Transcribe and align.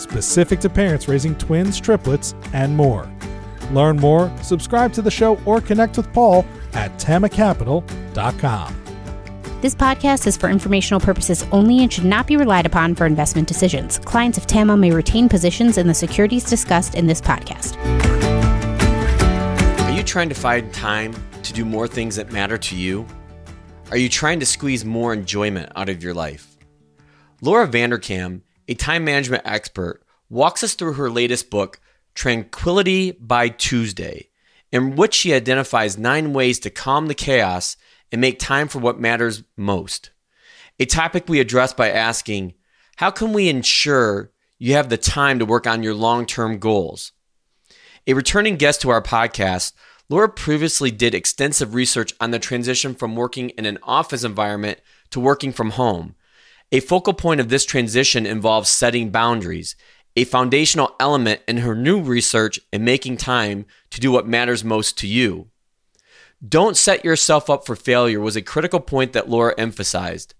specific 0.00 0.60
to 0.60 0.68
parents 0.68 1.08
raising 1.08 1.34
twins, 1.36 1.80
triplets, 1.80 2.34
and 2.52 2.76
more. 2.76 3.10
Learn 3.72 3.96
more, 3.96 4.32
subscribe 4.42 4.92
to 4.94 5.02
the 5.02 5.10
show, 5.10 5.38
or 5.44 5.60
connect 5.60 5.96
with 5.96 6.12
Paul 6.12 6.44
at 6.72 6.90
tamacapital.com. 6.98 8.76
This 9.60 9.74
podcast 9.74 10.26
is 10.26 10.38
for 10.38 10.48
informational 10.48 11.00
purposes 11.00 11.44
only 11.52 11.82
and 11.82 11.92
should 11.92 12.06
not 12.06 12.26
be 12.26 12.38
relied 12.38 12.64
upon 12.64 12.94
for 12.94 13.04
investment 13.04 13.46
decisions. 13.46 13.98
Clients 13.98 14.38
of 14.38 14.46
TAMA 14.46 14.74
may 14.74 14.90
retain 14.90 15.28
positions 15.28 15.76
in 15.76 15.86
the 15.86 15.92
securities 15.92 16.44
discussed 16.44 16.94
in 16.94 17.06
this 17.06 17.20
podcast. 17.20 17.76
Are 19.84 19.92
you 19.92 20.02
trying 20.02 20.30
to 20.30 20.34
find 20.34 20.72
time 20.72 21.14
to 21.42 21.52
do 21.52 21.66
more 21.66 21.86
things 21.86 22.16
that 22.16 22.32
matter 22.32 22.56
to 22.56 22.74
you? 22.74 23.06
Are 23.90 23.98
you 23.98 24.08
trying 24.08 24.40
to 24.40 24.46
squeeze 24.46 24.82
more 24.82 25.12
enjoyment 25.12 25.70
out 25.76 25.90
of 25.90 26.02
your 26.02 26.14
life? 26.14 26.56
Laura 27.42 27.68
Vanderkam, 27.68 28.40
a 28.70 28.74
time 28.74 29.04
management 29.04 29.42
expert, 29.44 30.00
walks 30.28 30.62
us 30.62 30.74
through 30.74 30.92
her 30.92 31.10
latest 31.10 31.50
book, 31.50 31.80
Tranquility 32.14 33.10
by 33.10 33.48
Tuesday, 33.48 34.28
in 34.70 34.94
which 34.94 35.12
she 35.12 35.34
identifies 35.34 35.98
nine 35.98 36.32
ways 36.32 36.60
to 36.60 36.70
calm 36.70 37.08
the 37.08 37.14
chaos 37.14 37.76
and 38.12 38.20
make 38.20 38.38
time 38.38 38.68
for 38.68 38.78
what 38.78 39.00
matters 39.00 39.42
most. 39.56 40.10
A 40.78 40.86
topic 40.86 41.24
we 41.28 41.40
address 41.40 41.72
by 41.72 41.90
asking, 41.90 42.54
how 42.96 43.10
can 43.10 43.32
we 43.32 43.48
ensure 43.48 44.30
you 44.58 44.74
have 44.74 44.88
the 44.88 44.96
time 44.96 45.40
to 45.40 45.44
work 45.44 45.66
on 45.66 45.82
your 45.82 45.94
long 45.94 46.24
term 46.24 46.58
goals? 46.58 47.10
A 48.06 48.12
returning 48.12 48.54
guest 48.54 48.82
to 48.82 48.90
our 48.90 49.02
podcast, 49.02 49.72
Laura 50.08 50.28
previously 50.28 50.92
did 50.92 51.14
extensive 51.14 51.74
research 51.74 52.12
on 52.20 52.30
the 52.30 52.38
transition 52.38 52.94
from 52.94 53.16
working 53.16 53.50
in 53.50 53.66
an 53.66 53.78
office 53.82 54.22
environment 54.22 54.80
to 55.10 55.18
working 55.18 55.52
from 55.52 55.70
home. 55.70 56.14
A 56.72 56.80
focal 56.80 57.14
point 57.14 57.40
of 57.40 57.48
this 57.48 57.64
transition 57.64 58.26
involves 58.26 58.70
setting 58.70 59.10
boundaries, 59.10 59.74
a 60.14 60.22
foundational 60.22 60.94
element 61.00 61.40
in 61.48 61.58
her 61.58 61.74
new 61.74 62.00
research 62.00 62.60
and 62.72 62.84
making 62.84 63.16
time 63.16 63.66
to 63.90 64.00
do 64.00 64.12
what 64.12 64.28
matters 64.28 64.62
most 64.62 64.96
to 64.98 65.08
you. 65.08 65.48
Don't 66.46 66.76
set 66.76 67.04
yourself 67.04 67.50
up 67.50 67.66
for 67.66 67.74
failure 67.74 68.20
was 68.20 68.36
a 68.36 68.42
critical 68.42 68.78
point 68.78 69.12
that 69.14 69.28
Laura 69.28 69.52
emphasized. 69.58 70.34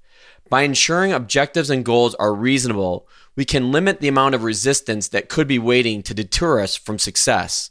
By 0.48 0.62
ensuring 0.62 1.12
objectives 1.12 1.68
and 1.68 1.84
goals 1.84 2.14
are 2.14 2.34
reasonable, 2.34 3.08
we 3.34 3.44
can 3.44 3.72
limit 3.72 4.00
the 4.00 4.08
amount 4.08 4.36
of 4.36 4.44
resistance 4.44 5.08
that 5.08 5.28
could 5.28 5.48
be 5.48 5.58
waiting 5.58 6.02
to 6.04 6.14
deter 6.14 6.60
us 6.60 6.76
from 6.76 6.98
success. 6.98 7.70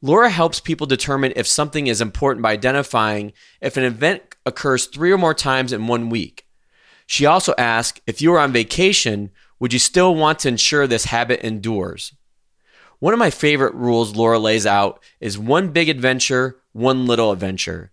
Laura 0.00 0.30
helps 0.30 0.60
people 0.60 0.86
determine 0.86 1.32
if 1.34 1.46
something 1.46 1.86
is 1.86 2.00
important 2.00 2.42
by 2.42 2.52
identifying 2.52 3.32
if 3.60 3.76
an 3.76 3.84
event 3.84 4.22
occurs 4.46 4.86
three 4.86 5.10
or 5.10 5.18
more 5.18 5.34
times 5.34 5.72
in 5.72 5.86
one 5.86 6.08
week. 6.08 6.43
She 7.06 7.26
also 7.26 7.54
asks 7.58 8.00
if 8.06 8.22
you 8.22 8.32
are 8.34 8.38
on 8.38 8.52
vacation, 8.52 9.30
would 9.58 9.72
you 9.72 9.78
still 9.78 10.14
want 10.14 10.40
to 10.40 10.48
ensure 10.48 10.86
this 10.86 11.06
habit 11.06 11.40
endures? 11.40 12.14
One 12.98 13.12
of 13.12 13.18
my 13.18 13.30
favorite 13.30 13.74
rules 13.74 14.16
Laura 14.16 14.38
lays 14.38 14.66
out 14.66 15.02
is 15.20 15.38
one 15.38 15.68
big 15.68 15.88
adventure, 15.88 16.60
one 16.72 17.06
little 17.06 17.32
adventure. 17.32 17.92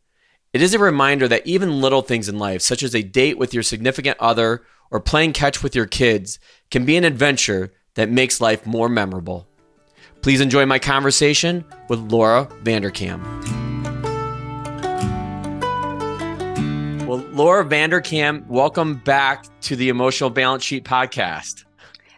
It 0.53 0.61
is 0.61 0.73
a 0.73 0.79
reminder 0.79 1.27
that 1.27 1.45
even 1.47 1.81
little 1.81 2.01
things 2.01 2.27
in 2.27 2.37
life, 2.37 2.61
such 2.61 2.83
as 2.83 2.93
a 2.93 3.01
date 3.01 3.37
with 3.37 3.53
your 3.53 3.63
significant 3.63 4.17
other 4.19 4.63
or 4.89 4.99
playing 4.99 5.33
catch 5.33 5.63
with 5.63 5.75
your 5.75 5.85
kids, 5.85 6.39
can 6.69 6.85
be 6.85 6.97
an 6.97 7.05
adventure 7.05 7.71
that 7.95 8.09
makes 8.09 8.41
life 8.41 8.65
more 8.65 8.89
memorable. 8.89 9.47
Please 10.21 10.41
enjoy 10.41 10.65
my 10.65 10.79
conversation 10.79 11.65
with 11.87 11.99
Laura 12.11 12.47
Vanderkam. 12.63 13.70
Well, 17.11 17.25
Laura 17.33 17.65
Vanderkam, 17.65 18.47
welcome 18.47 18.95
back 18.95 19.43
to 19.63 19.75
the 19.75 19.89
Emotional 19.89 20.29
Balance 20.29 20.63
Sheet 20.63 20.85
podcast. 20.85 21.65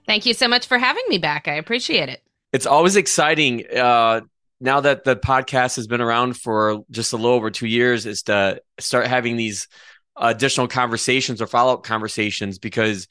Thank 0.05 0.27
you 0.27 0.35
so 0.35 0.47
much 0.47 0.67
for 0.67 0.77
having 0.77 1.01
me 1.07 1.17
back. 1.17 1.47
I 1.47 1.55
appreciate 1.55 2.09
it. 2.09 2.21
It's 2.51 2.67
always 2.67 2.95
exciting 2.95 3.65
uh, 3.75 4.21
now 4.61 4.81
that 4.81 5.03
the 5.03 5.15
podcast 5.15 5.77
has 5.77 5.87
been 5.87 5.99
around 5.99 6.37
for 6.37 6.83
just 6.91 7.11
a 7.11 7.15
little 7.15 7.31
over 7.31 7.49
two 7.49 7.65
years 7.65 8.05
is 8.05 8.21
to 8.23 8.61
start 8.79 9.07
having 9.07 9.35
these 9.35 9.67
additional 10.15 10.67
conversations 10.67 11.41
or 11.41 11.47
follow 11.47 11.73
up 11.73 11.81
conversations 11.81 12.59
because 12.59 13.07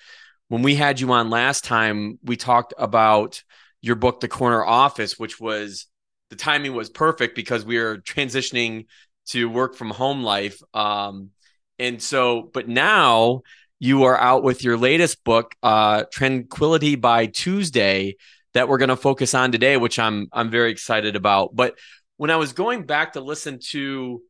when 0.46 0.62
we 0.62 0.76
had 0.76 1.00
you 1.00 1.10
on 1.10 1.30
last 1.30 1.64
time, 1.64 2.20
we 2.22 2.36
talked 2.36 2.72
about 2.78 3.42
your 3.80 3.96
book, 3.96 4.20
The 4.20 4.28
Corner 4.28 4.64
Office, 4.64 5.18
which 5.18 5.40
was 5.40 5.86
the 6.30 6.36
timing 6.36 6.74
was 6.74 6.90
perfect 6.90 7.34
because 7.34 7.64
we 7.64 7.76
were 7.76 7.96
transitioning 7.98 8.86
to 9.30 9.48
work 9.50 9.74
from 9.74 9.90
home 9.90 10.22
life. 10.22 10.62
Um, 10.72 11.30
and 11.78 12.02
so, 12.02 12.50
but 12.52 12.68
now 12.68 13.42
you 13.78 14.04
are 14.04 14.18
out 14.18 14.44
with 14.44 14.62
your 14.62 14.76
latest 14.76 15.24
book, 15.24 15.54
uh, 15.62 16.04
Tranquility 16.12 16.94
by 16.94 17.26
Tuesday, 17.26 18.16
that 18.54 18.68
we're 18.68 18.78
going 18.78 18.90
to 18.90 18.96
focus 18.96 19.34
on 19.34 19.50
today, 19.50 19.76
which 19.76 19.98
I'm 19.98 20.28
I'm 20.32 20.50
very 20.50 20.70
excited 20.70 21.16
about. 21.16 21.56
But 21.56 21.78
when 22.16 22.30
I 22.30 22.36
was 22.36 22.52
going 22.52 22.84
back 22.84 23.14
to 23.14 23.20
listen 23.20 23.58
to 23.70 24.22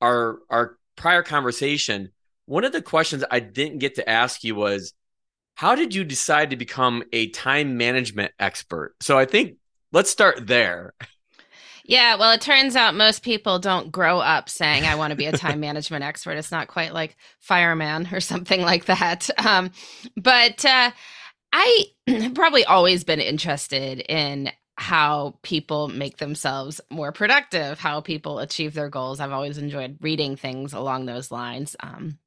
our 0.00 0.38
our 0.50 0.78
prior 0.96 1.22
conversation, 1.22 2.10
one 2.46 2.64
of 2.64 2.72
the 2.72 2.82
questions 2.82 3.24
I 3.30 3.40
didn't 3.40 3.78
get 3.78 3.96
to 3.96 4.08
ask 4.08 4.42
you 4.42 4.54
was 4.54 4.92
how 5.54 5.74
did 5.74 5.94
you 5.94 6.04
decide 6.04 6.50
to 6.50 6.56
become 6.56 7.02
a 7.12 7.28
time 7.30 7.76
management 7.76 8.32
expert? 8.38 8.94
So 9.00 9.18
I 9.18 9.24
think 9.24 9.56
let's 9.92 10.10
start 10.10 10.46
there. 10.46 10.94
Yeah, 11.88 12.16
well, 12.16 12.32
it 12.32 12.40
turns 12.40 12.74
out 12.74 12.96
most 12.96 13.22
people 13.22 13.60
don't 13.60 13.92
grow 13.92 14.18
up 14.18 14.48
saying, 14.48 14.84
I 14.84 14.96
want 14.96 15.12
to 15.12 15.16
be 15.16 15.26
a 15.26 15.32
time 15.32 15.60
management 15.68 16.02
expert. 16.04 16.36
It's 16.36 16.50
not 16.50 16.68
quite 16.68 16.92
like 16.92 17.16
fireman 17.40 18.08
or 18.12 18.20
something 18.20 18.60
like 18.60 18.86
that. 18.86 19.30
Um, 19.44 19.70
but 20.16 20.64
uh, 20.64 20.90
I 21.52 21.84
have 22.08 22.34
probably 22.34 22.64
always 22.64 23.04
been 23.04 23.20
interested 23.20 24.00
in 24.00 24.50
how 24.76 25.38
people 25.42 25.88
make 25.88 26.18
themselves 26.18 26.80
more 26.90 27.12
productive, 27.12 27.78
how 27.78 28.00
people 28.00 28.40
achieve 28.40 28.74
their 28.74 28.90
goals. 28.90 29.20
I've 29.20 29.32
always 29.32 29.56
enjoyed 29.56 29.96
reading 30.00 30.36
things 30.36 30.74
along 30.74 31.06
those 31.06 31.30
lines. 31.30 31.76
Um, 31.80 32.18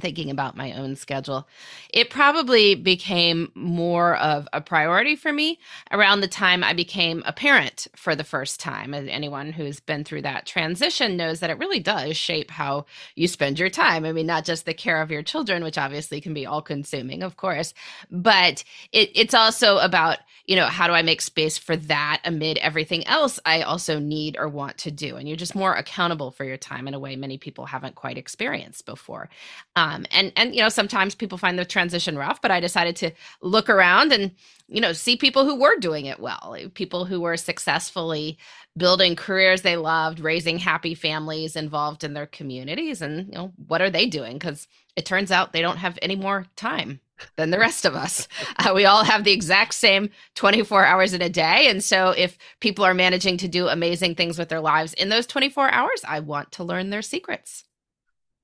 thinking 0.00 0.30
about 0.30 0.56
my 0.56 0.72
own 0.72 0.96
schedule. 0.96 1.48
It 1.92 2.10
probably 2.10 2.74
became 2.74 3.50
more 3.54 4.16
of 4.16 4.48
a 4.52 4.60
priority 4.60 5.16
for 5.16 5.32
me 5.32 5.58
around 5.90 6.20
the 6.20 6.28
time 6.28 6.62
I 6.62 6.72
became 6.72 7.22
a 7.26 7.32
parent 7.32 7.86
for 7.96 8.14
the 8.14 8.24
first 8.24 8.60
time. 8.60 8.94
And 8.94 9.08
anyone 9.08 9.52
who's 9.52 9.80
been 9.80 10.04
through 10.04 10.22
that 10.22 10.46
transition 10.46 11.16
knows 11.16 11.40
that 11.40 11.50
it 11.50 11.58
really 11.58 11.80
does 11.80 12.16
shape 12.16 12.50
how 12.50 12.86
you 13.14 13.28
spend 13.28 13.58
your 13.58 13.70
time. 13.70 14.04
I 14.04 14.12
mean, 14.12 14.26
not 14.26 14.44
just 14.44 14.64
the 14.64 14.74
care 14.74 15.02
of 15.02 15.10
your 15.10 15.22
children, 15.22 15.64
which 15.64 15.78
obviously 15.78 16.20
can 16.20 16.34
be 16.34 16.46
all 16.46 16.62
consuming, 16.62 17.22
of 17.22 17.36
course, 17.36 17.74
but 18.10 18.64
it, 18.92 19.10
it's 19.14 19.34
also 19.34 19.78
about, 19.78 20.18
you 20.50 20.56
know, 20.56 20.66
how 20.66 20.88
do 20.88 20.92
I 20.94 21.02
make 21.02 21.20
space 21.20 21.56
for 21.56 21.76
that 21.76 22.20
amid 22.24 22.58
everything 22.58 23.06
else 23.06 23.38
I 23.46 23.62
also 23.62 24.00
need 24.00 24.36
or 24.36 24.48
want 24.48 24.78
to 24.78 24.90
do? 24.90 25.14
And 25.14 25.28
you're 25.28 25.36
just 25.36 25.54
more 25.54 25.74
accountable 25.74 26.32
for 26.32 26.42
your 26.42 26.56
time 26.56 26.88
in 26.88 26.94
a 26.94 26.98
way 26.98 27.14
many 27.14 27.38
people 27.38 27.66
haven't 27.66 27.94
quite 27.94 28.18
experienced 28.18 28.84
before. 28.84 29.28
Um, 29.76 30.06
and 30.10 30.32
and 30.34 30.52
you 30.52 30.60
know 30.60 30.68
sometimes 30.68 31.14
people 31.14 31.38
find 31.38 31.56
the 31.56 31.64
transition 31.64 32.18
rough, 32.18 32.42
but 32.42 32.50
I 32.50 32.58
decided 32.58 32.96
to 32.96 33.12
look 33.42 33.70
around 33.70 34.12
and 34.12 34.32
you 34.66 34.80
know 34.80 34.92
see 34.92 35.14
people 35.14 35.44
who 35.44 35.54
were 35.54 35.78
doing 35.78 36.06
it 36.06 36.18
well, 36.18 36.56
people 36.74 37.04
who 37.04 37.20
were 37.20 37.36
successfully 37.36 38.36
building 38.76 39.14
careers 39.14 39.62
they 39.62 39.76
loved, 39.76 40.18
raising 40.18 40.58
happy 40.58 40.96
families, 40.96 41.54
involved 41.54 42.02
in 42.02 42.14
their 42.14 42.26
communities, 42.26 43.00
and 43.00 43.28
you 43.28 43.34
know 43.34 43.52
what 43.68 43.80
are 43.80 43.90
they 43.90 44.06
doing? 44.06 44.32
Because 44.32 44.66
it 44.96 45.06
turns 45.06 45.30
out 45.30 45.52
they 45.52 45.62
don't 45.62 45.76
have 45.76 45.96
any 46.02 46.16
more 46.16 46.46
time 46.56 46.98
than 47.36 47.50
the 47.50 47.58
rest 47.58 47.84
of 47.84 47.94
us. 47.94 48.28
Uh, 48.58 48.72
we 48.74 48.84
all 48.84 49.04
have 49.04 49.24
the 49.24 49.32
exact 49.32 49.74
same 49.74 50.10
24 50.34 50.84
hours 50.84 51.12
in 51.12 51.22
a 51.22 51.28
day. 51.28 51.68
And 51.68 51.82
so 51.82 52.10
if 52.10 52.36
people 52.60 52.84
are 52.84 52.94
managing 52.94 53.36
to 53.38 53.48
do 53.48 53.68
amazing 53.68 54.14
things 54.14 54.38
with 54.38 54.48
their 54.48 54.60
lives 54.60 54.94
in 54.94 55.08
those 55.08 55.26
24 55.26 55.70
hours, 55.70 56.02
I 56.06 56.20
want 56.20 56.52
to 56.52 56.64
learn 56.64 56.90
their 56.90 57.02
secrets. 57.02 57.64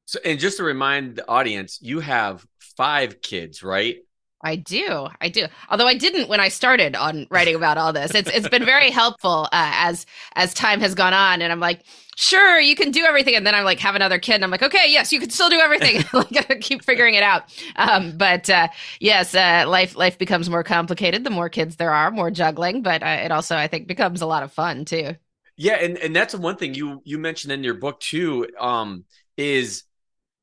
So, 0.06 0.20
and 0.24 0.38
just 0.38 0.58
to 0.58 0.64
remind 0.64 1.16
the 1.16 1.28
audience, 1.28 1.78
you 1.82 2.00
have 2.00 2.46
five 2.58 3.20
kids, 3.20 3.62
right? 3.62 3.98
I 4.42 4.56
do. 4.56 5.08
I 5.20 5.28
do. 5.28 5.46
Although 5.70 5.88
I 5.88 5.94
didn't 5.94 6.28
when 6.28 6.40
I 6.40 6.48
started 6.48 6.94
on 6.94 7.26
writing 7.30 7.56
about 7.56 7.78
all 7.78 7.92
this. 7.92 8.14
It's 8.14 8.30
it's 8.30 8.48
been 8.48 8.64
very 8.64 8.90
helpful 9.02 9.48
uh, 9.50 9.72
as 9.74 10.06
as 10.34 10.54
time 10.54 10.80
has 10.80 10.94
gone 10.94 11.14
on 11.14 11.42
and 11.42 11.50
I'm 11.50 11.58
like, 11.58 11.82
"Sure, 12.16 12.58
you 12.58 12.74
can 12.74 12.90
do 12.90 13.04
everything." 13.04 13.36
And 13.36 13.46
then 13.46 13.54
I'm 13.54 13.64
like 13.64 13.78
have 13.80 13.94
another 13.94 14.18
kid 14.18 14.34
and 14.36 14.44
I'm 14.44 14.50
like, 14.50 14.62
"Okay, 14.62 14.86
yes, 14.90 15.12
you 15.12 15.20
can 15.20 15.30
still 15.30 15.48
do 15.48 15.60
everything." 15.60 16.02
like 16.12 16.60
keep 16.60 16.84
figuring 16.84 17.14
it 17.14 17.22
out. 17.22 17.44
Um, 17.76 18.16
but 18.16 18.50
uh, 18.50 18.68
yes, 19.00 19.34
uh, 19.34 19.64
life 19.68 19.96
life 19.96 20.18
becomes 20.18 20.50
more 20.50 20.64
complicated 20.64 21.22
the 21.24 21.30
more 21.30 21.48
kids 21.48 21.76
there 21.76 21.92
are, 21.92 22.10
more 22.10 22.30
juggling, 22.30 22.82
but 22.82 23.02
uh, 23.02 23.20
it 23.24 23.30
also 23.30 23.56
I 23.56 23.68
think 23.68 23.86
becomes 23.86 24.22
a 24.22 24.26
lot 24.26 24.42
of 24.42 24.52
fun 24.52 24.84
too. 24.84 25.14
Yeah, 25.56 25.76
and 25.76 25.96
and 25.98 26.14
that's 26.14 26.34
one 26.34 26.56
thing 26.56 26.74
you 26.74 27.00
you 27.04 27.18
mentioned 27.18 27.52
in 27.52 27.64
your 27.64 27.74
book 27.74 28.00
too 28.00 28.48
um 28.58 29.04
is 29.36 29.84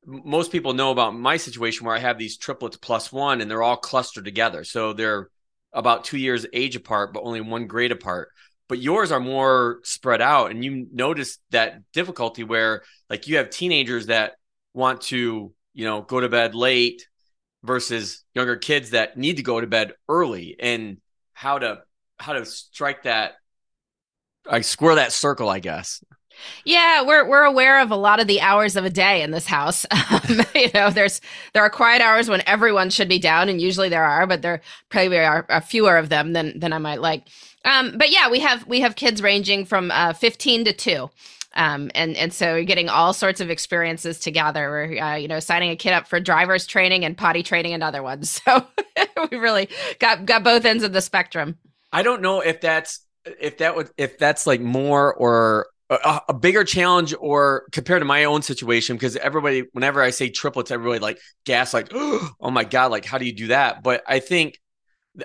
most 0.06 0.52
people 0.52 0.74
know 0.74 0.90
about 0.90 1.14
my 1.14 1.36
situation 1.36 1.86
where 1.86 1.96
I 1.96 2.00
have 2.00 2.18
these 2.18 2.36
triplets 2.36 2.76
plus 2.76 3.12
one 3.12 3.40
and 3.40 3.50
they're 3.50 3.62
all 3.62 3.76
clustered 3.76 4.24
together. 4.24 4.64
So 4.64 4.92
they're 4.92 5.30
about 5.72 6.04
two 6.04 6.18
years 6.18 6.46
age 6.52 6.76
apart, 6.76 7.12
but 7.14 7.22
only 7.24 7.40
one 7.40 7.66
grade 7.66 7.92
apart. 7.92 8.30
But 8.68 8.78
yours 8.78 9.12
are 9.12 9.20
more 9.20 9.80
spread 9.82 10.22
out. 10.22 10.50
And 10.50 10.64
you 10.64 10.86
notice 10.92 11.38
that 11.50 11.80
difficulty 11.92 12.44
where 12.44 12.82
like 13.10 13.28
you 13.28 13.36
have 13.36 13.50
teenagers 13.50 14.06
that 14.06 14.36
want 14.72 15.02
to, 15.02 15.52
you 15.74 15.84
know, 15.84 16.02
go 16.02 16.20
to 16.20 16.28
bed 16.28 16.54
late 16.54 17.06
versus 17.62 18.24
younger 18.34 18.56
kids 18.56 18.90
that 18.90 19.16
need 19.16 19.36
to 19.36 19.42
go 19.42 19.60
to 19.60 19.66
bed 19.66 19.92
early 20.08 20.56
and 20.58 20.98
how 21.32 21.58
to 21.58 21.82
how 22.18 22.32
to 22.32 22.46
strike 22.46 23.02
that 23.02 23.34
I 24.48 24.60
square 24.60 24.96
that 24.96 25.12
circle, 25.12 25.48
I 25.48 25.58
guess. 25.58 26.02
Yeah, 26.64 27.02
we're 27.02 27.28
we're 27.28 27.44
aware 27.44 27.80
of 27.80 27.90
a 27.90 27.96
lot 27.96 28.20
of 28.20 28.26
the 28.26 28.40
hours 28.40 28.76
of 28.76 28.84
a 28.84 28.90
day 28.90 29.22
in 29.22 29.30
this 29.30 29.46
house. 29.46 29.86
Um, 30.10 30.42
you 30.54 30.70
know, 30.74 30.90
there's 30.90 31.20
there 31.54 31.62
are 31.62 31.70
quiet 31.70 32.02
hours 32.02 32.28
when 32.28 32.42
everyone 32.46 32.90
should 32.90 33.08
be 33.08 33.18
down, 33.18 33.48
and 33.48 33.60
usually 33.60 33.88
there 33.88 34.04
are, 34.04 34.26
but 34.26 34.42
there 34.42 34.60
probably 34.90 35.18
are, 35.18 35.46
are 35.48 35.60
fewer 35.60 35.96
of 35.96 36.08
them 36.08 36.32
than 36.32 36.58
than 36.58 36.72
I 36.72 36.78
might 36.78 37.00
like. 37.00 37.28
Um, 37.64 37.96
but 37.96 38.10
yeah, 38.10 38.30
we 38.30 38.40
have 38.40 38.66
we 38.66 38.80
have 38.80 38.96
kids 38.96 39.22
ranging 39.22 39.64
from 39.64 39.90
uh, 39.90 40.12
15 40.12 40.66
to 40.66 40.72
two. 40.72 41.10
Um, 41.56 41.90
and 41.94 42.16
and 42.16 42.32
so 42.32 42.56
you're 42.56 42.64
getting 42.64 42.88
all 42.88 43.12
sorts 43.12 43.40
of 43.40 43.48
experiences 43.48 44.18
together. 44.18 44.68
We're 44.70 45.02
uh, 45.02 45.14
you 45.16 45.28
know 45.28 45.40
signing 45.40 45.70
a 45.70 45.76
kid 45.76 45.92
up 45.92 46.08
for 46.08 46.18
driver's 46.20 46.66
training 46.66 47.04
and 47.04 47.16
potty 47.16 47.42
training 47.42 47.74
and 47.74 47.82
other 47.82 48.02
ones. 48.02 48.40
So 48.96 49.28
we 49.30 49.38
really 49.38 49.68
got 49.98 50.26
got 50.26 50.44
both 50.44 50.64
ends 50.64 50.84
of 50.84 50.92
the 50.92 51.00
spectrum. 51.00 51.56
I 51.92 52.02
don't 52.02 52.20
know 52.20 52.40
if 52.40 52.60
that's 52.60 53.04
if 53.24 53.58
that 53.58 53.74
would 53.74 53.90
if 53.96 54.18
that's 54.18 54.46
like 54.46 54.60
more 54.60 55.14
or 55.14 55.68
a, 55.90 56.20
a, 56.28 56.34
bigger 56.34 56.64
challenge 56.64 57.14
or 57.18 57.64
compared 57.72 58.00
to 58.00 58.04
my 58.04 58.24
own 58.24 58.42
situation 58.42 58.96
because 58.96 59.16
everybody 59.16 59.64
whenever 59.72 60.02
i 60.02 60.10
say 60.10 60.28
triplets 60.28 60.70
everybody 60.70 60.98
like 60.98 61.18
gas 61.44 61.74
like 61.74 61.88
oh 61.92 62.50
my 62.50 62.64
god 62.64 62.90
like 62.90 63.04
how 63.04 63.18
do 63.18 63.26
you 63.26 63.34
do 63.34 63.48
that 63.48 63.82
but 63.82 64.02
i 64.06 64.18
think 64.18 64.58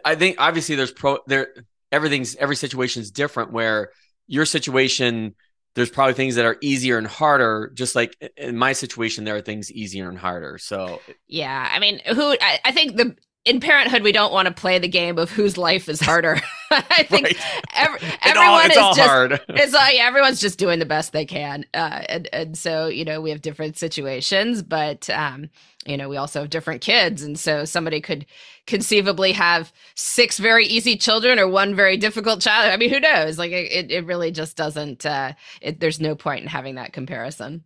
i 0.04 0.16
think 0.16 0.36
obviously 0.38 0.76
there's 0.76 0.92
pro 0.92 1.20
there 1.28 1.54
everything's 1.92 2.36
every 2.36 2.56
situation 2.56 3.02
is 3.02 3.12
different 3.12 3.52
where 3.52 3.92
your 4.28 4.46
situation 4.46 5.36
there's 5.76 5.90
probably 5.90 6.14
things 6.14 6.36
that 6.36 6.46
are 6.46 6.58
easier 6.62 6.98
and 6.98 7.08
harder 7.08 7.72
just 7.74 7.96
like 7.96 8.16
in 8.38 8.58
my 8.58 8.74
situation 8.74 9.24
there 9.24 9.36
are 9.36 9.42
things 9.42 9.72
easier 9.72 10.10
and 10.10 10.18
harder. 10.18 10.58
So 10.58 11.02
yeah 11.28 11.70
i 11.72 11.80
mean 11.80 12.00
who 12.06 12.36
I, 12.42 12.60
I 12.66 12.72
think 12.72 12.98
the 12.98 13.16
in 13.46 13.60
parenthood, 13.60 14.04
we 14.04 14.12
don't 14.12 14.34
want 14.34 14.48
to 14.48 14.54
play 14.54 14.80
the 14.80 14.88
game 14.88 15.18
of 15.18 15.32
whose 15.32 15.58
life 15.58 15.88
is 15.88 16.00
harder. 16.00 16.40
I 16.72 17.04
think 17.04 17.28
right. 17.28 17.38
every, 17.74 18.00
everyone 18.22 18.48
all, 18.48 18.60
is 18.60 18.76
just 18.76 19.00
hard. 19.00 19.40
it's 19.50 19.74
like 19.74 20.00
everyone's 20.00 20.42
just 20.42 20.60
doing 20.60 20.80
the 20.80 20.86
best 20.86 21.14
they 21.14 21.26
can, 21.26 21.66
uh, 21.74 22.04
and 22.10 22.30
and 22.32 22.58
so 22.58 22.88
you 22.88 23.06
know 23.06 23.22
we 23.22 23.32
have 23.32 23.42
different 23.42 23.78
situations, 23.78 24.62
but 24.62 25.10
um, 25.10 25.50
you 25.86 25.98
know 25.98 26.10
we 26.10 26.18
also 26.18 26.42
have 26.42 26.50
different 26.50 26.82
kids, 26.82 27.24
and 27.24 27.40
so 27.40 27.66
somebody 27.66 28.02
could 28.02 28.26
conceivably 28.68 29.32
have 29.32 29.74
six 29.96 30.38
very 30.38 30.66
easy 30.66 30.96
children 30.96 31.40
or 31.40 31.48
one 31.48 31.76
very 31.76 31.98
difficult 31.98 32.42
child. 32.42 32.72
I 32.72 32.78
mean, 32.78 32.92
who 32.92 33.00
knows? 33.00 33.40
Like 33.40 33.52
it, 33.52 33.90
it 33.90 34.06
really 34.06 34.32
just 34.32 34.56
doesn't. 34.56 35.06
Uh, 35.06 35.34
it, 35.62 35.80
there's 35.80 36.00
no 36.00 36.14
point 36.14 36.42
in 36.42 36.48
having 36.48 36.76
that 36.76 36.94
comparison. 36.94 37.64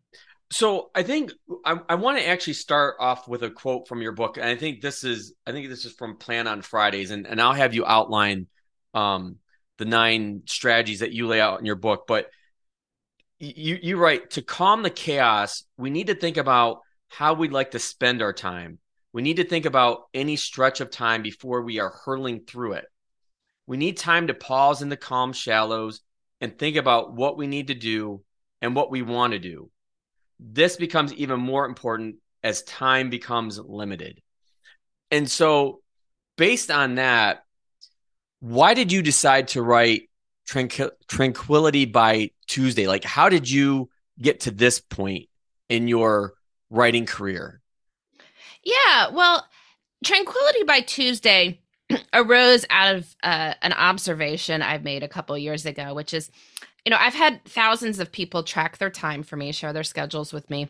So 0.54 0.92
I 0.94 1.02
think 1.02 1.32
I, 1.66 1.80
I 1.90 1.96
want 1.96 2.20
to 2.20 2.28
actually 2.28 2.54
start 2.54 2.98
off 3.00 3.28
with 3.28 3.42
a 3.42 3.50
quote 3.50 3.88
from 3.88 4.04
your 4.04 4.12
book, 4.12 4.38
and 4.38 4.46
I 4.46 4.56
think 4.56 4.82
this 4.82 5.04
is 5.04 5.34
I 5.48 5.52
think 5.52 5.68
this 5.68 5.84
is 5.84 5.94
from 5.94 6.18
Plan 6.18 6.48
on 6.48 6.62
Fridays, 6.62 7.10
and 7.10 7.26
and 7.26 7.42
I'll 7.42 7.54
have 7.54 7.74
you 7.74 7.88
outline 7.88 8.46
um, 8.94 9.38
the 9.80 9.86
nine 9.86 10.44
strategies 10.46 11.00
that 11.00 11.12
you 11.12 11.26
lay 11.26 11.42
out 11.42 11.60
in 11.60 11.66
your 11.66 11.76
book. 11.76 12.06
But 12.08 12.28
you 13.40 13.80
you 13.82 13.98
write 13.98 14.30
to 14.32 14.44
calm 14.44 14.84
the 14.84 14.92
chaos, 14.92 15.64
we 15.76 15.90
need 15.90 16.06
to 16.08 16.16
think 16.16 16.38
about 16.38 16.82
how 17.08 17.34
we'd 17.34 17.52
like 17.52 17.72
to 17.72 17.80
spend 17.80 18.22
our 18.22 18.34
time. 18.34 18.78
We 19.12 19.24
need 19.24 19.38
to 19.38 19.46
think 19.46 19.66
about 19.66 20.04
any 20.14 20.36
stretch 20.36 20.82
of 20.82 20.92
time 20.92 21.24
before 21.24 21.64
we 21.64 21.80
are 21.80 21.98
hurling 22.06 22.42
through 22.46 22.74
it. 22.74 22.86
We 23.66 23.78
need 23.78 23.98
time 23.98 24.28
to 24.28 24.36
pause 24.36 24.84
in 24.84 24.90
the 24.90 24.98
calm 24.98 25.34
shallows 25.34 26.02
and 26.42 26.60
think 26.60 26.76
about 26.76 27.16
what 27.16 27.38
we 27.38 27.48
need 27.48 27.70
to 27.70 27.74
do 27.74 28.22
and 28.62 28.76
what 28.76 28.92
we 28.92 29.02
want 29.02 29.34
to 29.34 29.40
do 29.40 29.72
this 30.44 30.76
becomes 30.76 31.14
even 31.14 31.40
more 31.40 31.66
important 31.66 32.18
as 32.44 32.64
time 32.64 33.10
becomes 33.10 33.58
limited. 33.58 34.22
And 35.10 35.30
so, 35.30 35.82
based 36.38 36.70
on 36.70 36.96
that, 36.96 37.44
why 38.42 38.74
did 38.74 38.92
you 38.92 39.02
decide 39.02 39.48
to 39.50 39.62
write 39.62 40.10
Tranquil- 40.46 40.92
Tranquility 41.08 41.86
by 41.86 42.32
Tuesday? 42.48 42.88
Like, 42.88 43.06
how 43.06 43.30
did 43.30 43.50
you 43.50 43.90
get 44.22 44.42
to 44.42 44.52
this 44.52 44.80
point 44.82 45.30
in 45.70 45.88
your 45.88 46.34
writing 46.70 47.06
career? 47.06 47.62
Yeah, 48.64 49.10
well, 49.12 49.48
Tranquility 50.04 50.64
by 50.64 50.82
Tuesday 50.82 51.62
arose 52.14 52.66
out 52.70 52.96
of 52.96 53.16
uh, 53.24 53.54
an 53.62 53.72
observation 53.72 54.62
I've 54.62 54.84
made 54.84 55.04
a 55.04 55.08
couple 55.08 55.38
years 55.38 55.66
ago, 55.66 55.94
which 55.94 56.14
is 56.14 56.30
you 56.86 56.90
know, 56.90 56.98
I've 57.00 57.14
had 57.14 57.44
thousands 57.46 58.00
of 58.00 58.12
people 58.12 58.44
track 58.44 58.78
their 58.78 58.90
time 58.90 59.24
for 59.24 59.36
me, 59.38 59.52
share 59.52 59.74
their 59.74 59.84
schedules 59.84 60.34
with 60.34 60.50
me. 60.50 60.70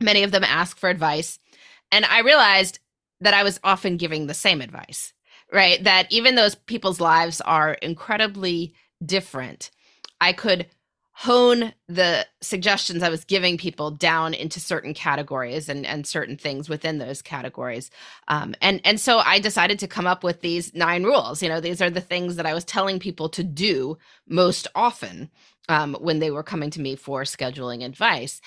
Many 0.00 0.22
of 0.22 0.30
them 0.30 0.44
ask 0.44 0.78
for 0.78 0.88
advice. 0.88 1.38
And 1.92 2.04
I 2.04 2.20
realized 2.20 2.78
that 3.20 3.34
I 3.34 3.42
was 3.42 3.60
often 3.64 3.96
giving 3.96 4.26
the 4.26 4.34
same 4.34 4.60
advice, 4.60 5.12
right? 5.52 5.82
That 5.84 6.10
even 6.10 6.34
those 6.34 6.54
people's 6.54 7.00
lives 7.00 7.40
are 7.42 7.74
incredibly 7.74 8.74
different, 9.04 9.70
I 10.20 10.32
could 10.32 10.66
hone 11.18 11.72
the 11.88 12.26
suggestions 12.42 13.02
I 13.02 13.08
was 13.08 13.24
giving 13.24 13.56
people 13.56 13.90
down 13.90 14.34
into 14.34 14.60
certain 14.60 14.92
categories 14.92 15.66
and, 15.66 15.86
and 15.86 16.06
certain 16.06 16.36
things 16.36 16.68
within 16.68 16.98
those 16.98 17.22
categories. 17.22 17.90
Um, 18.28 18.54
and, 18.60 18.82
and 18.84 19.00
so 19.00 19.20
I 19.20 19.38
decided 19.38 19.78
to 19.78 19.88
come 19.88 20.06
up 20.06 20.22
with 20.22 20.42
these 20.42 20.74
nine 20.74 21.04
rules. 21.04 21.42
You 21.42 21.48
know, 21.48 21.58
these 21.58 21.80
are 21.80 21.88
the 21.88 22.02
things 22.02 22.36
that 22.36 22.44
I 22.44 22.52
was 22.52 22.66
telling 22.66 22.98
people 22.98 23.30
to 23.30 23.42
do 23.42 23.96
most 24.28 24.68
often 24.74 25.30
um, 25.70 25.96
when 26.00 26.18
they 26.18 26.30
were 26.30 26.42
coming 26.42 26.68
to 26.72 26.82
me 26.82 26.96
for 26.96 27.22
scheduling 27.22 27.82
advice. 27.82 28.42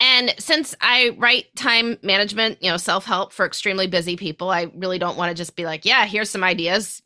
And 0.00 0.34
since 0.38 0.74
I 0.80 1.10
write 1.18 1.54
time 1.54 1.98
management, 2.02 2.62
you 2.62 2.70
know, 2.70 2.78
self 2.78 3.04
help 3.04 3.30
for 3.30 3.44
extremely 3.44 3.88
busy 3.88 4.16
people, 4.16 4.48
I 4.48 4.70
really 4.74 4.98
don't 4.98 5.18
want 5.18 5.28
to 5.28 5.34
just 5.34 5.54
be 5.54 5.66
like, 5.66 5.84
yeah, 5.84 6.06
here's 6.06 6.30
some 6.30 6.42
ideas. 6.42 7.02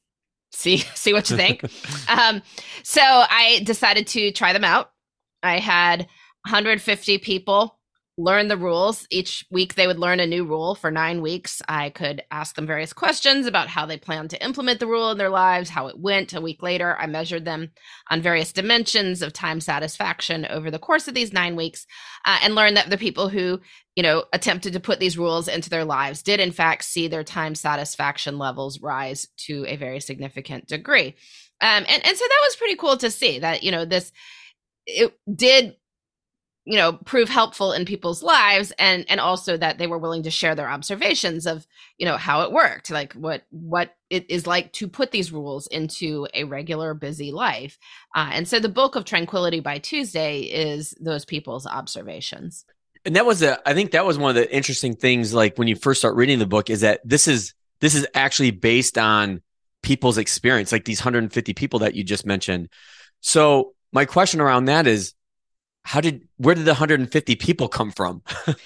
See, 0.53 0.79
see 0.95 1.12
what 1.12 1.29
you 1.31 1.37
think. 1.37 1.65
um, 2.09 2.43
so 2.85 3.02
I 3.02 3.62
decided 3.64 4.07
to 4.09 4.31
try 4.31 4.52
them 4.52 4.62
out 4.62 4.93
I 5.42 5.59
had 5.59 6.00
150 6.44 7.18
people 7.18 7.80
learn 8.20 8.49
the 8.49 8.56
rules. 8.56 9.06
Each 9.11 9.44
week 9.50 9.75
they 9.75 9.87
would 9.87 9.99
learn 9.99 10.20
a 10.20 10.26
new 10.26 10.44
rule 10.44 10.75
for 10.75 10.90
nine 10.90 11.23
weeks. 11.23 11.62
I 11.68 11.90
could 11.90 12.23
ask 12.30 12.54
them 12.54 12.66
various 12.66 12.92
questions 12.92 13.47
about 13.47 13.68
how 13.68 13.87
they 13.87 13.97
plan 13.97 14.28
to 14.28 14.44
implement 14.44 14.78
the 14.78 14.87
rule 14.87 15.11
in 15.11 15.18
their 15.18 15.30
lives, 15.30 15.70
how 15.70 15.87
it 15.87 15.99
went. 15.99 16.35
A 16.35 16.40
week 16.40 16.62
later, 16.62 16.97
I 16.99 17.06
measured 17.06 17.44
them 17.44 17.70
on 18.11 18.20
various 18.20 18.52
dimensions 18.52 19.23
of 19.23 19.32
time 19.32 19.61
satisfaction 19.61 20.47
over 20.47 20.70
the 20.70 20.78
course 20.78 21.09
of 21.09 21.14
these 21.14 21.32
nine 21.32 21.56
weeks 21.56 21.87
uh, 22.26 22.38
and 22.42 22.54
learned 22.54 22.76
that 22.76 22.90
the 22.90 22.99
people 22.99 23.28
who, 23.28 23.61
you 23.97 24.02
know, 24.02 24.25
attempted 24.32 24.75
to 24.75 24.80
put 24.80 25.00
these 25.00 25.18
rules 25.18 25.49
into 25.49 25.70
their 25.70 25.85
lives 25.85 26.23
did, 26.23 26.40
in 26.40 26.52
fact, 26.52 26.85
see 26.85 27.09
their 27.09 27.25
time 27.25 27.54
satisfaction 27.54 28.38
levels 28.38 28.80
rise 28.80 29.28
to 29.38 29.64
a 29.66 29.76
very 29.76 30.00
significant 30.00 30.66
degree. 30.66 31.14
Um, 31.62 31.85
and, 31.88 32.06
and 32.06 32.16
so 32.16 32.25
that 32.25 32.40
was 32.44 32.56
pretty 32.56 32.76
cool 32.76 32.97
to 32.99 33.11
see 33.11 33.38
that, 33.38 33.62
you 33.62 33.70
know, 33.70 33.85
this 33.85 34.12
it 34.87 35.19
did 35.35 35.77
you 36.65 36.77
know 36.77 36.93
prove 36.93 37.29
helpful 37.29 37.73
in 37.73 37.85
people's 37.85 38.23
lives 38.23 38.73
and 38.79 39.05
and 39.09 39.19
also 39.19 39.57
that 39.57 39.79
they 39.79 39.87
were 39.87 39.99
willing 39.99 40.23
to 40.23 40.31
share 40.31 40.55
their 40.55 40.69
observations 40.69 41.47
of 41.47 41.67
you 41.99 42.07
know 42.07 42.17
how 42.17 42.43
it 42.43 42.53
worked 42.53 42.91
like 42.91 43.13
what 43.15 43.43
what 43.51 43.95
it 44.11 44.31
is 44.31 44.47
like 44.47 44.73
to 44.73 44.87
put 44.87 45.11
these 45.11 45.33
rules 45.33 45.67
into 45.69 46.27
a 46.35 46.45
regular 46.45 46.95
busy 46.95 47.31
life. 47.31 47.79
Uh, 48.15 48.31
and 48.33 48.49
so 48.49 48.59
the 48.59 48.69
bulk 48.69 48.95
of 48.95 49.05
tranquility 49.05 49.61
by 49.61 49.79
tuesday 49.79 50.43
is 50.43 50.95
those 51.01 51.25
people's 51.25 51.67
observations. 51.67 52.65
And 53.05 53.17
that 53.17 53.25
was 53.25 53.43
a 53.43 53.67
i 53.69 53.73
think 53.73 53.93
that 53.93 54.05
was 54.05 54.19
one 54.19 54.31
of 54.31 54.37
the 54.37 54.55
interesting 54.55 54.95
things 54.95 55.33
like 55.33 55.57
when 55.57 55.69
you 55.69 55.77
first 55.77 56.01
start 56.01 56.17
reading 56.17 56.39
the 56.39 56.47
book 56.47 56.69
is 56.69 56.83
that 56.83 57.01
this 57.05 57.27
is 57.27 57.55
this 57.81 57.95
is 57.95 58.07
actually 58.15 58.51
based 58.51 58.99
on 58.99 59.41
people's 59.83 60.19
experience 60.19 60.73
like 60.73 60.85
these 60.85 61.01
150 61.01 61.55
people 61.55 61.81
that 61.81 61.95
you 61.95 62.05
just 62.05 62.27
mentioned. 62.27 62.69
So 63.23 63.75
my 63.92 64.04
question 64.04 64.40
around 64.40 64.66
that 64.66 64.87
is 64.87 65.14
how 65.82 66.00
did 66.00 66.28
where 66.37 66.54
did 66.54 66.64
the 66.64 66.73
150 66.73 67.37
people 67.37 67.68
come 67.68 67.90
from? 67.90 68.23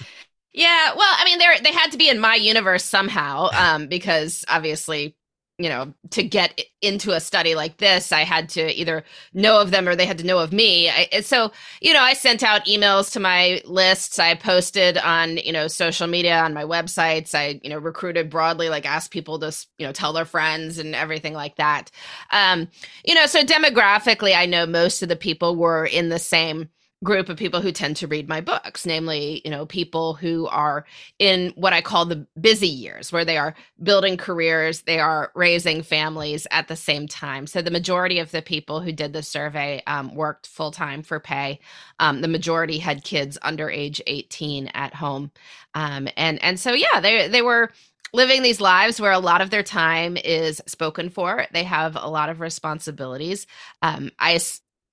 Yeah, 0.56 0.92
well, 0.96 1.14
I 1.18 1.24
mean, 1.24 1.38
they 1.40 1.46
they 1.64 1.72
had 1.72 1.90
to 1.90 1.98
be 1.98 2.08
in 2.08 2.20
my 2.20 2.36
universe 2.36 2.84
somehow, 2.84 3.48
um, 3.52 3.88
because 3.88 4.44
obviously, 4.48 5.16
you 5.58 5.68
know, 5.68 5.94
to 6.11 6.25
get 6.25 6.61
into 6.82 7.12
a 7.12 7.20
study 7.20 7.54
like 7.54 7.76
this, 7.76 8.11
I 8.11 8.23
had 8.23 8.49
to 8.50 8.73
either 8.75 9.04
know 9.34 9.61
of 9.61 9.70
them 9.70 9.88
or 9.88 9.94
they 9.94 10.04
had 10.04 10.18
to 10.18 10.26
know 10.26 10.40
of 10.40 10.52
me. 10.52 10.90
I, 10.90 11.20
so, 11.20 11.52
you 11.80 11.92
know, 11.92 12.02
I 12.02 12.14
sent 12.14 12.42
out 12.42 12.64
emails 12.64 13.12
to 13.12 13.20
my 13.20 13.62
lists. 13.64 14.18
I 14.18 14.34
posted 14.34 14.99
on, 14.99 15.37
you 15.37 15.52
know, 15.52 15.68
social 15.68 16.08
media, 16.08 16.40
on 16.40 16.54
my 16.54 16.64
websites. 16.64 17.37
I, 17.37 17.61
you 17.62 17.70
know, 17.70 17.78
recruited 17.78 18.30
broadly, 18.30 18.68
like 18.68 18.84
asked 18.84 19.12
people 19.12 19.38
to, 19.38 19.56
you 19.78 19.87
know, 19.87 19.92
tell 19.92 20.12
their 20.12 20.25
friends 20.25 20.78
and 20.78 20.92
everything 20.94 21.34
like 21.34 21.56
that. 21.56 21.90
Um, 22.30 22.68
you 23.04 23.14
know, 23.14 23.26
so 23.26 23.44
demographically, 23.44 24.37
I 24.37 24.46
know 24.46 24.66
most 24.66 25.02
of 25.02 25.08
the 25.08 25.16
people 25.16 25.54
were 25.54 25.87
in 25.87 26.08
the 26.08 26.18
same 26.18 26.68
group 27.04 27.28
of 27.28 27.37
people 27.37 27.61
who 27.61 27.73
tend 27.73 27.96
to 27.96 28.08
read 28.08 28.28
my 28.28 28.40
books 28.40 28.87
namely 28.87 29.42
you 29.44 29.50
know 29.50 29.66
people 29.66 30.14
who 30.14 30.46
are 30.49 30.87
in 31.18 31.52
what 31.56 31.73
i 31.73 31.82
call 31.82 32.06
the 32.06 32.26
busy 32.40 32.68
years 32.68 33.12
where 33.12 33.25
they 33.25 33.37
are 33.37 33.54
building 33.82 34.16
careers 34.16 34.82
they 34.82 34.99
are 34.99 35.30
raising 35.34 35.82
families 35.82 36.46
at 36.50 36.68
the 36.68 36.76
same 36.76 37.08
time. 37.08 37.46
So 37.46 37.62
the 37.62 37.70
majority 37.70 38.18
of 38.18 38.30
the 38.30 38.42
people 38.42 38.80
who 38.80 38.92
did 38.92 39.12
the 39.12 39.23
survey 39.23 39.82
um, 39.87 40.14
worked 40.14 40.46
full-time 40.46 41.02
for 41.02 41.20
pay. 41.20 41.61
Um, 41.99 42.20
the 42.20 42.28
majority 42.28 42.78
had 42.78 43.04
kids 43.04 43.38
under 43.42 43.70
age 43.70 44.00
18 44.06 44.68
at 44.68 44.94
home. 44.94 45.30
Um, 45.75 46.08
and 46.16 46.42
and 46.42 46.58
so 46.58 46.73
yeah 46.73 47.00
they 47.00 47.28
they 47.28 47.42
were 47.42 47.70
living 48.12 48.42
these 48.42 48.61
lives 48.61 49.00
where 49.00 49.12
a 49.12 49.18
lot 49.18 49.40
of 49.40 49.50
their 49.50 49.62
time 49.64 50.16
is 50.16 50.62
spoken 50.66 51.11
for. 51.11 51.46
They 51.52 51.64
have 51.64 51.96
a 51.96 52.08
lot 52.08 52.28
of 52.28 52.40
responsibilities. 52.40 53.46
Um, 53.82 54.11
i 54.18 54.40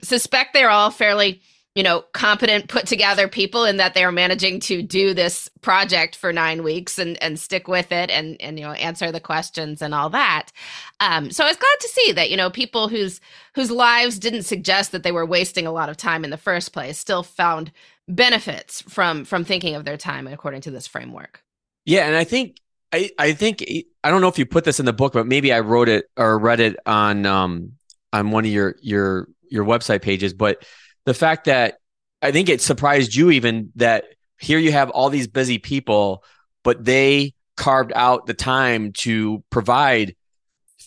suspect 0.04 0.54
they're 0.54 0.70
all 0.70 0.90
fairly 0.90 1.42
you 1.74 1.84
know, 1.84 2.04
competent, 2.12 2.68
put 2.68 2.86
together 2.86 3.30
people 3.30 3.64
and 3.64 3.80
that 3.80 3.94
they 3.94 4.04
are 4.04 4.12
managing 4.12 4.60
to 4.60 4.82
do 4.82 5.14
this 5.14 5.50
project 5.62 6.18
for 6.18 6.34
nine 6.34 6.64
weeks 6.64 7.00
and, 7.00 7.22
and 7.24 7.40
stick 7.40 7.68
with 7.70 7.94
it 7.94 8.10
and, 8.10 8.36
and, 8.42 8.60
you 8.60 8.66
know, 8.66 8.74
answer 8.74 9.10
the 9.10 9.22
questions 9.22 9.82
and 9.82 9.96
all 9.96 10.10
that. 10.10 10.52
Um, 11.00 11.32
so 11.32 11.46
I 11.46 11.48
was 11.48 11.56
glad 11.56 11.80
to 11.80 11.88
see 11.88 12.12
that, 12.12 12.30
you 12.30 12.36
know, 12.36 12.50
people 12.50 12.90
whose, 12.90 13.22
whose 13.56 13.72
lives 13.72 14.20
didn't 14.20 14.44
suggest 14.44 14.92
that 14.92 15.04
they 15.04 15.14
were 15.14 15.26
wasting 15.26 15.66
a 15.66 15.72
lot 15.72 15.88
of 15.88 15.96
time 15.96 16.26
in 16.26 16.30
the 16.30 16.36
first 16.36 16.74
place 16.74 16.98
still 16.98 17.24
found 17.24 17.72
benefits 18.06 18.82
from, 18.82 19.24
from 19.24 19.46
thinking 19.46 19.76
of 19.76 19.86
their 19.86 19.96
time 19.96 20.28
according 20.28 20.60
to 20.62 20.72
this 20.72 20.88
framework. 20.88 21.42
Yeah. 21.86 22.06
And 22.06 22.18
I 22.18 22.26
think, 22.26 22.58
I, 22.92 23.12
I 23.18 23.32
think, 23.32 23.64
I 24.04 24.10
don't 24.10 24.20
know 24.20 24.28
if 24.28 24.38
you 24.38 24.46
put 24.46 24.66
this 24.66 24.82
in 24.82 24.86
the 24.86 24.92
book, 24.92 25.14
but 25.14 25.26
maybe 25.26 25.54
I 25.54 25.62
wrote 25.62 25.88
it 25.88 26.10
or 26.18 26.38
read 26.38 26.60
it 26.60 26.76
on, 26.86 27.26
um, 27.26 27.74
on 28.12 28.32
one 28.32 28.44
of 28.44 28.52
your, 28.52 28.76
your, 28.82 29.30
your 29.50 29.64
website 29.64 30.02
pages, 30.02 30.34
but 30.34 30.66
the 31.06 31.14
fact 31.14 31.46
that 31.46 31.76
I 32.22 32.32
think 32.32 32.50
it 32.50 32.62
surprised 32.62 33.16
you 33.16 33.32
even 33.32 33.72
that 33.76 34.06
here 34.40 34.60
you 34.60 34.72
have 34.72 34.90
all 34.90 35.10
these 35.10 35.28
busy 35.28 35.58
people, 35.58 36.24
but 36.64 36.84
they 36.84 37.34
carved 37.58 37.92
out 37.96 38.26
the 38.26 38.34
time 38.34 38.92
to 38.94 39.44
provide 39.50 40.16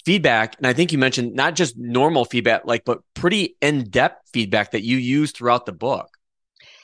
feedback. 0.04 0.56
And 0.58 0.66
I 0.66 0.72
think 0.72 0.92
you 0.92 0.98
mentioned 0.98 1.34
not 1.34 1.54
just 1.54 1.76
normal 1.76 2.24
feedback, 2.24 2.62
like, 2.64 2.84
but 2.84 3.00
pretty 3.14 3.56
in 3.60 3.84
depth 3.84 4.28
feedback 4.32 4.72
that 4.72 4.82
you 4.82 4.96
use 4.96 5.32
throughout 5.32 5.66
the 5.66 5.72
book. 5.72 6.08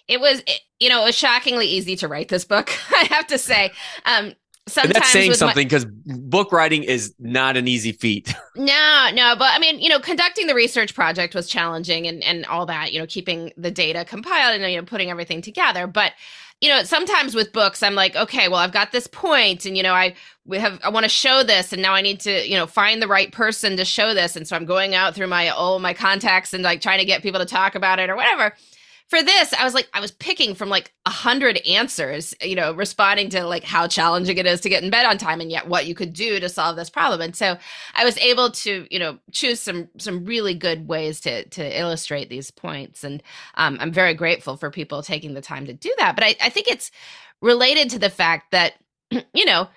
It 0.09 0.21
was, 0.21 0.43
you 0.79 0.89
know, 0.89 1.03
it 1.03 1.07
was 1.07 1.17
shockingly 1.17 1.67
easy 1.67 1.97
to 1.97 2.09
write 2.09 2.29
this 2.29 2.45
book. 2.45 2.71
I 2.91 3.07
have 3.11 3.27
to 3.29 3.39
say, 3.39 3.73
um, 4.05 4.35
sometimes 4.71 4.95
and 4.95 5.03
that's 5.03 5.13
saying 5.13 5.35
something 5.35 5.67
because 5.67 5.87
my- 5.87 6.17
book 6.17 6.53
writing 6.53 6.83
is 6.83 7.15
not 7.19 7.57
an 7.57 7.69
easy 7.69 7.93
feat. 7.93 8.35
no, 8.57 9.09
no, 9.13 9.35
but 9.37 9.53
I 9.53 9.59
mean, 9.59 9.81
you 9.81 9.89
know, 9.89 10.01
conducting 10.01 10.47
the 10.47 10.55
research 10.55 10.95
project 10.95 11.35
was 11.35 11.49
challenging 11.49 12.07
and 12.07 12.23
and 12.25 12.47
all 12.47 12.67
that, 12.67 12.93
you 12.93 13.01
know, 13.01 13.07
keeping 13.07 13.53
the 13.57 13.71
data 13.71 14.05
compiled 14.05 14.61
and 14.61 14.73
you 14.73 14.79
know 14.79 14.85
putting 14.85 15.11
everything 15.11 15.43
together, 15.43 15.87
but 15.87 16.13
you 16.61 16.69
know, 16.69 16.83
sometimes 16.83 17.35
with 17.35 17.55
books, 17.55 17.83
I'm 17.83 17.95
like, 17.95 18.15
okay, 18.15 18.47
well, 18.49 18.59
I've 18.59 18.73
got 18.73 18.93
this 18.93 19.07
point, 19.07 19.65
and 19.65 19.77
you 19.77 19.83
know, 19.83 19.95
I 19.95 20.15
we 20.45 20.59
have 20.59 20.79
I 20.85 20.91
want 20.91 21.05
to 21.05 21.11
show 21.11 21.43
this, 21.43 21.73
and 21.73 21.81
now 21.81 21.95
I 21.95 22.03
need 22.03 22.21
to, 22.21 22.47
you 22.47 22.55
know, 22.55 22.67
find 22.67 23.01
the 23.01 23.09
right 23.09 23.33
person 23.33 23.77
to 23.79 23.85
show 23.85 24.13
this, 24.13 24.37
and 24.37 24.47
so 24.47 24.57
I'm 24.57 24.67
going 24.67 24.95
out 24.95 25.15
through 25.15 25.29
my 25.29 25.49
all 25.49 25.79
my 25.79 25.95
contacts 25.95 26.53
and 26.53 26.63
like 26.63 26.83
trying 26.83 26.99
to 26.99 27.07
get 27.07 27.23
people 27.23 27.41
to 27.41 27.47
talk 27.47 27.75
about 27.75 27.99
it 27.99 28.11
or 28.11 28.17
whatever 28.17 28.55
for 29.11 29.21
this, 29.25 29.53
I 29.53 29.65
was 29.65 29.75
like, 29.75 29.89
I 29.93 29.99
was 29.99 30.13
picking 30.13 30.55
from 30.55 30.69
like 30.69 30.95
a 31.05 31.11
hundred 31.11 31.59
answers, 31.67 32.33
you 32.41 32.55
know, 32.55 32.73
responding 32.73 33.29
to 33.31 33.45
like 33.45 33.65
how 33.65 33.89
challenging 33.89 34.39
it 34.39 34.47
is 34.47 34.61
to 34.61 34.69
get 34.69 34.85
in 34.85 34.91
bed 34.91 35.05
on 35.05 35.19
time 35.19 35.41
and 35.41 35.51
yet 35.51 35.67
what 35.67 35.87
you 35.87 35.97
could 35.97 36.13
do 36.13 36.39
to 36.39 36.49
solve 36.49 36.77
this 36.77 36.89
problem. 36.89 37.21
And 37.21 37.35
so 37.35 37.59
I 37.95 38.05
was 38.05 38.17
able 38.19 38.53
to, 38.53 38.87
you 38.89 39.01
know, 39.01 39.19
choose 39.33 39.59
some 39.59 39.89
some 39.99 40.25
really 40.25 40.55
good 40.55 40.87
ways 40.87 41.21
to 41.23 41.45
to 41.49 41.79
illustrate 41.81 42.31
these 42.31 42.53
points. 42.53 43.03
And 43.03 43.21
um, 43.57 43.79
I'm 43.81 43.93
very 43.93 44.15
grateful 44.15 44.57
for 44.57 44.71
people 44.71 45.03
taking 45.03 45.35
the 45.35 45.41
time 45.41 45.67
to 45.67 45.73
do 45.73 45.93
that. 45.99 46.15
But 46.15 46.25
I, 46.25 46.37
I 46.41 46.49
think 46.49 46.69
it's 46.69 46.93
related 47.43 47.91
to 47.91 47.99
the 47.99 48.11
fact 48.11 48.53
that, 48.53 48.75
you 49.11 49.45
know, 49.45 49.69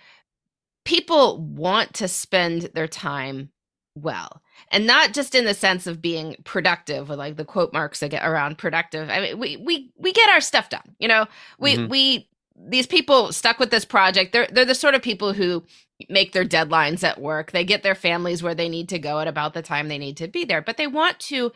people 0.85 1.39
want 1.39 1.95
to 1.95 2.07
spend 2.07 2.69
their 2.75 2.87
time 2.87 3.49
well. 3.95 4.41
And 4.71 4.87
not 4.87 5.13
just 5.13 5.35
in 5.35 5.45
the 5.45 5.53
sense 5.53 5.87
of 5.87 6.01
being 6.01 6.35
productive 6.43 7.09
with 7.09 7.19
like 7.19 7.35
the 7.35 7.45
quote 7.45 7.73
marks 7.73 7.99
that 7.99 8.11
get 8.11 8.25
around 8.25 8.57
productive. 8.57 9.09
I 9.09 9.19
mean 9.21 9.39
we 9.39 9.57
we 9.57 9.91
we 9.97 10.11
get 10.11 10.29
our 10.29 10.41
stuff 10.41 10.69
done 10.69 10.95
you 10.99 11.07
know? 11.07 11.27
We 11.59 11.75
mm-hmm. 11.75 11.89
we 11.89 12.29
these 12.55 12.87
people 12.87 13.31
stuck 13.31 13.59
with 13.59 13.71
this 13.71 13.85
project. 13.85 14.31
They're 14.31 14.47
they're 14.47 14.65
the 14.65 14.75
sort 14.75 14.95
of 14.95 15.01
people 15.01 15.33
who 15.33 15.63
make 16.09 16.33
their 16.33 16.45
deadlines 16.45 17.03
at 17.03 17.21
work. 17.21 17.51
They 17.51 17.63
get 17.63 17.83
their 17.83 17.95
families 17.95 18.43
where 18.43 18.55
they 18.55 18.69
need 18.69 18.89
to 18.89 18.99
go 18.99 19.19
at 19.19 19.27
about 19.27 19.53
the 19.53 19.61
time 19.61 19.87
they 19.87 19.97
need 19.97 20.17
to 20.17 20.27
be 20.27 20.43
there 20.43 20.61
but 20.61 20.77
they 20.77 20.87
want 20.87 21.19
to 21.19 21.51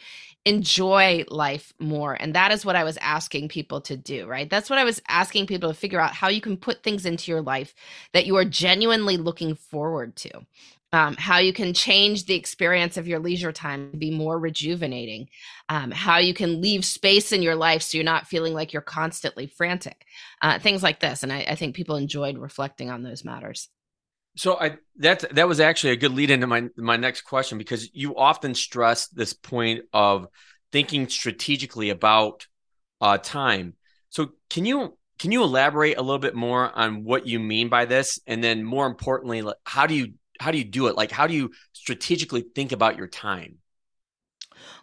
enjoy 0.45 1.25
life 1.27 1.73
more 1.77 2.13
and 2.13 2.33
that 2.33 2.53
is 2.53 2.63
what 2.65 2.77
i 2.77 2.83
was 2.85 2.95
asking 3.01 3.49
people 3.49 3.81
to 3.81 3.97
do 3.97 4.25
right? 4.25 4.49
That's 4.49 4.69
what 4.69 4.79
i 4.79 4.85
was 4.85 5.01
asking 5.09 5.47
people 5.47 5.69
to 5.69 5.75
figure 5.75 5.99
out 5.99 6.13
how 6.13 6.29
you 6.29 6.39
can 6.39 6.55
put 6.55 6.83
things 6.83 7.05
into 7.05 7.31
your 7.31 7.41
life 7.41 7.75
that 8.13 8.25
you 8.25 8.37
are 8.37 8.45
genuinely 8.45 9.17
looking 9.17 9.55
forward 9.55 10.15
to 10.17 10.45
um, 10.93 11.15
how 11.17 11.37
you 11.39 11.51
can 11.51 11.73
change 11.73 12.25
the 12.25 12.35
experience 12.35 12.97
of 12.97 13.07
your 13.07 13.19
leisure 13.19 13.51
time 13.51 13.91
to 13.91 13.97
be 13.97 14.11
more 14.11 14.39
rejuvenating, 14.39 15.27
um, 15.69 15.91
how 15.91 16.17
you 16.17 16.33
can 16.33 16.61
leave 16.61 16.85
space 16.85 17.31
in 17.31 17.41
your 17.41 17.55
life 17.55 17.81
so 17.81 17.97
you're 17.97 18.05
not 18.05 18.27
feeling 18.27 18.53
like 18.53 18.71
you're 18.71 18.81
constantly 18.81 19.47
frantic, 19.47 20.05
uh, 20.41 20.59
things 20.59 20.83
like 20.83 20.99
this. 20.99 21.23
And 21.23 21.33
I, 21.33 21.39
I, 21.39 21.55
think 21.55 21.75
people 21.75 21.97
enjoyed 21.97 22.37
reflecting 22.37 22.89
on 22.89 23.03
those 23.03 23.25
matters. 23.25 23.69
So 24.37 24.57
I 24.57 24.77
that 24.97 25.25
that 25.35 25.47
was 25.47 25.59
actually 25.59 25.93
a 25.93 25.97
good 25.97 26.13
lead 26.13 26.29
into 26.29 26.47
my 26.47 26.69
my 26.77 26.95
next 26.95 27.21
question 27.21 27.57
because 27.57 27.89
you 27.93 28.15
often 28.15 28.53
stress 28.53 29.07
this 29.07 29.33
point 29.33 29.85
of 29.93 30.27
thinking 30.71 31.09
strategically 31.09 31.89
about 31.89 32.45
uh, 33.01 33.17
time. 33.17 33.73
So 34.09 34.33
can 34.49 34.63
you 34.63 34.95
can 35.17 35.31
you 35.31 35.43
elaborate 35.43 35.97
a 35.97 36.01
little 36.01 36.19
bit 36.19 36.35
more 36.35 36.71
on 36.77 37.03
what 37.03 37.25
you 37.25 37.39
mean 37.39 37.67
by 37.67 37.85
this, 37.85 38.19
and 38.27 38.43
then 38.43 38.63
more 38.63 38.85
importantly, 38.85 39.43
how 39.63 39.87
do 39.87 39.95
you 39.95 40.13
how 40.39 40.51
do 40.51 40.57
you 40.57 40.63
do 40.63 40.87
it? 40.87 40.95
Like, 40.95 41.11
how 41.11 41.27
do 41.27 41.33
you 41.33 41.51
strategically 41.73 42.41
think 42.41 42.71
about 42.71 42.97
your 42.97 43.07
time? 43.07 43.57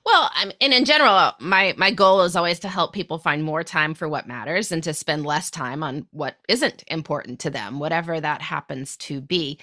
Well, 0.04 0.30
I'm, 0.34 0.52
and 0.60 0.72
in 0.72 0.84
general, 0.84 1.32
my 1.40 1.74
my 1.76 1.90
goal 1.90 2.22
is 2.22 2.36
always 2.36 2.60
to 2.60 2.68
help 2.68 2.92
people 2.92 3.18
find 3.18 3.42
more 3.42 3.64
time 3.64 3.94
for 3.94 4.08
what 4.08 4.28
matters 4.28 4.70
and 4.70 4.82
to 4.84 4.92
spend 4.94 5.24
less 5.24 5.50
time 5.50 5.82
on 5.82 6.06
what 6.10 6.36
isn't 6.48 6.84
important 6.88 7.40
to 7.40 7.50
them, 7.50 7.78
whatever 7.78 8.20
that 8.20 8.42
happens 8.42 8.96
to 8.98 9.20
be. 9.20 9.58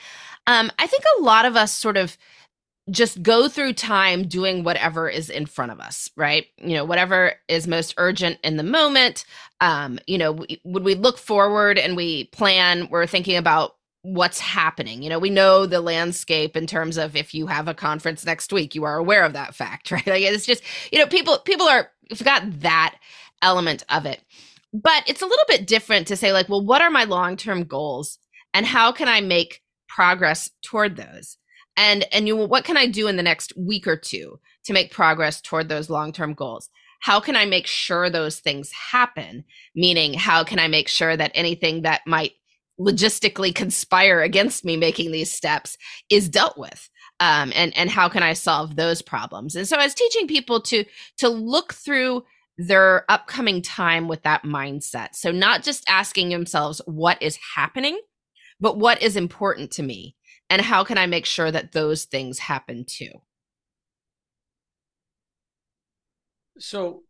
Um, 0.47 0.71
I 0.79 0.87
think 0.87 1.03
a 1.17 1.21
lot 1.21 1.45
of 1.45 1.55
us 1.55 1.71
sort 1.71 1.97
of 1.97 2.17
just 2.89 3.21
go 3.21 3.47
through 3.47 3.73
time 3.73 4.27
doing 4.27 4.63
whatever 4.63 5.07
is 5.07 5.29
in 5.29 5.45
front 5.45 5.71
of 5.71 5.79
us, 5.79 6.09
right? 6.15 6.47
You 6.57 6.73
know, 6.73 6.85
whatever 6.85 7.33
is 7.47 7.67
most 7.67 7.93
urgent 7.97 8.39
in 8.43 8.57
the 8.57 8.63
moment. 8.63 9.23
Um, 9.61 9.99
you 10.07 10.17
know, 10.17 10.43
would 10.63 10.83
we 10.83 10.95
look 10.95 11.19
forward 11.19 11.77
and 11.77 11.95
we 11.95 12.25
plan? 12.25 12.87
We're 12.89 13.05
thinking 13.05 13.37
about 13.37 13.75
what's 14.03 14.39
happening. 14.39 15.03
You 15.03 15.09
know, 15.09 15.19
we 15.19 15.29
know 15.29 15.65
the 15.65 15.81
landscape 15.81 16.57
in 16.57 16.67
terms 16.67 16.97
of 16.97 17.15
if 17.15 17.33
you 17.33 17.47
have 17.47 17.67
a 17.67 17.73
conference 17.73 18.25
next 18.25 18.51
week, 18.51 18.73
you 18.73 18.83
are 18.83 18.97
aware 18.97 19.23
of 19.23 19.33
that 19.33 19.55
fact, 19.55 19.91
right? 19.91 20.05
Like 20.05 20.23
it's 20.23 20.45
just, 20.45 20.63
you 20.91 20.99
know, 20.99 21.07
people 21.07 21.39
people 21.39 21.67
are 21.67 21.91
forgot 22.15 22.43
that 22.61 22.95
element 23.41 23.83
of 23.89 24.05
it. 24.05 24.21
But 24.73 25.03
it's 25.07 25.21
a 25.21 25.27
little 25.27 25.45
bit 25.47 25.67
different 25.67 26.07
to 26.07 26.15
say 26.15 26.31
like, 26.31 26.47
well, 26.47 26.65
what 26.65 26.81
are 26.81 26.89
my 26.89 27.03
long-term 27.03 27.65
goals 27.65 28.17
and 28.53 28.65
how 28.65 28.91
can 28.91 29.07
I 29.07 29.21
make 29.21 29.61
progress 29.87 30.49
toward 30.63 30.95
those? 30.95 31.37
And 31.77 32.05
and 32.11 32.27
you 32.27 32.35
what 32.35 32.63
can 32.63 32.77
I 32.77 32.87
do 32.87 33.07
in 33.07 33.17
the 33.17 33.23
next 33.23 33.53
week 33.57 33.87
or 33.87 33.95
two 33.95 34.39
to 34.65 34.73
make 34.73 34.91
progress 34.91 35.41
toward 35.41 35.69
those 35.69 35.89
long-term 35.89 36.33
goals? 36.33 36.69
How 37.01 37.19
can 37.19 37.35
I 37.35 37.45
make 37.45 37.65
sure 37.65 38.09
those 38.09 38.39
things 38.39 38.71
happen? 38.71 39.43
Meaning, 39.75 40.13
how 40.13 40.43
can 40.43 40.59
I 40.59 40.67
make 40.67 40.87
sure 40.87 41.17
that 41.17 41.31
anything 41.33 41.81
that 41.81 42.01
might 42.05 42.33
logistically 42.81 43.53
conspire 43.53 44.21
against 44.21 44.65
me 44.65 44.75
making 44.75 45.11
these 45.11 45.31
steps 45.31 45.77
is 46.09 46.27
dealt 46.29 46.57
with 46.57 46.89
um, 47.19 47.51
and 47.55 47.75
and 47.77 47.89
how 47.89 48.09
can 48.09 48.23
i 48.23 48.33
solve 48.33 48.75
those 48.75 49.01
problems? 49.01 49.55
And 49.55 49.67
so 49.67 49.77
i 49.77 49.83
was 49.83 49.93
teaching 49.93 50.27
people 50.27 50.61
to 50.61 50.83
to 51.17 51.29
look 51.29 51.73
through 51.73 52.23
their 52.57 53.05
upcoming 53.09 53.61
time 53.61 54.07
with 54.07 54.23
that 54.23 54.43
mindset. 54.43 55.15
So 55.15 55.31
not 55.31 55.63
just 55.63 55.83
asking 55.89 56.29
themselves 56.29 56.81
what 56.85 57.21
is 57.21 57.37
happening? 57.55 57.99
but 58.59 58.77
what 58.77 59.01
is 59.01 59.15
important 59.15 59.71
to 59.71 59.83
me? 59.83 60.15
and 60.51 60.61
how 60.61 60.83
can 60.83 60.97
i 60.97 61.05
make 61.05 61.25
sure 61.25 61.49
that 61.49 61.71
those 61.71 62.05
things 62.05 62.37
happen 62.37 62.85
too? 62.85 63.11
So 66.59 67.03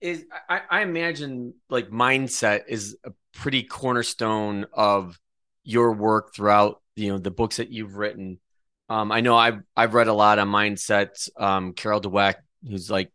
is 0.00 0.26
I, 0.48 0.60
I 0.68 0.82
imagine 0.82 1.54
like 1.70 1.90
mindset 1.90 2.62
is 2.68 2.96
a 3.04 3.12
pretty 3.36 3.62
cornerstone 3.62 4.66
of 4.72 5.18
your 5.62 5.92
work 5.92 6.34
throughout 6.34 6.80
you 6.94 7.12
know 7.12 7.18
the 7.18 7.30
books 7.30 7.58
that 7.58 7.70
you've 7.70 7.96
written. 7.96 8.40
Um, 8.88 9.12
I 9.12 9.20
know 9.20 9.36
I've 9.36 9.60
I've 9.76 9.94
read 9.94 10.08
a 10.08 10.12
lot 10.12 10.38
on 10.38 10.48
mindset. 10.48 11.28
Um, 11.40 11.72
Carol 11.72 12.00
Dweck, 12.00 12.36
who's 12.66 12.90
like 12.90 13.12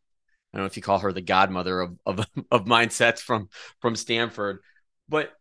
I 0.54 0.58
don't 0.58 0.64
know 0.64 0.68
if 0.68 0.78
you 0.78 0.84
call 0.84 1.00
her 1.00 1.12
the 1.12 1.22
godmother 1.22 1.82
of 1.82 1.98
of, 2.06 2.20
of 2.52 2.66
mindsets 2.66 3.20
from 3.20 3.50
from 3.80 3.96
Stanford, 3.96 4.60
but 5.10 5.32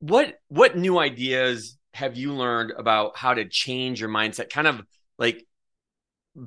what 0.00 0.34
what 0.48 0.76
new 0.76 0.98
ideas 0.98 1.76
have 1.94 2.16
you 2.16 2.34
learned 2.34 2.72
about 2.76 3.16
how 3.16 3.34
to 3.34 3.48
change 3.48 4.00
your 4.00 4.10
mindset? 4.10 4.50
Kind 4.50 4.66
of 4.66 4.82
like 5.18 5.46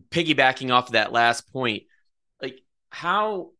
piggybacking 0.09 0.71
off 0.71 0.87
of 0.87 0.93
that 0.93 1.11
last 1.11 1.51
point, 1.51 1.83
like 2.41 2.59
how 2.89 3.51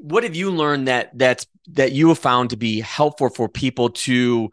what 0.00 0.24
have 0.24 0.34
you 0.34 0.50
learned 0.50 0.88
that 0.88 1.16
that's 1.16 1.46
that 1.68 1.92
you 1.92 2.08
have 2.08 2.18
found 2.18 2.50
to 2.50 2.56
be 2.56 2.80
helpful 2.80 3.28
for 3.28 3.48
people 3.48 3.90
to 3.90 4.50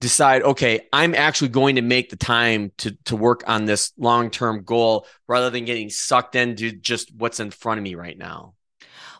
decide 0.00 0.42
okay 0.42 0.80
i'm 0.92 1.14
actually 1.14 1.48
going 1.48 1.76
to 1.76 1.82
make 1.82 2.10
the 2.10 2.16
time 2.16 2.72
to 2.78 2.96
to 3.04 3.16
work 3.16 3.44
on 3.46 3.64
this 3.64 3.92
long-term 3.98 4.62
goal 4.64 5.06
rather 5.28 5.50
than 5.50 5.64
getting 5.64 5.90
sucked 5.90 6.34
into 6.34 6.72
just 6.72 7.14
what's 7.14 7.40
in 7.40 7.50
front 7.50 7.78
of 7.78 7.84
me 7.84 7.94
right 7.94 8.16
now? 8.18 8.54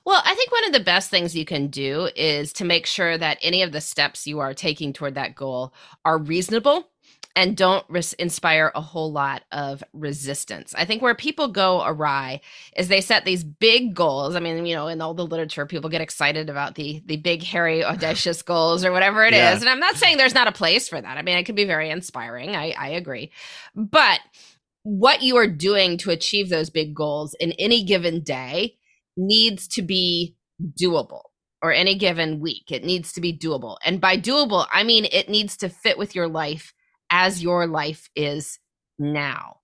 Well, 0.06 0.22
I 0.24 0.36
think 0.36 0.52
one 0.52 0.66
of 0.66 0.72
the 0.72 0.80
best 0.80 1.10
things 1.10 1.34
you 1.34 1.44
can 1.44 1.66
do 1.66 2.08
is 2.14 2.52
to 2.54 2.64
make 2.64 2.86
sure 2.86 3.18
that 3.18 3.38
any 3.42 3.62
of 3.62 3.72
the 3.72 3.80
steps 3.80 4.24
you 4.24 4.38
are 4.38 4.54
taking 4.54 4.92
toward 4.92 5.16
that 5.16 5.34
goal 5.34 5.74
are 6.04 6.16
reasonable 6.16 6.88
and 7.36 7.54
don't 7.54 7.84
res- 7.88 8.14
inspire 8.14 8.72
a 8.74 8.80
whole 8.80 9.12
lot 9.12 9.42
of 9.52 9.84
resistance. 9.92 10.74
I 10.76 10.86
think 10.86 11.02
where 11.02 11.14
people 11.14 11.48
go 11.48 11.84
awry 11.84 12.40
is 12.74 12.88
they 12.88 13.02
set 13.02 13.26
these 13.26 13.44
big 13.44 13.94
goals. 13.94 14.34
I 14.34 14.40
mean, 14.40 14.64
you 14.64 14.74
know, 14.74 14.88
in 14.88 15.02
all 15.02 15.12
the 15.12 15.26
literature, 15.26 15.66
people 15.66 15.90
get 15.90 16.00
excited 16.00 16.48
about 16.48 16.74
the 16.74 17.02
the 17.04 17.18
big, 17.18 17.42
hairy, 17.42 17.84
audacious 17.84 18.40
goals 18.40 18.84
or 18.84 18.90
whatever 18.90 19.22
it 19.22 19.34
yeah. 19.34 19.54
is. 19.54 19.60
And 19.60 19.68
I'm 19.68 19.78
not 19.78 19.96
saying 19.96 20.16
there's 20.16 20.34
not 20.34 20.48
a 20.48 20.52
place 20.52 20.88
for 20.88 21.00
that. 21.00 21.18
I 21.18 21.22
mean, 21.22 21.36
it 21.36 21.44
can 21.44 21.54
be 21.54 21.66
very 21.66 21.90
inspiring. 21.90 22.56
I, 22.56 22.70
I 22.72 22.88
agree, 22.88 23.30
but 23.74 24.20
what 24.82 25.22
you 25.22 25.36
are 25.36 25.48
doing 25.48 25.98
to 25.98 26.10
achieve 26.10 26.48
those 26.48 26.70
big 26.70 26.94
goals 26.94 27.34
in 27.38 27.52
any 27.52 27.84
given 27.84 28.22
day 28.22 28.76
needs 29.16 29.66
to 29.66 29.82
be 29.82 30.36
doable 30.80 31.22
or 31.60 31.72
any 31.72 31.96
given 31.96 32.40
week. 32.40 32.70
It 32.70 32.84
needs 32.84 33.12
to 33.14 33.20
be 33.20 33.36
doable. 33.36 33.76
And 33.84 34.00
by 34.00 34.16
doable, 34.16 34.66
I 34.72 34.84
mean 34.84 35.06
it 35.06 35.28
needs 35.28 35.56
to 35.58 35.68
fit 35.68 35.98
with 35.98 36.14
your 36.14 36.28
life 36.28 36.72
as 37.10 37.42
your 37.42 37.66
life 37.66 38.08
is 38.14 38.58
now. 38.98 39.56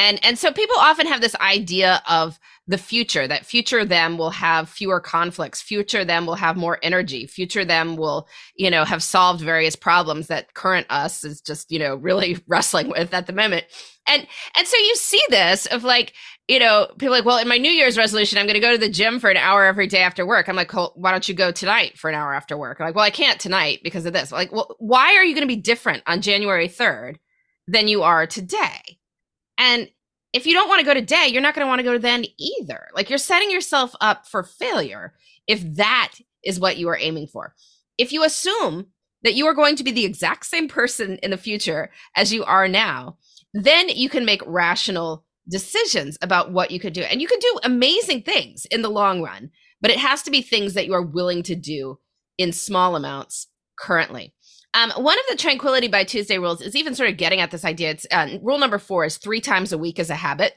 And 0.00 0.18
and 0.24 0.38
so 0.38 0.50
people 0.50 0.76
often 0.78 1.06
have 1.06 1.20
this 1.20 1.36
idea 1.36 2.02
of 2.08 2.38
the 2.66 2.78
future 2.78 3.28
that 3.28 3.44
future 3.44 3.84
them 3.84 4.16
will 4.16 4.30
have 4.30 4.70
fewer 4.70 4.98
conflicts, 4.98 5.60
future 5.60 6.06
them 6.06 6.24
will 6.24 6.36
have 6.36 6.56
more 6.56 6.78
energy, 6.82 7.26
future 7.26 7.66
them 7.66 7.96
will, 7.96 8.26
you 8.54 8.70
know, 8.70 8.84
have 8.84 9.02
solved 9.02 9.42
various 9.42 9.76
problems 9.76 10.28
that 10.28 10.54
current 10.54 10.86
us 10.88 11.22
is 11.22 11.42
just, 11.42 11.70
you 11.70 11.78
know, 11.78 11.94
really 12.10 12.38
wrestling 12.46 12.88
with 12.88 13.12
at 13.12 13.26
the 13.26 13.34
moment. 13.34 13.66
And 14.06 14.26
and 14.56 14.66
so 14.66 14.78
you 14.78 14.96
see 14.96 15.22
this 15.28 15.66
of 15.66 15.84
like, 15.84 16.14
you 16.50 16.58
know, 16.58 16.88
people 16.98 17.12
like, 17.12 17.24
well, 17.24 17.38
in 17.38 17.46
my 17.46 17.58
New 17.58 17.70
Year's 17.70 17.96
resolution, 17.96 18.36
I'm 18.36 18.46
going 18.46 18.54
to 18.54 18.60
go 18.60 18.72
to 18.72 18.78
the 18.78 18.88
gym 18.88 19.20
for 19.20 19.30
an 19.30 19.36
hour 19.36 19.64
every 19.64 19.86
day 19.86 20.00
after 20.00 20.26
work. 20.26 20.48
I'm 20.48 20.56
like, 20.56 20.74
well, 20.74 20.92
why 20.96 21.12
don't 21.12 21.28
you 21.28 21.34
go 21.34 21.52
tonight 21.52 21.96
for 21.96 22.10
an 22.10 22.16
hour 22.16 22.34
after 22.34 22.58
work? 22.58 22.80
I'm 22.80 22.86
like, 22.86 22.96
well, 22.96 23.04
I 23.04 23.10
can't 23.10 23.38
tonight 23.38 23.82
because 23.84 24.04
of 24.04 24.12
this. 24.12 24.32
Like, 24.32 24.50
well, 24.50 24.74
why 24.80 25.14
are 25.14 25.24
you 25.24 25.32
going 25.32 25.46
to 25.46 25.54
be 25.54 25.60
different 25.60 26.02
on 26.08 26.22
January 26.22 26.66
3rd 26.66 27.18
than 27.68 27.86
you 27.86 28.02
are 28.02 28.26
today? 28.26 28.98
And 29.58 29.88
if 30.32 30.44
you 30.44 30.52
don't 30.52 30.68
want 30.68 30.80
to 30.80 30.84
go 30.84 30.92
today, 30.92 31.28
you're 31.28 31.40
not 31.40 31.54
going 31.54 31.64
to 31.64 31.68
want 31.68 31.78
to 31.78 31.84
go 31.84 31.98
then 31.98 32.24
either. 32.36 32.88
Like 32.96 33.10
you're 33.10 33.18
setting 33.18 33.52
yourself 33.52 33.94
up 34.00 34.26
for 34.26 34.42
failure 34.42 35.14
if 35.46 35.62
that 35.76 36.14
is 36.42 36.58
what 36.58 36.78
you 36.78 36.88
are 36.88 36.98
aiming 36.98 37.28
for. 37.28 37.54
If 37.96 38.12
you 38.12 38.24
assume 38.24 38.86
that 39.22 39.34
you 39.34 39.46
are 39.46 39.54
going 39.54 39.76
to 39.76 39.84
be 39.84 39.92
the 39.92 40.04
exact 40.04 40.46
same 40.46 40.66
person 40.66 41.16
in 41.18 41.30
the 41.30 41.36
future 41.36 41.92
as 42.16 42.32
you 42.32 42.42
are 42.42 42.66
now, 42.66 43.18
then 43.54 43.88
you 43.88 44.08
can 44.08 44.24
make 44.24 44.42
rational 44.44 45.24
decisions 45.50 46.16
about 46.22 46.52
what 46.52 46.70
you 46.70 46.80
could 46.80 46.92
do. 46.92 47.02
And 47.02 47.20
you 47.20 47.26
can 47.26 47.38
do 47.38 47.58
amazing 47.64 48.22
things 48.22 48.66
in 48.66 48.82
the 48.82 48.90
long 48.90 49.22
run, 49.22 49.50
but 49.80 49.90
it 49.90 49.98
has 49.98 50.22
to 50.22 50.30
be 50.30 50.42
things 50.42 50.74
that 50.74 50.86
you 50.86 50.94
are 50.94 51.02
willing 51.02 51.42
to 51.44 51.54
do 51.54 51.98
in 52.38 52.52
small 52.52 52.96
amounts 52.96 53.48
currently. 53.78 54.34
Um, 54.72 54.92
one 54.96 55.18
of 55.18 55.24
the 55.28 55.36
tranquility 55.36 55.88
by 55.88 56.04
Tuesday 56.04 56.38
rules 56.38 56.60
is 56.60 56.76
even 56.76 56.94
sort 56.94 57.10
of 57.10 57.16
getting 57.16 57.40
at 57.40 57.50
this 57.50 57.64
idea. 57.64 57.90
It's 57.90 58.06
uh, 58.10 58.38
rule 58.40 58.58
number 58.58 58.78
four 58.78 59.04
is 59.04 59.18
three 59.18 59.40
times 59.40 59.72
a 59.72 59.78
week 59.78 59.98
as 59.98 60.10
a 60.10 60.14
habit. 60.14 60.54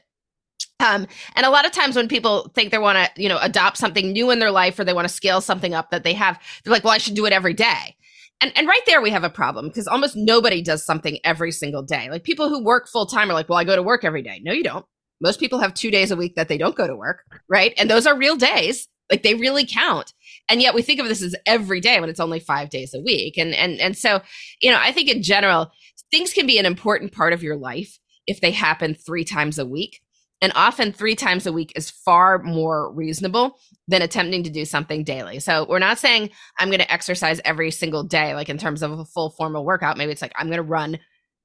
Um, 0.80 1.06
and 1.34 1.46
a 1.46 1.50
lot 1.50 1.66
of 1.66 1.72
times 1.72 1.96
when 1.96 2.08
people 2.08 2.50
think 2.54 2.70
they 2.70 2.78
want 2.78 2.98
to, 2.98 3.22
you 3.22 3.28
know, 3.28 3.38
adopt 3.40 3.76
something 3.76 4.12
new 4.12 4.30
in 4.30 4.38
their 4.38 4.50
life 4.50 4.78
or 4.78 4.84
they 4.84 4.92
want 4.92 5.08
to 5.08 5.14
scale 5.14 5.40
something 5.40 5.74
up 5.74 5.90
that 5.90 6.04
they 6.04 6.12
have, 6.12 6.38
they're 6.62 6.72
like, 6.72 6.84
well, 6.84 6.92
I 6.92 6.98
should 6.98 7.14
do 7.14 7.26
it 7.26 7.32
every 7.32 7.54
day. 7.54 7.96
And, 8.40 8.52
and 8.56 8.68
right 8.68 8.82
there 8.86 9.00
we 9.00 9.10
have 9.10 9.24
a 9.24 9.30
problem 9.30 9.68
because 9.68 9.86
almost 9.86 10.16
nobody 10.16 10.60
does 10.60 10.84
something 10.84 11.18
every 11.24 11.50
single 11.52 11.82
day. 11.82 12.10
Like 12.10 12.24
people 12.24 12.48
who 12.48 12.62
work 12.62 12.88
full 12.88 13.06
time 13.06 13.30
are 13.30 13.34
like, 13.34 13.48
well, 13.48 13.58
I 13.58 13.64
go 13.64 13.76
to 13.76 13.82
work 13.82 14.04
every 14.04 14.22
day. 14.22 14.40
No, 14.42 14.52
you 14.52 14.62
don't. 14.62 14.84
Most 15.20 15.40
people 15.40 15.60
have 15.60 15.72
two 15.74 15.90
days 15.90 16.10
a 16.10 16.16
week 16.16 16.34
that 16.34 16.48
they 16.48 16.58
don't 16.58 16.76
go 16.76 16.86
to 16.86 16.96
work, 16.96 17.22
right? 17.48 17.72
And 17.78 17.88
those 17.88 18.06
are 18.06 18.16
real 18.16 18.36
days. 18.36 18.88
Like 19.10 19.22
they 19.22 19.34
really 19.34 19.66
count. 19.66 20.12
And 20.48 20.60
yet 20.60 20.74
we 20.74 20.82
think 20.82 21.00
of 21.00 21.08
this 21.08 21.22
as 21.22 21.36
every 21.46 21.80
day 21.80 22.00
when 22.00 22.10
it's 22.10 22.20
only 22.20 22.40
five 22.40 22.70
days 22.70 22.94
a 22.94 23.00
week. 23.00 23.36
And 23.38 23.54
and 23.54 23.78
and 23.80 23.96
so, 23.96 24.20
you 24.60 24.70
know, 24.70 24.78
I 24.80 24.92
think 24.92 25.08
in 25.08 25.22
general, 25.22 25.70
things 26.10 26.32
can 26.32 26.46
be 26.46 26.58
an 26.58 26.66
important 26.66 27.12
part 27.12 27.32
of 27.32 27.42
your 27.42 27.56
life 27.56 27.98
if 28.26 28.40
they 28.40 28.50
happen 28.50 28.94
three 28.94 29.24
times 29.24 29.58
a 29.58 29.66
week. 29.66 30.00
And 30.44 30.52
often 30.56 30.92
three 30.92 31.14
times 31.14 31.46
a 31.46 31.54
week 31.54 31.72
is 31.74 31.88
far 31.88 32.38
more 32.42 32.92
reasonable 32.92 33.58
than 33.88 34.02
attempting 34.02 34.42
to 34.42 34.50
do 34.50 34.66
something 34.66 35.02
daily. 35.02 35.40
So 35.40 35.64
we're 35.66 35.78
not 35.78 35.98
saying 35.98 36.28
I'm 36.58 36.68
going 36.68 36.80
to 36.80 36.92
exercise 36.92 37.40
every 37.46 37.70
single 37.70 38.04
day, 38.04 38.34
like 38.34 38.50
in 38.50 38.58
terms 38.58 38.82
of 38.82 38.92
a 38.92 39.06
full 39.06 39.30
formal 39.30 39.64
workout. 39.64 39.96
Maybe 39.96 40.12
it's 40.12 40.20
like 40.20 40.34
I'm 40.36 40.48
going 40.48 40.58
to 40.58 40.62
run 40.62 40.98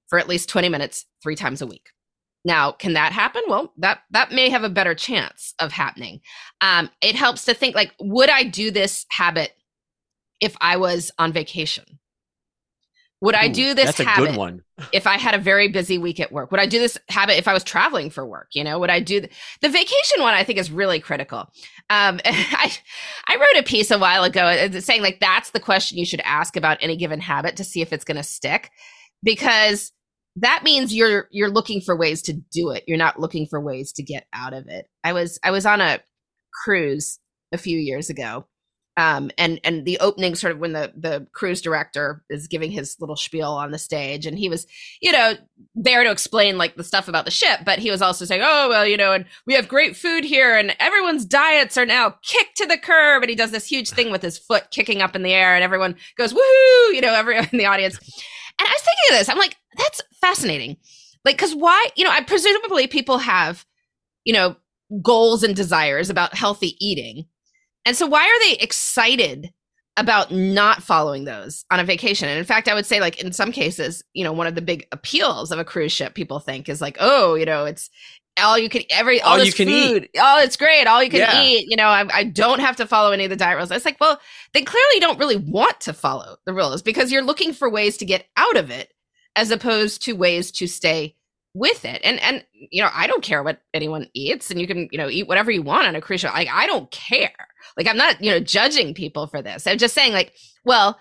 for 0.10 0.20
at 0.20 0.28
least 0.28 0.50
20 0.50 0.68
minutes 0.68 1.06
three 1.24 1.38
times 1.38 1.62
a 1.62 1.66
week. 1.66 1.92
Now, 2.44 2.74
can 2.74 2.92
that 2.92 3.14
happen? 3.14 3.42
Well, 3.48 3.72
that 3.78 4.00
that 4.12 4.34
may 4.34 4.50
have 4.50 4.66
a 4.66 4.70
better 4.70 4.96
chance 4.96 5.54
of 5.60 5.72
happening. 5.72 6.20
Um, 6.60 6.90
it 7.02 7.16
helps 7.16 7.46
to 7.46 7.54
think 7.54 7.76
like, 7.76 7.94
would 8.02 8.30
I 8.30 8.44
do 8.44 8.70
this 8.70 9.06
habit 9.12 9.54
if 10.42 10.58
I 10.60 10.76
was 10.76 11.10
on 11.18 11.32
vacation? 11.32 12.00
Would 13.22 13.36
Ooh, 13.36 13.40
I 13.40 13.48
do 13.50 13.74
this 13.74 13.86
that's 13.86 14.00
a 14.00 14.06
habit 14.06 14.30
good 14.30 14.38
one. 14.38 14.64
if 14.94 15.06
I 15.06 15.18
had 15.18 15.36
a 15.36 15.40
very 15.40 15.68
busy 15.68 15.98
week 15.98 16.22
at 16.22 16.32
work? 16.32 16.52
Would 16.52 16.62
I 16.62 16.66
do 16.66 16.80
this 16.80 16.98
habit 17.10 17.38
if 17.38 17.50
I 17.50 17.54
was 17.54 17.66
traveling 17.66 18.10
for 18.10 18.26
work? 18.26 18.48
You 18.54 18.64
know, 18.64 18.80
would 18.80 18.90
I 18.90 19.02
do 19.02 19.20
th- 19.20 19.34
the 19.62 19.70
vacation 19.70 20.22
one? 20.22 20.34
I 20.34 20.44
think 20.46 20.58
is 20.58 20.72
really 20.72 21.02
critical. 21.02 21.40
Um, 21.90 22.22
I 22.26 22.72
I 23.28 23.36
wrote 23.36 23.62
a 23.62 23.64
piece 23.64 23.92
a 23.92 24.00
while 24.00 24.24
ago 24.24 24.44
uh, 24.44 24.80
saying 24.80 25.02
like 25.02 25.20
that's 25.20 25.52
the 25.52 25.60
question 25.60 25.98
you 25.98 26.06
should 26.06 26.22
ask 26.22 26.56
about 26.56 26.78
any 26.82 26.96
given 26.96 27.20
habit 27.20 27.58
to 27.58 27.64
see 27.64 27.82
if 27.82 27.92
it's 27.92 28.06
going 28.06 28.18
to 28.18 28.24
stick, 28.24 28.72
because 29.22 29.92
that 30.38 30.64
means 30.64 30.96
you're 30.96 31.28
you're 31.32 31.50
looking 31.50 31.82
for 31.82 31.98
ways 31.98 32.22
to 32.24 32.34
do 32.34 32.70
it. 32.72 32.86
You're 32.88 32.98
not 32.98 33.20
looking 33.20 33.48
for 33.48 33.60
ways 33.60 33.92
to 33.94 34.04
get 34.04 34.28
out 34.32 34.54
of 34.54 34.68
it. 34.68 34.88
I 35.04 35.12
was 35.12 35.40
I 35.44 35.52
was 35.52 35.66
on 35.66 35.82
a 35.82 36.00
cruise 36.64 37.20
a 37.52 37.58
few 37.58 37.78
years 37.78 38.10
ago. 38.10 38.46
Um, 39.00 39.32
and 39.38 39.62
and 39.64 39.86
the 39.86 39.98
opening 40.00 40.36
sort 40.36 40.52
of 40.52 40.60
when 40.60 40.74
the 40.74 40.92
the 40.96 41.26
cruise 41.32 41.62
director 41.62 42.24
is 42.30 42.48
giving 42.48 42.70
his 42.70 42.98
little 43.00 43.16
spiel 43.16 43.52
on 43.52 43.72
the 43.72 43.78
stage 43.78 44.26
and 44.26 44.38
he 44.38 44.50
was 44.50 44.68
you 45.00 45.12
know 45.14 45.36
there 45.74 46.04
to 46.04 46.12
explain 46.12 46.58
like 46.58 46.76
the 46.76 46.84
stuff 46.84 47.08
about 47.08 47.24
the 47.24 47.32
ship 47.32 47.62
but 47.64 47.80
he 47.80 47.92
was 47.92 48.02
also 48.02 48.26
saying 48.26 48.42
oh 48.44 48.68
well 48.68 48.86
you 48.86 48.98
know 48.98 49.14
and 49.14 49.26
we 49.46 49.54
have 49.54 49.70
great 49.70 49.96
food 49.96 50.26
here 50.26 50.58
and 50.58 50.76
everyone's 50.80 51.24
diets 51.24 51.78
are 51.78 51.86
now 51.86 52.16
kicked 52.24 52.58
to 52.58 52.66
the 52.66 52.78
curb 52.78 53.24
and 53.24 53.30
he 53.30 53.36
does 53.36 53.52
this 53.52 53.68
huge 53.68 53.90
thing 53.92 54.12
with 54.12 54.22
his 54.22 54.38
foot 54.38 54.70
kicking 54.70 55.02
up 55.02 55.16
in 55.16 55.24
the 55.24 55.34
air 55.34 55.56
and 55.56 55.64
everyone 55.64 55.96
goes 56.18 56.34
woohoo 56.34 56.94
you 56.94 57.00
know 57.00 57.14
everyone 57.14 57.48
in 57.54 57.58
the 57.58 57.66
audience 57.66 58.00
and 58.60 58.68
I 58.68 58.72
was 58.72 58.82
thinking 58.82 59.14
of 59.16 59.20
this. 59.20 59.30
I'm 59.30 59.38
like, 59.38 59.56
that's 59.78 60.02
fascinating. 60.20 60.78
Like, 61.24 61.38
because 61.38 61.56
why, 61.56 61.88
you 61.96 62.04
know, 62.04 62.12
I 62.12 62.22
presumably 62.22 62.88
people 62.88 63.18
have, 63.20 63.66
you 64.26 64.34
know, 64.34 64.58
goals 65.02 65.44
and 65.44 65.56
desires 65.56 66.10
about 66.10 66.36
healthy 66.36 66.76
eating. 66.86 67.26
And 67.86 67.96
so 67.96 68.08
why 68.08 68.24
are 68.24 68.48
they 68.48 68.58
excited 68.62 69.52
about 69.98 70.32
not 70.32 70.84
following 70.84 71.26
those 71.26 71.66
on 71.72 71.80
a 71.80 71.84
vacation? 71.84 72.30
And 72.30 72.38
in 72.38 72.46
fact, 72.46 72.68
I 72.68 72.74
would 72.74 72.86
say, 72.86 73.00
like, 73.00 73.22
in 73.22 73.34
some 73.34 73.52
cases, 73.52 74.04
you 74.14 74.24
know, 74.24 74.34
one 74.34 74.48
of 74.48 74.56
the 74.56 74.62
big 74.62 74.88
appeals 74.92 75.52
of 75.52 75.60
a 75.60 75.66
cruise 75.66 75.92
ship 75.92 76.14
people 76.14 76.40
think 76.40 76.70
is 76.70 76.82
like, 76.82 76.98
oh, 77.00 77.36
you 77.36 77.46
know, 77.46 77.66
it's, 77.66 77.90
all 78.42 78.58
you 78.58 78.70
can 78.70 78.84
every 78.90 79.22
all, 79.22 79.34
all 79.34 79.44
you 79.44 79.52
can 79.52 79.68
food. 79.68 80.04
eat. 80.04 80.12
Oh, 80.18 80.40
it's 80.42 80.58
great. 80.58 80.86
All 80.86 81.04
you 81.04 81.10
can 81.10 81.20
yeah. 81.20 81.42
eat. 81.42 81.68
You 81.70 81.78
know, 81.78 81.88
I, 81.88 82.08
I, 82.14 82.24
don't 82.24 82.60
have 82.60 82.76
to 82.78 82.88
follow 82.88 83.12
any 83.12 83.26
of 83.26 83.30
the 83.30 83.36
diet 83.36 83.58
rules. 83.58 83.72
It's 83.72 83.86
like, 83.86 84.00
well, 84.00 84.20
they 84.54 84.62
clearly 84.62 85.00
don't 85.00 85.20
really 85.20 85.36
want 85.36 85.82
to 85.82 85.94
follow 85.94 86.38
the 86.46 86.54
rules 86.54 86.82
because 86.82 87.12
you're 87.12 87.24
looking 87.24 87.54
for 87.54 87.70
ways 87.70 87.98
to 87.98 88.06
get 88.06 88.28
out 88.38 88.58
of 88.58 88.70
it 88.70 88.94
as 89.36 89.52
opposed 89.52 90.04
to 90.04 90.14
ways 90.14 90.52
to 90.52 90.68
stay 90.68 91.16
with 91.54 91.86
it. 91.86 92.02
And 92.04 92.20
and 92.22 92.44
you 92.52 92.82
know, 92.82 92.90
I 92.94 93.08
don't 93.08 93.24
care 93.24 93.44
what 93.44 93.62
anyone 93.74 94.08
eats, 94.14 94.52
and 94.52 94.60
you 94.60 94.68
can 94.68 94.88
you 94.92 94.98
know 94.98 95.10
eat 95.10 95.28
whatever 95.28 95.52
you 95.52 95.62
want 95.62 95.88
on 95.88 95.96
a 95.96 96.02
cruise 96.02 96.22
ship. 96.22 96.34
Like 96.34 96.50
I 96.52 96.68
don't 96.68 96.90
care. 96.92 97.32
Like 97.78 97.88
I'm 97.88 97.98
not 97.98 98.24
you 98.24 98.32
know 98.32 98.40
judging 98.40 98.94
people 98.94 99.28
for 99.28 99.42
this. 99.42 99.68
I'm 99.68 99.78
just 99.78 99.96
saying 99.96 100.14
like, 100.14 100.34
well 100.66 100.98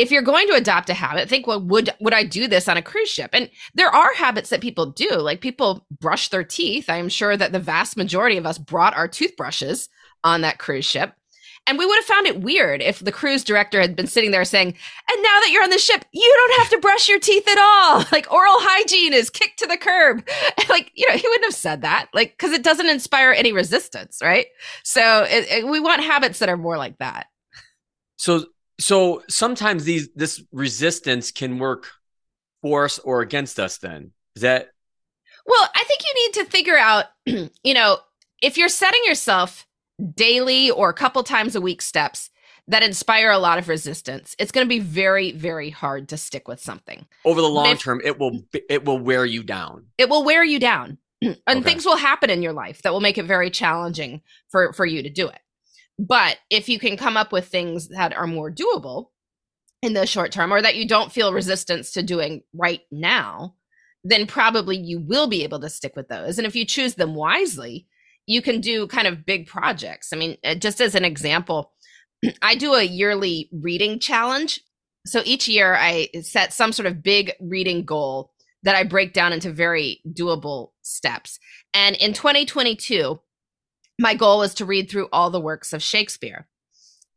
if 0.00 0.10
you're 0.10 0.22
going 0.22 0.46
to 0.46 0.54
adopt 0.54 0.88
a 0.88 0.94
habit, 0.94 1.28
think, 1.28 1.46
well, 1.46 1.60
would 1.60 1.90
would 2.00 2.14
I 2.14 2.24
do 2.24 2.48
this 2.48 2.68
on 2.68 2.78
a 2.78 2.82
cruise 2.82 3.10
ship? 3.10 3.28
And 3.34 3.50
there 3.74 3.94
are 3.94 4.14
habits 4.14 4.48
that 4.48 4.62
people 4.62 4.86
do, 4.86 5.10
like 5.16 5.42
people 5.42 5.86
brush 6.00 6.30
their 6.30 6.42
teeth. 6.42 6.88
I 6.88 6.96
am 6.96 7.10
sure 7.10 7.36
that 7.36 7.52
the 7.52 7.58
vast 7.58 7.98
majority 7.98 8.38
of 8.38 8.46
us 8.46 8.56
brought 8.56 8.96
our 8.96 9.06
toothbrushes 9.06 9.90
on 10.24 10.40
that 10.40 10.58
cruise 10.58 10.86
ship. 10.86 11.12
And 11.66 11.78
we 11.78 11.86
would 11.86 11.96
have 11.96 12.04
found 12.04 12.26
it 12.26 12.40
weird 12.40 12.82
if 12.82 12.98
the 12.98 13.12
cruise 13.12 13.44
director 13.44 13.80
had 13.80 13.94
been 13.94 14.06
sitting 14.06 14.30
there 14.32 14.44
saying, 14.44 14.68
and 14.68 15.22
now 15.22 15.40
that 15.40 15.50
you're 15.52 15.62
on 15.62 15.70
the 15.70 15.78
ship, 15.78 16.04
you 16.12 16.22
don't 16.48 16.60
have 16.60 16.70
to 16.70 16.78
brush 16.78 17.08
your 17.08 17.20
teeth 17.20 17.46
at 17.48 17.58
all. 17.58 18.04
Like 18.12 18.32
oral 18.32 18.56
hygiene 18.58 19.12
is 19.12 19.30
kicked 19.30 19.60
to 19.60 19.66
the 19.66 19.76
curb. 19.76 20.26
like, 20.68 20.90
you 20.94 21.06
know, 21.06 21.14
he 21.14 21.26
wouldn't 21.28 21.44
have 21.44 21.54
said 21.54 21.82
that, 21.82 22.08
like, 22.12 22.32
because 22.32 22.52
it 22.52 22.64
doesn't 22.64 22.88
inspire 22.88 23.30
any 23.30 23.52
resistance, 23.52 24.18
right? 24.20 24.46
So 24.82 25.24
it, 25.28 25.46
it, 25.50 25.66
we 25.68 25.78
want 25.78 26.02
habits 26.02 26.40
that 26.40 26.48
are 26.48 26.56
more 26.56 26.76
like 26.76 26.98
that. 26.98 27.26
So, 28.16 28.46
so 28.80 29.22
sometimes 29.28 29.84
these, 29.84 30.08
this 30.14 30.42
resistance 30.50 31.30
can 31.30 31.58
work 31.58 31.86
for 32.62 32.84
us 32.84 32.98
or 32.98 33.20
against 33.20 33.60
us 33.60 33.78
then. 33.78 34.12
Is 34.34 34.42
that? 34.42 34.70
Well, 35.46 35.68
I 35.74 35.84
think 35.84 36.00
you 36.02 36.26
need 36.26 36.44
to 36.44 36.50
figure 36.50 36.76
out, 36.76 37.06
you 37.62 37.74
know, 37.74 37.98
if 38.42 38.56
you're 38.56 38.68
setting 38.68 39.00
yourself 39.04 39.66
daily 40.14 40.70
or 40.70 40.88
a 40.88 40.94
couple 40.94 41.22
times 41.22 41.54
a 41.54 41.60
week 41.60 41.82
steps 41.82 42.30
that 42.68 42.82
inspire 42.82 43.30
a 43.30 43.38
lot 43.38 43.58
of 43.58 43.68
resistance, 43.68 44.36
it's 44.38 44.52
going 44.52 44.64
to 44.64 44.68
be 44.68 44.78
very, 44.78 45.32
very 45.32 45.70
hard 45.70 46.08
to 46.08 46.16
stick 46.16 46.46
with 46.46 46.60
something. 46.60 47.06
Over 47.24 47.40
the 47.40 47.48
long 47.48 47.66
if, 47.66 47.80
term, 47.80 48.00
it 48.04 48.18
will 48.18 48.42
it 48.68 48.84
will 48.84 48.98
wear 48.98 49.24
you 49.24 49.42
down. 49.42 49.86
It 49.98 50.08
will 50.08 50.24
wear 50.24 50.44
you 50.44 50.58
down. 50.58 50.98
and 51.22 51.36
okay. 51.48 51.60
things 51.60 51.84
will 51.84 51.96
happen 51.96 52.30
in 52.30 52.42
your 52.42 52.52
life 52.52 52.82
that 52.82 52.92
will 52.92 53.00
make 53.00 53.18
it 53.18 53.24
very 53.24 53.50
challenging 53.50 54.22
for 54.48 54.72
for 54.72 54.86
you 54.86 55.02
to 55.02 55.10
do 55.10 55.28
it. 55.28 55.40
But 55.98 56.38
if 56.48 56.68
you 56.68 56.78
can 56.78 56.96
come 56.96 57.16
up 57.16 57.30
with 57.30 57.48
things 57.48 57.88
that 57.88 58.16
are 58.16 58.26
more 58.26 58.50
doable 58.50 59.08
in 59.82 59.92
the 59.92 60.06
short 60.06 60.32
term 60.32 60.52
or 60.52 60.62
that 60.62 60.76
you 60.76 60.86
don't 60.86 61.12
feel 61.12 61.32
resistance 61.32 61.92
to 61.92 62.02
doing 62.02 62.42
right 62.54 62.80
now, 62.90 63.54
then 64.02 64.26
probably 64.26 64.78
you 64.78 64.98
will 64.98 65.26
be 65.26 65.44
able 65.44 65.60
to 65.60 65.68
stick 65.68 65.94
with 65.96 66.08
those. 66.08 66.38
And 66.38 66.46
if 66.46 66.56
you 66.56 66.64
choose 66.64 66.94
them 66.94 67.14
wisely, 67.14 67.86
you 68.30 68.40
can 68.40 68.60
do 68.60 68.86
kind 68.86 69.08
of 69.08 69.26
big 69.26 69.48
projects. 69.48 70.12
I 70.12 70.16
mean, 70.16 70.36
uh, 70.44 70.54
just 70.54 70.80
as 70.80 70.94
an 70.94 71.04
example, 71.04 71.72
I 72.42 72.54
do 72.54 72.74
a 72.74 72.84
yearly 72.84 73.50
reading 73.52 73.98
challenge. 73.98 74.60
So 75.04 75.20
each 75.24 75.48
year 75.48 75.74
I 75.74 76.08
set 76.22 76.52
some 76.52 76.72
sort 76.72 76.86
of 76.86 77.02
big 77.02 77.32
reading 77.40 77.84
goal 77.84 78.30
that 78.62 78.76
I 78.76 78.84
break 78.84 79.14
down 79.14 79.32
into 79.32 79.50
very 79.50 80.00
doable 80.08 80.68
steps. 80.82 81.40
And 81.74 81.96
in 81.96 82.12
2022, 82.12 83.18
my 83.98 84.14
goal 84.14 84.38
was 84.38 84.54
to 84.54 84.64
read 84.64 84.88
through 84.88 85.08
all 85.12 85.30
the 85.30 85.40
works 85.40 85.72
of 85.72 85.82
Shakespeare. 85.82 86.46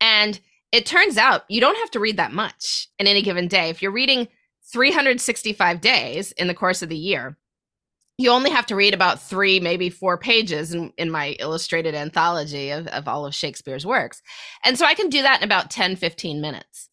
And 0.02 0.40
it 0.72 0.88
turns 0.88 1.20
out 1.20 1.44
you 1.48 1.62
don't 1.62 1.78
have 1.78 1.92
to 1.92 2.00
read 2.00 2.18
that 2.18 2.34
much 2.34 2.88
in 2.98 3.06
any 3.06 3.22
given 3.22 3.48
day. 3.48 3.70
If 3.70 3.84
you're 3.84 3.92
reading 3.92 4.30
365 4.72 5.80
days 5.80 6.32
in 6.32 6.48
the 6.48 6.56
course 6.56 6.82
of 6.82 6.90
the 6.90 6.98
year, 6.98 7.38
you 8.18 8.30
only 8.30 8.52
have 8.52 8.66
to 8.68 8.76
read 8.76 8.94
about 8.94 9.22
three, 9.22 9.60
maybe 9.60 9.90
four 9.90 10.18
pages 10.18 10.74
in, 10.74 10.94
in 10.98 11.10
my 11.10 11.36
illustrated 11.40 11.96
anthology 11.96 12.70
of, 12.70 12.88
of 12.88 13.08
all 13.08 13.26
of 13.26 13.34
Shakespeare's 13.34 13.86
works. 13.86 14.22
And 14.64 14.78
so 14.78 14.86
I 14.86 14.94
can 14.94 15.10
do 15.10 15.24
that 15.24 15.40
in 15.42 15.44
about 15.44 15.72
10, 15.72 15.96
15 15.96 16.40
minutes. 16.40 16.90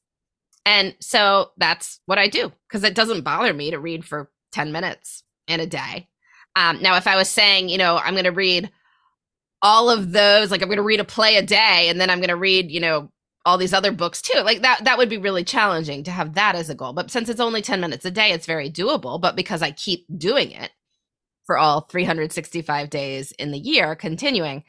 And 0.64 0.94
so 1.00 1.50
that's 1.56 2.00
what 2.06 2.18
I 2.18 2.28
do 2.28 2.52
because 2.68 2.84
it 2.84 2.94
doesn't 2.94 3.22
bother 3.22 3.52
me 3.52 3.70
to 3.70 3.78
read 3.78 4.04
for 4.04 4.30
10 4.52 4.72
minutes 4.72 5.22
in 5.46 5.60
a 5.60 5.66
day. 5.66 6.08
Um, 6.56 6.80
now, 6.82 6.96
if 6.96 7.06
I 7.06 7.16
was 7.16 7.28
saying, 7.28 7.68
you 7.68 7.78
know, 7.78 7.98
I'm 7.98 8.14
going 8.14 8.24
to 8.24 8.30
read 8.30 8.70
all 9.62 9.90
of 9.90 10.12
those, 10.12 10.50
like 10.50 10.62
I'm 10.62 10.68
going 10.68 10.78
to 10.78 10.82
read 10.82 11.00
a 11.00 11.04
play 11.04 11.36
a 11.36 11.42
day 11.42 11.88
and 11.88 12.00
then 12.00 12.10
I'm 12.10 12.18
going 12.18 12.28
to 12.28 12.36
read, 12.36 12.70
you 12.70 12.80
know, 12.80 13.10
all 13.46 13.56
these 13.58 13.72
other 13.72 13.92
books 13.92 14.20
too. 14.20 14.40
Like 14.40 14.62
that 14.62 14.84
that 14.84 14.98
would 14.98 15.08
be 15.08 15.16
really 15.18 15.44
challenging 15.44 16.04
to 16.04 16.10
have 16.10 16.34
that 16.34 16.56
as 16.56 16.68
a 16.68 16.74
goal. 16.74 16.92
But 16.92 17.10
since 17.10 17.28
it's 17.28 17.40
only 17.40 17.62
10 17.62 17.80
minutes 17.80 18.04
a 18.04 18.10
day, 18.10 18.32
it's 18.32 18.46
very 18.46 18.70
doable, 18.70 19.20
but 19.20 19.36
because 19.36 19.62
I 19.62 19.70
keep 19.70 20.06
doing 20.16 20.50
it, 20.50 20.70
for 21.50 21.58
all 21.58 21.80
365 21.80 22.90
days 22.90 23.32
in 23.32 23.50
the 23.50 23.58
year 23.58 23.96
continuing 23.96 24.62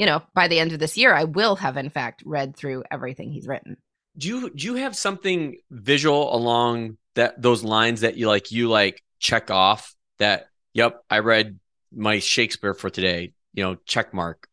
you 0.00 0.06
know 0.06 0.20
by 0.34 0.48
the 0.48 0.58
end 0.58 0.72
of 0.72 0.80
this 0.80 0.96
year 0.96 1.14
i 1.14 1.22
will 1.22 1.54
have 1.54 1.76
in 1.76 1.88
fact 1.88 2.20
read 2.26 2.56
through 2.56 2.82
everything 2.90 3.30
he's 3.30 3.46
written. 3.46 3.76
Do 4.18 4.26
you 4.26 4.50
do 4.50 4.66
you 4.66 4.74
have 4.74 4.96
something 4.96 5.58
visual 5.70 6.34
along 6.34 6.96
that 7.14 7.40
those 7.40 7.62
lines 7.62 8.00
that 8.00 8.16
you 8.16 8.26
like 8.26 8.50
you 8.50 8.68
like 8.68 9.04
check 9.20 9.52
off 9.52 9.94
that 10.18 10.48
yep 10.74 11.04
i 11.08 11.20
read 11.20 11.60
my 11.94 12.18
shakespeare 12.18 12.74
for 12.74 12.90
today 12.90 13.32
you 13.52 13.62
know 13.62 13.76
check 13.86 14.12
mark? 14.12 14.48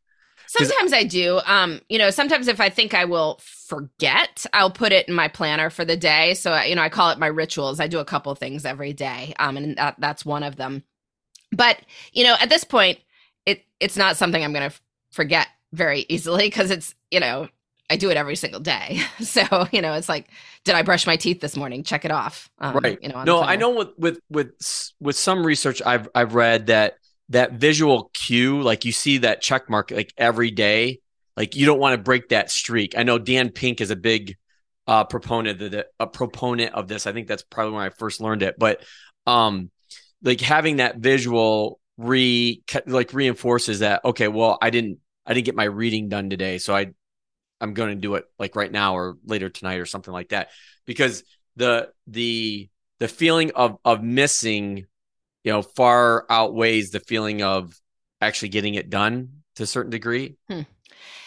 Sometimes 0.46 0.94
i 0.94 1.04
do 1.04 1.42
um 1.48 1.82
you 1.90 1.98
know 1.98 2.12
sometimes 2.12 2.48
if 2.48 2.62
i 2.62 2.70
think 2.70 2.94
i 2.94 3.06
will 3.06 3.40
forget 3.42 4.46
i'll 4.54 4.70
put 4.70 4.92
it 4.92 5.08
in 5.08 5.16
my 5.16 5.28
planner 5.28 5.72
for 5.72 5.86
the 5.86 5.98
day. 5.98 6.36
So 6.36 6.56
you 6.62 6.76
know 6.76 6.84
i 6.84 6.90
call 6.90 7.10
it 7.10 7.18
my 7.18 7.26
rituals. 7.26 7.80
I 7.80 7.88
do 7.88 7.98
a 7.98 8.06
couple 8.06 8.36
things 8.36 8.64
every 8.64 8.94
day 8.94 9.34
um 9.40 9.58
and 9.58 9.76
that, 9.78 9.96
that's 9.98 10.24
one 10.24 10.44
of 10.44 10.56
them 10.56 10.84
but, 11.54 11.80
you 12.12 12.24
know, 12.24 12.36
at 12.40 12.50
this 12.50 12.64
point, 12.64 13.00
it 13.46 13.64
it's 13.80 13.98
not 13.98 14.18
something 14.18 14.44
I'm 14.44 14.54
going 14.54 14.70
to 14.70 14.76
forget 15.12 15.48
very 15.72 16.06
easily 16.10 16.46
because 16.48 16.72
it's, 16.72 16.96
you 17.12 17.20
know, 17.20 17.48
I 17.90 17.96
do 17.96 18.10
it 18.10 18.18
every 18.18 18.36
single 18.36 18.60
day. 18.60 19.02
So, 19.24 19.68
you 19.72 19.82
know, 19.82 19.94
it's 19.94 20.10
like, 20.10 20.28
did 20.64 20.76
I 20.76 20.82
brush 20.82 21.08
my 21.08 21.16
teeth 21.16 21.40
this 21.40 21.56
morning? 21.56 21.84
Check 21.84 22.06
it 22.06 22.12
off. 22.12 22.50
Um, 22.60 22.76
right. 22.76 22.98
You 23.02 23.10
know, 23.10 23.24
no, 23.24 23.42
I 23.42 23.56
know 23.56 23.72
with, 23.72 23.90
with, 23.98 24.20
with, 24.30 24.92
with 25.00 25.16
some 25.16 25.46
research 25.46 25.82
I've, 25.86 26.10
I've 26.14 26.36
read 26.36 26.68
that 26.68 26.96
that 27.30 27.54
visual 27.54 28.12
cue, 28.14 28.62
like 28.62 28.86
you 28.86 28.92
see 28.92 29.20
that 29.20 29.42
check 29.42 29.70
mark 29.70 29.92
like 29.92 30.14
every 30.18 30.52
day, 30.52 31.00
like 31.38 31.56
you 31.56 31.66
don't 31.66 31.80
want 31.80 31.96
to 31.96 32.02
break 32.02 32.30
that 32.30 32.52
streak. 32.52 32.98
I 32.98 33.04
know 33.04 33.18
Dan 33.18 33.50
Pink 33.50 33.82
is 33.82 33.92
a 33.92 33.96
big 33.96 34.38
uh, 34.88 35.06
proponent 35.06 35.62
of 35.62 35.72
the, 35.72 35.88
a 36.00 36.08
proponent 36.08 36.74
of 36.74 36.88
this. 36.88 37.08
I 37.08 37.14
think 37.14 37.28
that's 37.28 37.44
probably 37.44 37.74
when 37.74 37.84
I 37.84 37.90
first 37.90 38.22
learned 38.22 38.44
it, 38.44 38.56
but 38.58 38.84
um, 39.26 39.72
like 40.24 40.42
having 40.42 40.78
that 40.78 40.98
visual 40.98 41.80
re 41.98 42.64
like 42.88 43.14
reinforces 43.14 43.80
that 43.80 44.04
okay 44.04 44.28
well 44.28 44.58
i 44.62 44.72
didn't 44.72 44.98
i 45.28 45.34
didn't 45.34 45.46
get 45.46 45.56
my 45.56 45.66
reading 45.66 46.10
done 46.10 46.30
today 46.30 46.58
so 46.58 46.76
i 46.76 46.88
i'm 47.62 47.74
going 47.74 47.90
to 47.90 47.96
do 47.96 48.16
it 48.16 48.26
like 48.40 48.56
right 48.56 48.72
now 48.72 48.96
or 48.96 49.18
later 49.26 49.50
tonight 49.50 49.80
or 49.80 49.86
something 49.86 50.14
like 50.14 50.30
that 50.30 50.50
because 50.86 51.24
the 51.56 51.90
the 52.08 52.68
the 53.00 53.08
feeling 53.08 53.52
of 53.52 53.78
of 53.86 54.02
missing 54.02 54.88
you 55.44 55.52
know 55.52 55.62
far 55.62 56.26
outweighs 56.30 56.90
the 56.90 57.00
feeling 57.00 57.44
of 57.44 57.80
actually 58.20 58.50
getting 58.50 58.74
it 58.74 58.90
done 58.90 59.44
to 59.56 59.64
a 59.64 59.68
certain 59.68 59.92
degree 59.92 60.36
hmm. 60.50 60.62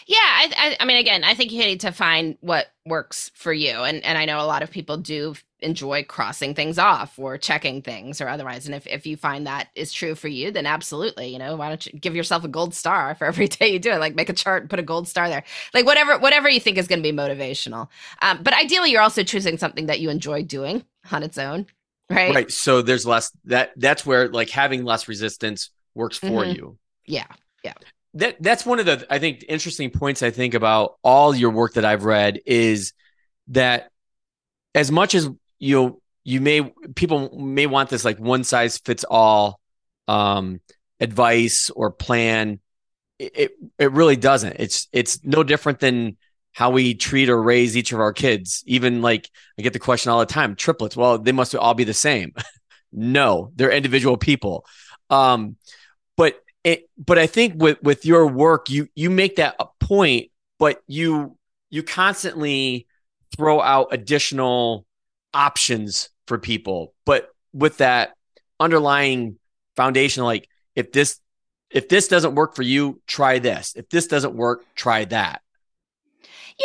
Yeah, 0.09 0.19
I, 0.21 0.53
I, 0.57 0.77
I, 0.79 0.85
mean, 0.85 0.99
again, 0.99 1.25
I 1.25 1.35
think 1.35 1.51
you 1.51 1.59
need 1.65 1.81
to 1.81 1.91
find 1.91 2.39
what 2.41 2.69
works 2.85 3.33
for 3.35 3.53
you, 3.53 3.73
and 3.73 4.05
and 4.05 4.17
I 4.17 4.25
know 4.25 4.39
a 4.39 4.47
lot 4.47 4.63
of 4.63 4.71
people 4.71 4.99
do 4.99 5.35
enjoy 5.61 6.05
crossing 6.05 6.55
things 6.55 6.79
off 6.79 7.19
or 7.19 7.38
checking 7.38 7.81
things 7.81 8.21
or 8.21 8.29
otherwise. 8.29 8.66
And 8.66 8.75
if 8.75 8.87
if 8.87 9.07
you 9.07 9.16
find 9.16 9.47
that 9.47 9.69
is 9.75 9.92
true 9.92 10.14
for 10.14 10.29
you, 10.29 10.51
then 10.51 10.66
absolutely, 10.66 11.29
you 11.29 11.38
know, 11.38 11.57
why 11.57 11.69
don't 11.69 11.87
you 11.87 11.99
give 11.99 12.14
yourself 12.14 12.45
a 12.45 12.49
gold 12.49 12.75
star 12.75 13.14
for 13.19 13.27
every 13.27 13.49
day 13.49 13.73
you 13.73 13.79
do 13.79 13.90
it? 13.90 13.99
Like 13.99 14.14
make 14.14 14.29
a 14.29 14.35
chart, 14.35 14.69
put 14.69 14.79
a 14.79 14.83
gold 14.83 15.09
star 15.09 15.29
there, 15.29 15.45
like 15.75 15.87
whatever 15.87 16.19
whatever 16.19 16.49
you 16.49 16.61
think 16.61 16.79
is 16.79 16.87
going 16.87 17.03
to 17.03 17.12
be 17.12 17.16
motivational. 17.16 17.88
Um, 18.23 18.42
but 18.42 18.55
ideally, 18.55 18.90
you're 18.90 19.03
also 19.03 19.23
choosing 19.23 19.59
something 19.59 19.87
that 19.87 20.01
you 20.01 20.11
enjoy 20.11 20.42
doing 20.42 20.85
on 21.11 21.23
its 21.23 21.38
own, 21.38 21.66
right? 22.11 22.35
Right. 22.35 22.51
So 22.51 22.83
there's 22.83 23.07
less 23.07 23.33
that 23.45 23.73
that's 23.77 24.05
where 24.05 24.29
like 24.29 24.51
having 24.51 24.85
less 24.85 25.09
resistance 25.09 25.71
works 25.95 26.19
for 26.19 26.45
mm-hmm. 26.45 26.57
you. 26.57 26.79
Yeah. 27.07 27.27
Yeah 27.64 27.75
that 28.16 28.42
that's 28.42 28.64
one 28.64 28.79
of 28.79 28.87
the 28.87 29.07
I 29.11 29.19
think 29.19 29.45
interesting 29.47 29.90
points 29.90 30.23
I 30.23 30.31
think 30.31 30.55
about 30.55 30.97
all 31.03 31.35
your 31.35 31.51
work 31.51 31.75
that 31.75 31.85
I've 31.85 32.05
read 32.05 32.40
is 32.47 32.95
that 33.49 33.90
as 34.75 34.90
much 34.90 35.14
as 35.14 35.29
you 35.59 35.77
know, 35.77 36.03
you 36.25 36.40
may 36.40 36.73
people 36.95 37.38
may 37.38 37.66
want 37.66 37.90
this 37.90 38.05
like 38.05 38.19
one 38.19 38.45
size 38.45 38.79
fits 38.79 39.05
all 39.09 39.61
um, 40.09 40.61
advice 41.01 41.71
or 41.71 41.90
plan. 41.90 42.61
It 43.19 43.53
it 43.79 43.92
really 43.92 44.16
doesn't. 44.16 44.57
It's 44.59 44.88
it's 44.92 45.25
no 45.25 45.42
different 45.42 45.81
than 45.81 46.16
how 46.53 46.71
we 46.71 46.95
treat 46.95 47.29
or 47.29 47.40
raise 47.40 47.77
each 47.77 47.92
of 47.92 48.01
our 48.01 48.12
kids. 48.12 48.62
Even 48.66 49.03
like 49.03 49.31
i 49.59 49.62
get 49.62 49.73
the 49.73 49.79
question 49.79 50.11
all 50.11 50.19
the 50.21 50.27
time 50.27 50.55
triplets 50.57 50.97
well 50.97 51.19
they 51.19 51.33
must 51.33 51.55
all 51.55 51.75
be 51.75 51.85
the 51.85 51.95
same. 51.95 52.33
No 52.92 53.53
they're 53.57 53.73
individual 53.73 54.16
people. 54.16 54.64
Um, 55.11 55.57
but 56.16 56.40
it, 56.64 56.88
but 56.97 57.19
I 57.19 57.27
think 57.27 57.61
with 57.62 57.83
with 57.83 58.07
your 58.07 58.27
work, 58.27 58.71
you 58.71 58.88
you 58.95 59.11
make 59.11 59.37
that 59.37 59.57
a 59.61 59.66
point, 59.81 60.31
but 60.59 60.83
you 60.87 61.37
you 61.69 61.83
constantly 61.83 62.87
throw 63.37 63.61
out 63.61 63.88
additional 63.92 64.86
options 65.37 66.09
for 66.27 66.38
people. 66.38 66.94
But 67.05 67.29
with 67.53 67.79
that 67.79 68.14
underlying 68.59 69.38
foundation, 69.77 70.25
like 70.25 70.49
if 70.75 70.92
this 70.92 71.20
if 71.70 71.88
this 71.88 72.09
doesn't 72.09 72.35
work 72.35 72.55
for 72.55 72.62
you, 72.62 73.01
try 73.07 73.38
this. 73.38 73.75
If 73.77 73.88
this 73.90 74.07
doesn't 74.07 74.35
work, 74.35 74.64
try 74.75 75.05
that. 75.07 75.42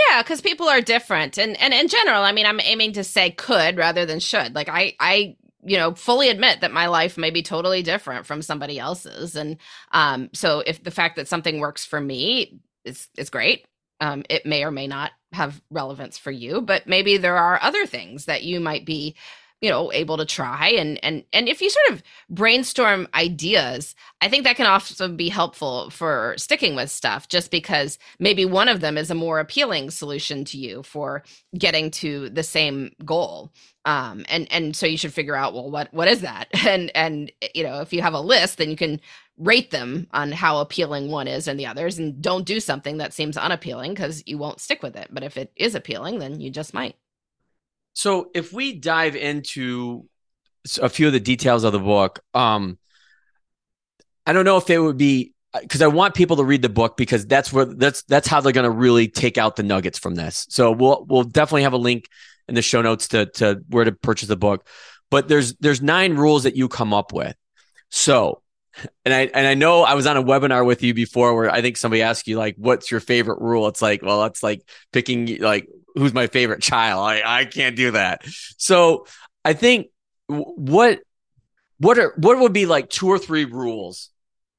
Yeah, 0.10 0.22
because 0.22 0.40
people 0.40 0.70
are 0.70 0.80
different, 0.80 1.38
and 1.38 1.60
and 1.60 1.74
in 1.74 1.90
general, 1.90 2.24
I 2.24 2.32
mean, 2.32 2.46
I'm 2.46 2.62
aiming 2.62 2.94
to 2.94 3.04
say 3.04 3.32
could 3.32 3.78
rather 3.78 4.06
than 4.06 4.20
should. 4.20 4.56
Like 4.56 4.70
I 4.70 4.96
I 5.00 5.36
you 5.64 5.78
know 5.78 5.94
fully 5.94 6.30
admit 6.30 6.62
that 6.62 6.72
my 6.72 6.88
life 6.88 7.18
may 7.18 7.30
be 7.30 7.44
totally 7.44 7.84
different 7.84 8.26
from 8.26 8.42
somebody 8.42 8.80
else's 8.80 9.36
and 9.36 9.58
um 9.92 10.28
so 10.34 10.64
if 10.66 10.84
the 10.84 10.90
fact 10.90 11.16
that 11.18 11.28
something 11.28 11.60
works 11.60 11.86
for 11.86 12.02
me 12.02 12.60
is 12.84 13.08
is 13.16 13.30
great 13.30 13.66
um 14.02 14.24
it 14.30 14.46
may 14.46 14.66
or 14.66 14.72
may 14.72 14.88
not 14.88 15.12
have 15.34 15.62
relevance 15.72 16.18
for 16.18 16.32
you 16.32 16.62
but 16.62 16.88
maybe 16.88 17.18
there 17.18 17.38
are 17.38 17.60
other 17.64 17.86
things 17.88 18.26
that 18.26 18.44
you 18.44 18.60
might 18.60 18.86
be 18.86 19.16
you 19.62 19.70
know 19.70 19.92
able 19.94 20.18
to 20.18 20.26
try 20.26 20.70
and 20.70 21.00
and 21.04 21.24
and 21.34 21.50
if 21.50 21.62
you 21.62 21.70
sort 21.70 21.92
of 21.92 22.04
brainstorm 22.30 23.08
ideas 23.16 23.96
i 24.22 24.30
think 24.30 24.44
that 24.46 24.58
can 24.58 24.68
also 24.68 25.08
be 25.10 25.30
helpful 25.30 25.90
for 25.92 26.36
sticking 26.38 26.76
with 26.76 26.92
stuff 26.92 27.30
just 27.30 27.52
because 27.52 28.00
maybe 28.20 28.46
one 28.46 28.70
of 28.70 28.82
them 28.82 28.98
is 28.98 29.12
a 29.12 29.16
more 29.16 29.40
appealing 29.40 29.92
solution 29.92 30.46
to 30.46 30.58
you 30.58 30.84
for 30.84 31.24
getting 31.58 31.92
to 31.92 32.30
the 32.30 32.44
same 32.44 32.92
goal. 33.06 33.52
Um 33.86 34.26
and 34.30 34.48
and 34.52 34.76
so 34.76 34.86
you 34.86 34.98
should 34.98 35.14
figure 35.14 35.36
out 35.36 35.54
well 35.54 35.70
what 35.72 35.94
what 35.94 36.08
is 36.08 36.22
that? 36.22 36.48
And 36.68 36.92
and 36.96 37.32
you 37.56 37.64
know 37.64 37.82
if 37.82 37.94
you 37.94 38.02
have 38.02 38.14
a 38.14 38.22
list 38.22 38.58
then 38.58 38.70
you 38.70 38.76
can 38.78 39.00
rate 39.42 39.72
them 39.72 40.08
on 40.12 40.32
how 40.32 40.60
appealing 40.60 41.10
one 41.10 41.28
is 41.28 41.48
and 41.48 41.60
the 41.60 41.66
others 41.66 41.98
and 41.98 42.22
don't 42.22 42.46
do 42.46 42.60
something 42.60 42.98
that 42.98 43.14
seems 43.14 43.38
unappealing 43.38 43.94
because 43.94 44.24
you 44.26 44.38
won't 44.38 44.62
stick 44.62 44.84
with 44.84 44.96
it 44.96 45.08
but 45.12 45.24
if 45.24 45.38
it 45.38 45.52
is 45.56 45.76
appealing 45.76 46.20
then 46.20 46.40
you 46.40 46.50
just 46.50 46.74
might 46.74 46.96
so 47.94 48.30
if 48.34 48.54
we 48.54 48.74
dive 48.74 49.16
into 49.16 50.06
a 50.82 50.90
few 50.90 51.08
of 51.08 51.14
the 51.14 51.20
details 51.20 51.64
of 51.64 51.74
the 51.74 51.80
book, 51.80 52.20
um, 52.34 52.78
I 54.26 54.34
don't 54.34 54.46
know 54.46 54.58
if 54.58 54.70
it 54.70 54.80
would 54.80 54.98
be 54.98 55.34
because 55.60 55.82
I 55.82 55.88
want 55.88 56.16
people 56.16 56.38
to 56.38 56.44
read 56.44 56.62
the 56.62 56.70
book 56.70 56.96
because 56.96 57.26
that's 57.26 57.52
where 57.52 57.66
that's 57.66 58.04
that's 58.04 58.28
how 58.28 58.40
they're 58.40 58.54
going 58.54 58.64
to 58.64 58.70
really 58.70 59.08
take 59.08 59.38
out 59.38 59.56
the 59.56 59.64
nuggets 59.64 60.00
from 60.00 60.16
this. 60.16 60.46
So 60.50 60.72
we'll 60.72 61.06
we'll 61.08 61.24
definitely 61.24 61.64
have 61.64 61.74
a 61.74 61.78
link 61.78 62.08
in 62.48 62.56
the 62.56 62.62
show 62.62 62.82
notes 62.82 63.10
to 63.10 63.26
to 63.26 63.62
where 63.70 63.84
to 63.84 63.92
purchase 63.92 64.30
the 64.30 64.38
book. 64.38 64.68
But 65.10 65.28
there's 65.28 65.56
there's 65.56 65.82
nine 65.82 66.16
rules 66.16 66.44
that 66.44 66.56
you 66.56 66.70
come 66.70 66.94
up 66.94 67.12
with. 67.12 67.36
So, 67.90 68.41
and 69.06 69.14
I 69.14 69.22
and 69.34 69.48
I 69.48 69.54
know 69.54 69.84
I 69.84 69.94
was 69.94 70.08
on 70.08 70.18
a 70.18 70.24
webinar 70.24 70.66
with 70.66 70.84
you 70.84 70.94
before 70.94 71.36
where 71.36 71.50
I 71.50 71.62
think 71.62 71.78
somebody 71.78 72.02
asked 72.02 72.28
you 72.28 72.38
like, 72.38 72.56
"What's 72.58 72.92
your 72.92 73.00
favorite 73.00 73.40
rule?" 73.42 73.68
It's 73.68 73.82
like, 73.82 74.02
well, 74.02 74.22
that's 74.22 74.44
like 74.44 74.62
picking 74.92 75.40
like 75.40 75.68
who's 75.96 76.14
my 76.14 76.28
favorite 76.28 76.62
child. 76.62 77.06
I, 77.06 77.22
I 77.42 77.46
can't 77.46 77.76
do 77.76 77.92
that. 77.92 78.24
So 78.58 79.06
I 79.44 79.54
think 79.54 79.88
what 80.28 81.00
what 81.78 81.98
are 81.98 82.14
what 82.18 82.40
would 82.40 82.54
be 82.54 82.66
like 82.66 82.90
two 82.90 83.08
or 83.08 83.20
three 83.20 83.46
rules 83.46 84.10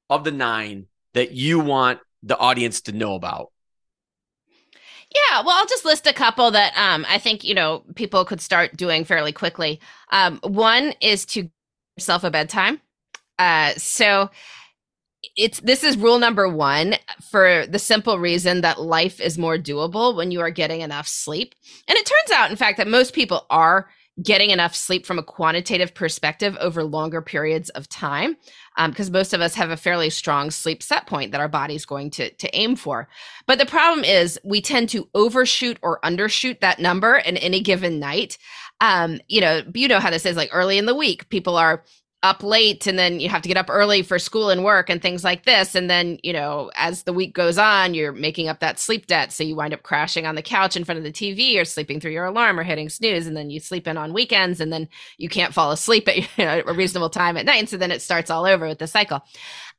of 0.09 0.23
the 0.23 0.31
nine 0.31 0.87
that 1.13 1.31
you 1.31 1.59
want 1.59 1.99
the 2.21 2.37
audience 2.37 2.81
to 2.81 2.91
know 2.91 3.15
about? 3.15 3.51
Yeah, 5.13 5.41
well, 5.41 5.57
I'll 5.57 5.67
just 5.67 5.85
list 5.85 6.07
a 6.07 6.13
couple 6.13 6.49
that 6.51 6.73
um, 6.75 7.05
I 7.07 7.19
think 7.19 7.43
you 7.43 7.53
know 7.53 7.83
people 7.95 8.25
could 8.25 8.41
start 8.41 8.75
doing 8.75 9.05
fairly 9.05 9.31
quickly. 9.31 9.79
Um, 10.11 10.39
one 10.43 10.93
is 11.01 11.25
to 11.27 11.49
yourself 11.97 12.23
a 12.23 12.31
bedtime. 12.31 12.81
Uh, 13.39 13.73
so 13.77 14.29
it's 15.35 15.59
this 15.61 15.83
is 15.83 15.97
rule 15.97 16.19
number 16.19 16.47
one 16.47 16.95
for 17.31 17.65
the 17.67 17.79
simple 17.79 18.19
reason 18.19 18.61
that 18.61 18.81
life 18.81 19.19
is 19.19 19.37
more 19.37 19.57
doable 19.57 20.15
when 20.15 20.31
you 20.31 20.39
are 20.41 20.51
getting 20.51 20.81
enough 20.81 21.07
sleep. 21.07 21.55
And 21.87 21.97
it 21.97 22.05
turns 22.05 22.31
out, 22.37 22.51
in 22.51 22.57
fact, 22.57 22.77
that 22.77 22.87
most 22.87 23.13
people 23.13 23.45
are 23.49 23.89
getting 24.21 24.51
enough 24.51 24.75
sleep 24.75 25.07
from 25.07 25.17
a 25.17 25.23
quantitative 25.23 25.93
perspective 25.95 26.55
over 26.59 26.83
longer 26.83 27.19
periods 27.19 27.69
of 27.71 27.89
time 27.89 28.37
because 28.87 29.07
um, 29.07 29.13
most 29.13 29.33
of 29.33 29.41
us 29.41 29.55
have 29.55 29.71
a 29.71 29.77
fairly 29.77 30.09
strong 30.11 30.51
sleep 30.51 30.83
set 30.83 31.07
point 31.07 31.31
that 31.31 31.41
our 31.41 31.47
body's 31.47 31.85
going 31.85 32.11
to, 32.11 32.29
to 32.35 32.55
aim 32.55 32.75
for 32.75 33.09
but 33.47 33.57
the 33.57 33.65
problem 33.65 34.03
is 34.05 34.39
we 34.43 34.61
tend 34.61 34.87
to 34.87 35.09
overshoot 35.15 35.79
or 35.81 35.99
undershoot 36.01 36.59
that 36.59 36.77
number 36.77 37.15
in 37.15 37.37
any 37.37 37.59
given 37.59 37.99
night 37.99 38.37
um, 38.81 39.19
you 39.27 39.41
know 39.41 39.63
you 39.73 39.87
know 39.87 39.99
how 39.99 40.11
this 40.11 40.27
is 40.27 40.37
like 40.37 40.49
early 40.53 40.77
in 40.77 40.85
the 40.85 40.93
week 40.93 41.27
people 41.29 41.57
are 41.57 41.83
up 42.23 42.41
late 42.41 42.87
and 42.87 42.97
then 42.97 43.19
you 43.19 43.27
have 43.27 43.41
to 43.41 43.49
get 43.49 43.57
up 43.57 43.69
early 43.69 44.01
for 44.01 44.17
school 44.17 44.49
and 44.49 44.63
work 44.63 44.89
and 44.89 45.01
things 45.01 45.23
like 45.23 45.43
this. 45.43 45.75
And 45.75 45.89
then 45.89 46.17
you 46.23 46.31
know 46.31 46.71
as 46.75 47.03
the 47.03 47.13
week 47.13 47.33
goes 47.33 47.57
on 47.57 47.93
you're 47.93 48.13
making 48.13 48.47
up 48.47 48.59
that 48.61 48.79
sleep 48.79 49.07
debt. 49.07 49.31
So 49.31 49.43
you 49.43 49.55
wind 49.55 49.73
up 49.73 49.83
crashing 49.83 50.25
on 50.25 50.35
the 50.35 50.41
couch 50.41 50.77
in 50.77 50.85
front 50.85 50.97
of 50.97 51.03
the 51.03 51.11
tv 51.11 51.59
or 51.59 51.65
sleeping 51.65 51.99
through 51.99 52.11
your 52.11 52.25
alarm 52.25 52.59
or 52.59 52.63
hitting 52.63 52.89
snooze. 52.89 53.27
And 53.27 53.35
then 53.35 53.49
you 53.49 53.59
sleep 53.59 53.87
in 53.87 53.97
on 53.97 54.13
weekends 54.13 54.61
and 54.61 54.71
then 54.71 54.87
you 55.17 55.27
can't 55.27 55.53
fall 55.53 55.71
asleep 55.71 56.07
at 56.07 56.17
you 56.37 56.45
know, 56.45 56.63
a 56.65 56.73
reasonable 56.73 57.09
time 57.09 57.35
at 57.35 57.45
night. 57.45 57.59
And 57.59 57.69
so 57.69 57.77
then 57.77 57.91
it 57.91 58.01
starts 58.01 58.31
all 58.31 58.45
over 58.45 58.67
with 58.67 58.79
the 58.79 58.87
cycle. 58.87 59.21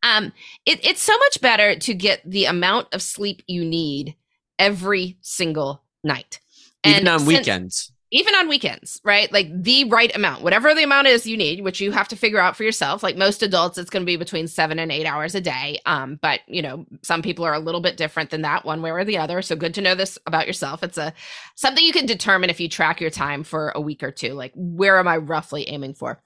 Um, 0.03 0.33
it, 0.67 0.85
it's 0.87 1.03
so 1.03 1.17
much 1.17 1.41
better 1.41 1.77
to 1.77 1.95
get 1.95 2.21
the 2.29 2.45
amount 2.45 2.89
of 2.93 3.01
sleep 3.01 3.43
you 3.47 3.65
need 3.65 4.17
every 4.59 5.17
single 5.23 5.83
night. 6.03 6.41
And 6.85 6.97
even 6.97 7.09
on 7.09 7.21
since, 7.21 7.29
weekends 7.29 7.94
even 8.15 8.33
on 8.37 8.49
weekends, 8.49 9.01
right? 9.03 9.31
Like 9.33 9.49
the 9.53 9.85
right 9.85 10.15
amount, 10.15 10.45
whatever 10.45 10.73
the 10.73 10.85
amount 10.85 11.09
is 11.09 11.27
you 11.27 11.37
need, 11.37 11.65
which 11.65 11.81
you 11.81 11.91
have 11.91 12.07
to 12.09 12.17
figure 12.17 12.39
out 12.39 12.57
for 12.57 12.63
yourself. 12.63 13.03
Like 13.03 13.17
most 13.17 13.43
adults, 13.43 13.77
it's 13.77 13.91
going 13.91 14.03
to 14.03 14.07
be 14.07 14.17
between 14.17 14.47
seven 14.47 14.79
and 14.79 14.93
eight 14.93 15.05
hours 15.05 15.35
a 15.35 15.41
day. 15.41 15.81
Um, 15.85 16.21
but 16.23 16.39
you 16.47 16.63
know, 16.63 16.87
some 17.03 17.23
people 17.23 17.45
are 17.45 17.55
a 17.55 17.59
little 17.59 17.81
bit 17.81 17.97
different 17.97 18.31
than 18.31 18.43
that, 18.43 18.65
one 18.65 18.83
way 18.83 18.93
or 18.93 19.05
the 19.05 19.19
other. 19.19 19.43
So 19.43 19.57
good 19.57 19.75
to 19.75 19.81
know 19.81 19.97
this 19.97 20.17
about 20.27 20.47
yourself. 20.47 20.85
It's 20.85 20.97
a 20.97 21.13
something 21.57 21.85
you 21.85 21.93
can 21.93 22.07
determine 22.07 22.51
if 22.51 22.61
you 22.61 22.69
track 22.69 23.01
your 23.01 23.11
time 23.11 23.43
for 23.43 23.73
a 23.75 23.81
week 23.81 24.05
or 24.05 24.13
two. 24.13 24.35
Like, 24.35 24.53
where 24.55 24.97
am 24.99 25.09
I 25.09 25.17
roughly 25.17 25.69
aiming 25.69 25.95
for? 25.95 26.23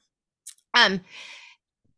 Um, 0.74 1.00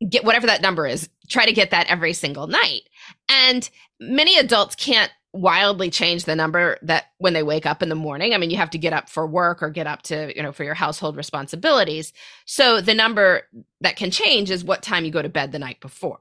get 0.08 0.24
whatever 0.24 0.46
that 0.46 0.62
number 0.62 0.86
is. 0.86 1.08
Try 1.28 1.46
to 1.46 1.52
get 1.52 1.72
that 1.72 1.88
every 1.88 2.12
single 2.12 2.46
night. 2.46 2.82
And 3.28 3.68
many 3.98 4.38
adults 4.38 4.76
can't 4.76 5.10
wildly 5.32 5.90
change 5.90 6.24
the 6.24 6.34
number 6.34 6.78
that 6.82 7.06
when 7.18 7.32
they 7.32 7.42
wake 7.42 7.66
up 7.66 7.82
in 7.82 7.88
the 7.88 7.94
morning. 7.94 8.34
I 8.34 8.38
mean, 8.38 8.50
you 8.50 8.56
have 8.56 8.70
to 8.70 8.78
get 8.78 8.92
up 8.92 9.08
for 9.08 9.26
work 9.26 9.62
or 9.62 9.70
get 9.70 9.86
up 9.86 10.02
to, 10.02 10.36
you 10.36 10.42
know, 10.42 10.52
for 10.52 10.64
your 10.64 10.74
household 10.74 11.16
responsibilities. 11.16 12.12
So 12.46 12.80
the 12.80 12.94
number 12.94 13.42
that 13.80 13.96
can 13.96 14.10
change 14.10 14.50
is 14.50 14.64
what 14.64 14.82
time 14.82 15.04
you 15.04 15.10
go 15.10 15.22
to 15.22 15.28
bed 15.28 15.52
the 15.52 15.58
night 15.58 15.80
before. 15.80 16.18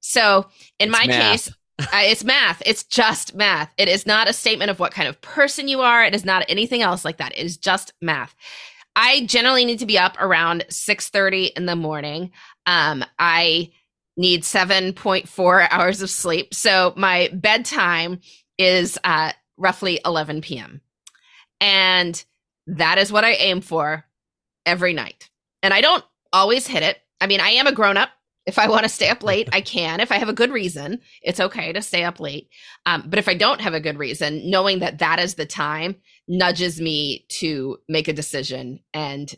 So 0.00 0.46
in 0.78 0.88
it's 0.88 0.98
my 0.98 1.06
math. 1.06 1.30
case, 1.30 1.54
uh, 1.78 1.86
it's 1.92 2.24
math. 2.24 2.62
It's 2.66 2.82
just 2.82 3.34
math. 3.34 3.72
It 3.78 3.88
is 3.88 4.06
not 4.06 4.28
a 4.28 4.32
statement 4.32 4.70
of 4.70 4.80
what 4.80 4.92
kind 4.92 5.08
of 5.08 5.20
person 5.20 5.68
you 5.68 5.80
are. 5.80 6.04
It 6.04 6.14
is 6.14 6.24
not 6.24 6.44
anything 6.48 6.82
else 6.82 7.04
like 7.04 7.18
that. 7.18 7.32
It 7.36 7.44
is 7.44 7.56
just 7.56 7.92
math. 8.00 8.34
I 8.96 9.24
generally 9.26 9.64
need 9.64 9.78
to 9.78 9.86
be 9.86 9.98
up 9.98 10.16
around 10.20 10.64
6:30 10.68 11.52
in 11.56 11.66
the 11.66 11.76
morning. 11.76 12.32
Um, 12.66 13.04
I 13.18 13.70
need 14.16 14.42
7.4 14.42 15.68
hours 15.70 16.02
of 16.02 16.10
sleep. 16.10 16.54
So 16.54 16.92
my 16.96 17.30
bedtime 17.32 18.20
is 18.60 18.98
at 19.04 19.36
roughly 19.56 20.00
11 20.04 20.42
p.m. 20.42 20.82
And 21.60 22.22
that 22.66 22.98
is 22.98 23.10
what 23.10 23.24
I 23.24 23.32
aim 23.32 23.62
for 23.62 24.04
every 24.66 24.92
night. 24.92 25.30
And 25.62 25.72
I 25.72 25.80
don't 25.80 26.04
always 26.32 26.66
hit 26.66 26.82
it. 26.82 26.98
I 27.20 27.26
mean, 27.26 27.40
I 27.40 27.50
am 27.50 27.66
a 27.66 27.72
grown 27.72 27.96
up. 27.96 28.10
If 28.46 28.58
I 28.58 28.68
want 28.68 28.82
to 28.82 28.88
stay 28.88 29.08
up 29.08 29.22
late, 29.22 29.48
I 29.52 29.62
can. 29.62 30.00
If 30.00 30.12
I 30.12 30.16
have 30.16 30.28
a 30.28 30.34
good 30.34 30.50
reason, 30.50 31.00
it's 31.22 31.40
okay 31.40 31.72
to 31.72 31.82
stay 31.82 32.04
up 32.04 32.20
late. 32.20 32.48
Um, 32.84 33.04
but 33.06 33.18
if 33.18 33.28
I 33.28 33.34
don't 33.34 33.60
have 33.60 33.74
a 33.74 33.80
good 33.80 33.98
reason, 33.98 34.50
knowing 34.50 34.80
that 34.80 34.98
that 34.98 35.18
is 35.18 35.34
the 35.34 35.46
time 35.46 35.96
nudges 36.28 36.80
me 36.80 37.26
to 37.28 37.78
make 37.88 38.08
a 38.08 38.12
decision 38.12 38.80
and 38.92 39.34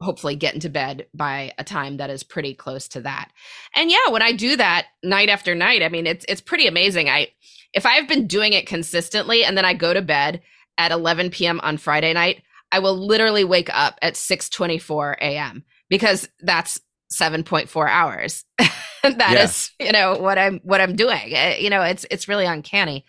hopefully 0.00 0.36
get 0.36 0.54
into 0.54 0.68
bed 0.68 1.06
by 1.14 1.52
a 1.58 1.64
time 1.64 1.96
that 1.98 2.10
is 2.10 2.22
pretty 2.22 2.54
close 2.54 2.88
to 2.88 3.00
that. 3.00 3.30
And 3.74 3.90
yeah, 3.90 4.10
when 4.10 4.22
I 4.22 4.32
do 4.32 4.56
that 4.56 4.86
night 5.02 5.28
after 5.28 5.54
night, 5.54 5.82
I 5.82 5.88
mean 5.88 6.06
it's 6.06 6.24
it's 6.28 6.40
pretty 6.40 6.66
amazing. 6.66 7.08
I 7.08 7.28
if 7.72 7.86
I've 7.86 8.08
been 8.08 8.26
doing 8.26 8.52
it 8.52 8.66
consistently 8.66 9.44
and 9.44 9.56
then 9.56 9.64
I 9.64 9.74
go 9.74 9.94
to 9.94 10.02
bed 10.02 10.42
at 10.78 10.92
11 10.92 11.30
p.m. 11.30 11.60
on 11.62 11.76
Friday 11.76 12.12
night, 12.12 12.42
I 12.72 12.78
will 12.78 12.96
literally 12.96 13.44
wake 13.44 13.70
up 13.72 13.98
at 14.02 14.14
6:24 14.14 15.16
a.m. 15.20 15.64
because 15.88 16.28
that's 16.40 16.80
7.4 17.12 17.88
hours. 17.88 18.44
That 19.02 19.34
yeah. 19.34 19.44
is, 19.44 19.70
you 19.78 19.92
know, 19.92 20.18
what 20.18 20.36
I'm 20.36 20.58
what 20.64 20.80
I'm 20.80 20.96
doing. 20.96 21.32
Eh, 21.32 21.58
you 21.58 21.70
know, 21.70 21.82
it's 21.82 22.04
it's 22.10 22.26
really 22.26 22.44
uncanny. 22.44 23.04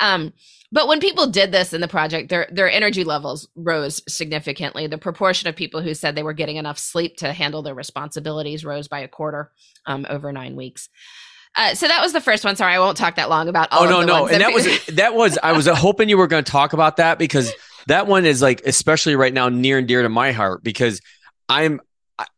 Um 0.00 0.32
but 0.72 0.88
when 0.88 1.00
people 1.00 1.26
did 1.26 1.52
this 1.52 1.74
in 1.74 1.82
the 1.82 1.88
project, 1.88 2.30
their 2.30 2.48
their 2.50 2.70
energy 2.70 3.04
levels 3.04 3.46
rose 3.54 4.02
significantly. 4.08 4.86
The 4.86 4.96
proportion 4.96 5.48
of 5.48 5.56
people 5.56 5.82
who 5.82 5.92
said 5.92 6.14
they 6.14 6.22
were 6.22 6.32
getting 6.32 6.56
enough 6.56 6.78
sleep 6.78 7.18
to 7.18 7.34
handle 7.34 7.62
their 7.62 7.74
responsibilities 7.74 8.64
rose 8.64 8.88
by 8.88 9.00
a 9.00 9.08
quarter 9.08 9.52
um, 9.84 10.06
over 10.08 10.32
nine 10.32 10.56
weeks. 10.56 10.88
Uh, 11.54 11.74
so 11.74 11.86
that 11.86 12.00
was 12.00 12.12
the 12.12 12.20
first 12.20 12.44
one. 12.44 12.56
Sorry, 12.56 12.74
I 12.74 12.78
won't 12.78 12.96
talk 12.96 13.16
that 13.16 13.28
long 13.28 13.48
about. 13.48 13.68
All 13.72 13.84
oh 13.84 13.90
no, 13.90 14.02
no, 14.02 14.26
and 14.26 14.40
that 14.40 14.52
was 14.52 14.86
that 14.86 15.14
was. 15.14 15.38
I 15.42 15.52
was 15.52 15.66
hoping 15.66 16.08
you 16.08 16.16
were 16.16 16.26
going 16.26 16.44
to 16.44 16.50
talk 16.50 16.72
about 16.72 16.96
that 16.96 17.18
because 17.18 17.52
that 17.86 18.06
one 18.06 18.24
is 18.24 18.40
like 18.40 18.62
especially 18.64 19.16
right 19.16 19.32
now 19.32 19.48
near 19.48 19.78
and 19.78 19.86
dear 19.86 20.02
to 20.02 20.08
my 20.08 20.32
heart 20.32 20.62
because 20.62 21.00
I'm 21.48 21.80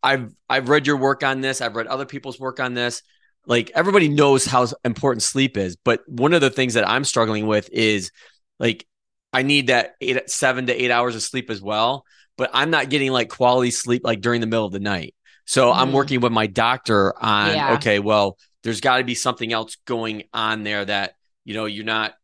I've 0.03 0.33
I've 0.49 0.69
read 0.69 0.87
your 0.87 0.97
work 0.97 1.23
on 1.23 1.41
this. 1.41 1.61
I've 1.61 1.77
read 1.77 1.87
other 1.87 2.07
people's 2.07 2.41
work 2.41 2.61
on 2.61 2.75
this. 2.75 3.03
Like 3.47 3.71
everybody 3.75 4.09
knows 4.09 4.45
how 4.45 4.67
important 4.85 5.23
sleep 5.23 5.57
is, 5.57 5.77
but 5.77 6.03
one 6.09 6.33
of 6.33 6.41
the 6.41 6.51
things 6.51 6.75
that 6.75 6.89
I'm 6.89 7.05
struggling 7.05 7.47
with 7.47 7.69
is 7.71 8.11
like 8.59 8.87
I 9.33 9.43
need 9.43 9.67
that 9.67 9.95
eight, 10.01 10.31
seven 10.31 10.67
to 10.67 10.83
eight 10.83 10.91
hours 10.91 11.15
of 11.15 11.23
sleep 11.23 11.51
as 11.51 11.61
well, 11.61 12.05
but 12.39 12.51
I'm 12.55 12.71
not 12.71 12.89
getting 12.89 13.13
like 13.13 13.29
quality 13.29 13.71
sleep 13.71 14.03
like 14.05 14.21
during 14.21 14.41
the 14.41 14.47
middle 14.47 14.65
of 14.65 14.73
the 14.73 14.81
night. 14.81 15.15
So 15.45 15.71
mm. 15.71 15.77
I'm 15.77 15.93
working 15.93 16.21
with 16.21 16.33
my 16.33 16.47
doctor 16.47 17.13
on 17.23 17.55
yeah. 17.55 17.75
okay, 17.75 17.99
well, 17.99 18.39
there's 18.65 18.81
got 18.81 18.99
to 18.99 19.05
be 19.05 19.15
something 19.15 19.53
else 19.53 19.77
going 19.85 20.25
on 20.35 20.65
there 20.65 20.85
that 20.85 21.15
you 21.45 21.55
know 21.55 21.67
you're 21.67 21.85
not 21.85 22.15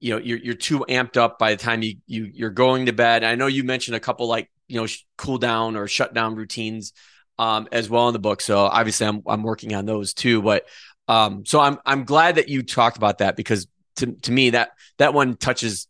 you 0.00 0.10
know 0.10 0.18
you're 0.18 0.38
you're 0.38 0.54
too 0.54 0.84
amped 0.88 1.16
up 1.16 1.38
by 1.38 1.54
the 1.54 1.62
time 1.62 1.82
you 1.82 1.96
you 2.06 2.30
you're 2.32 2.50
going 2.50 2.86
to 2.86 2.92
bed. 2.92 3.24
I 3.24 3.34
know 3.34 3.46
you 3.46 3.64
mentioned 3.64 3.96
a 3.96 4.00
couple 4.00 4.26
like 4.28 4.50
you 4.68 4.80
know 4.80 4.86
sh- 4.86 5.02
cool 5.16 5.38
down 5.38 5.76
or 5.76 5.88
shut 5.88 6.14
down 6.14 6.34
routines 6.36 6.92
um, 7.38 7.66
as 7.72 7.88
well 7.90 8.08
in 8.08 8.12
the 8.12 8.18
book. 8.18 8.40
So 8.40 8.58
obviously 8.58 9.06
I'm 9.06 9.22
I'm 9.26 9.42
working 9.42 9.74
on 9.74 9.86
those 9.86 10.14
too. 10.14 10.42
But 10.42 10.66
um, 11.08 11.44
so 11.44 11.60
I'm 11.60 11.78
I'm 11.84 12.04
glad 12.04 12.36
that 12.36 12.48
you 12.48 12.62
talked 12.62 12.96
about 12.96 13.18
that 13.18 13.36
because 13.36 13.66
to 13.96 14.12
to 14.12 14.32
me 14.32 14.50
that 14.50 14.70
that 14.98 15.14
one 15.14 15.36
touches 15.36 15.88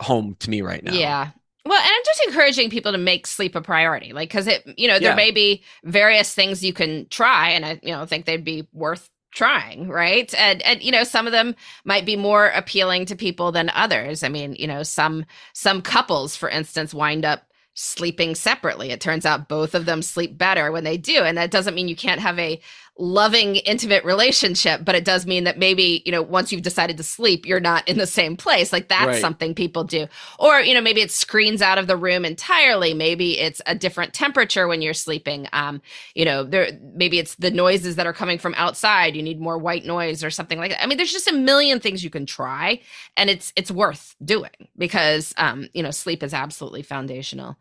home 0.00 0.36
to 0.40 0.50
me 0.50 0.62
right 0.62 0.82
now. 0.82 0.92
Yeah. 0.94 1.30
Well, 1.64 1.78
and 1.78 1.88
I'm 1.88 2.02
just 2.04 2.24
encouraging 2.26 2.70
people 2.70 2.90
to 2.90 2.98
make 2.98 3.24
sleep 3.24 3.54
a 3.54 3.60
priority. 3.60 4.12
Like, 4.12 4.28
cause 4.30 4.48
it, 4.48 4.64
you 4.76 4.88
know, 4.88 4.98
there 4.98 5.10
Yeah. 5.10 5.14
may 5.14 5.30
be 5.30 5.62
various 5.84 6.34
things 6.34 6.64
you 6.64 6.72
can 6.72 7.06
try 7.08 7.50
and 7.50 7.64
I, 7.64 7.80
you 7.84 7.92
know, 7.92 8.04
think 8.04 8.26
they'd 8.26 8.42
be 8.42 8.66
worth 8.72 9.08
trying. 9.32 9.88
Right. 9.88 10.32
And, 10.34 10.62
and, 10.62 10.82
you 10.82 10.92
know, 10.92 11.04
some 11.04 11.26
of 11.26 11.32
them 11.32 11.54
might 11.84 12.06
be 12.06 12.16
more 12.16 12.48
appealing 12.48 13.06
to 13.06 13.16
people 13.16 13.50
than 13.50 13.70
others. 13.74 14.22
I 14.22 14.28
mean, 14.28 14.54
you 14.58 14.66
know, 14.66 14.82
some, 14.82 15.24
some 15.52 15.82
couples, 15.82 16.36
for 16.36 16.48
instance, 16.48 16.94
wind 16.94 17.24
up 17.24 17.42
sleeping 17.74 18.34
separately. 18.34 18.90
It 18.90 19.00
turns 19.00 19.24
out 19.24 19.48
both 19.48 19.74
of 19.74 19.86
them 19.86 20.02
sleep 20.02 20.36
better 20.36 20.70
when 20.70 20.84
they 20.84 20.98
do. 20.98 21.22
And 21.22 21.38
that 21.38 21.50
doesn't 21.50 21.74
mean 21.74 21.88
you 21.88 21.96
can't 21.96 22.20
have 22.20 22.38
a 22.38 22.60
loving, 22.98 23.56
intimate 23.56 24.04
relationship, 24.04 24.84
but 24.84 24.94
it 24.94 25.04
does 25.04 25.26
mean 25.26 25.44
that 25.44 25.58
maybe, 25.58 26.02
you 26.04 26.12
know, 26.12 26.20
once 26.22 26.52
you've 26.52 26.62
decided 26.62 26.96
to 26.98 27.02
sleep, 27.02 27.46
you're 27.46 27.58
not 27.58 27.88
in 27.88 27.96
the 27.98 28.06
same 28.06 28.36
place. 28.36 28.72
Like 28.72 28.88
that's 28.88 29.06
Right. 29.06 29.20
something 29.20 29.54
people 29.54 29.82
do. 29.82 30.06
Or, 30.38 30.60
you 30.60 30.74
know, 30.74 30.80
maybe 30.82 31.00
it 31.00 31.10
screens 31.10 31.62
out 31.62 31.78
of 31.78 31.86
the 31.86 31.96
room 31.96 32.24
entirely. 32.24 32.92
Maybe 32.92 33.38
it's 33.38 33.62
a 33.66 33.74
different 33.74 34.12
temperature 34.12 34.68
when 34.68 34.82
you're 34.82 34.92
sleeping. 34.94 35.48
Um, 35.54 35.80
you 36.14 36.24
know, 36.26 36.44
there 36.44 36.68
maybe 36.94 37.18
it's 37.18 37.34
the 37.36 37.50
noises 37.50 37.96
that 37.96 38.06
are 38.06 38.12
coming 38.12 38.38
from 38.38 38.54
outside. 38.56 39.16
You 39.16 39.22
need 39.22 39.40
more 39.40 39.56
white 39.58 39.86
noise 39.86 40.22
or 40.22 40.30
something 40.30 40.58
like 40.58 40.70
that. 40.72 40.82
I 40.82 40.86
mean, 40.86 40.98
there's 40.98 41.12
just 41.12 41.28
a 41.28 41.34
million 41.34 41.80
things 41.80 42.04
you 42.04 42.10
can 42.10 42.26
try 42.26 42.80
and 43.16 43.30
it's 43.30 43.52
it's 43.56 43.70
worth 43.70 44.14
doing 44.24 44.50
because 44.76 45.32
um, 45.38 45.66
you 45.72 45.82
know, 45.82 45.90
sleep 45.90 46.22
is 46.22 46.34
absolutely 46.34 46.82
foundational. 46.82 47.56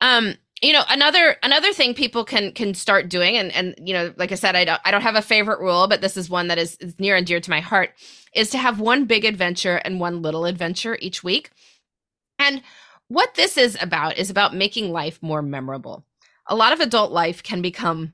Um, 0.00 0.34
you 0.62 0.72
know, 0.72 0.82
another 0.88 1.36
another 1.42 1.72
thing 1.72 1.94
people 1.94 2.24
can 2.24 2.52
can 2.52 2.72
start 2.74 3.08
doing, 3.08 3.36
and 3.36 3.52
and 3.52 3.74
you 3.82 3.92
know, 3.92 4.14
like 4.16 4.32
I 4.32 4.36
said, 4.36 4.56
I 4.56 4.64
don't 4.64 4.80
I 4.84 4.90
don't 4.90 5.02
have 5.02 5.16
a 5.16 5.22
favorite 5.22 5.60
rule, 5.60 5.86
but 5.86 6.00
this 6.00 6.16
is 6.16 6.30
one 6.30 6.48
that 6.48 6.58
is, 6.58 6.76
is 6.76 6.98
near 6.98 7.16
and 7.16 7.26
dear 7.26 7.40
to 7.40 7.50
my 7.50 7.60
heart, 7.60 7.90
is 8.34 8.50
to 8.50 8.58
have 8.58 8.80
one 8.80 9.04
big 9.04 9.24
adventure 9.24 9.76
and 9.84 10.00
one 10.00 10.22
little 10.22 10.46
adventure 10.46 10.96
each 11.00 11.22
week. 11.22 11.50
And 12.38 12.62
what 13.08 13.34
this 13.34 13.56
is 13.58 13.76
about 13.80 14.16
is 14.16 14.30
about 14.30 14.54
making 14.54 14.92
life 14.92 15.18
more 15.22 15.42
memorable. 15.42 16.04
A 16.48 16.56
lot 16.56 16.72
of 16.72 16.80
adult 16.80 17.12
life 17.12 17.42
can 17.42 17.60
become 17.60 18.12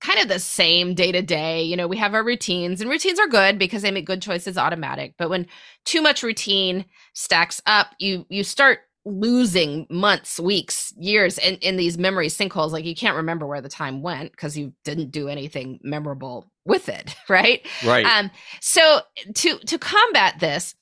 kind 0.00 0.18
of 0.20 0.28
the 0.28 0.40
same 0.40 0.94
day 0.94 1.12
to 1.12 1.22
day. 1.22 1.62
You 1.62 1.76
know, 1.76 1.86
we 1.86 1.96
have 1.96 2.12
our 2.12 2.24
routines, 2.24 2.82
and 2.82 2.90
routines 2.90 3.18
are 3.18 3.28
good 3.28 3.58
because 3.58 3.80
they 3.80 3.90
make 3.90 4.04
good 4.04 4.20
choices 4.20 4.58
automatic. 4.58 5.14
But 5.16 5.30
when 5.30 5.46
too 5.86 6.02
much 6.02 6.22
routine 6.22 6.84
stacks 7.14 7.62
up, 7.64 7.94
you 7.98 8.26
you 8.28 8.44
start 8.44 8.80
losing 9.04 9.86
months, 9.90 10.38
weeks, 10.38 10.92
years 10.96 11.38
in, 11.38 11.56
in 11.56 11.76
these 11.76 11.98
memory 11.98 12.28
sinkholes. 12.28 12.70
Like 12.70 12.84
you 12.84 12.94
can't 12.94 13.16
remember 13.16 13.46
where 13.46 13.60
the 13.60 13.68
time 13.68 14.02
went 14.02 14.30
because 14.30 14.56
you 14.56 14.72
didn't 14.84 15.10
do 15.10 15.28
anything 15.28 15.80
memorable 15.82 16.50
with 16.64 16.88
it, 16.88 17.14
right? 17.28 17.66
Right. 17.84 18.06
Um, 18.06 18.30
so 18.60 19.00
to 19.34 19.58
to 19.58 19.78
combat 19.78 20.38
this, 20.38 20.74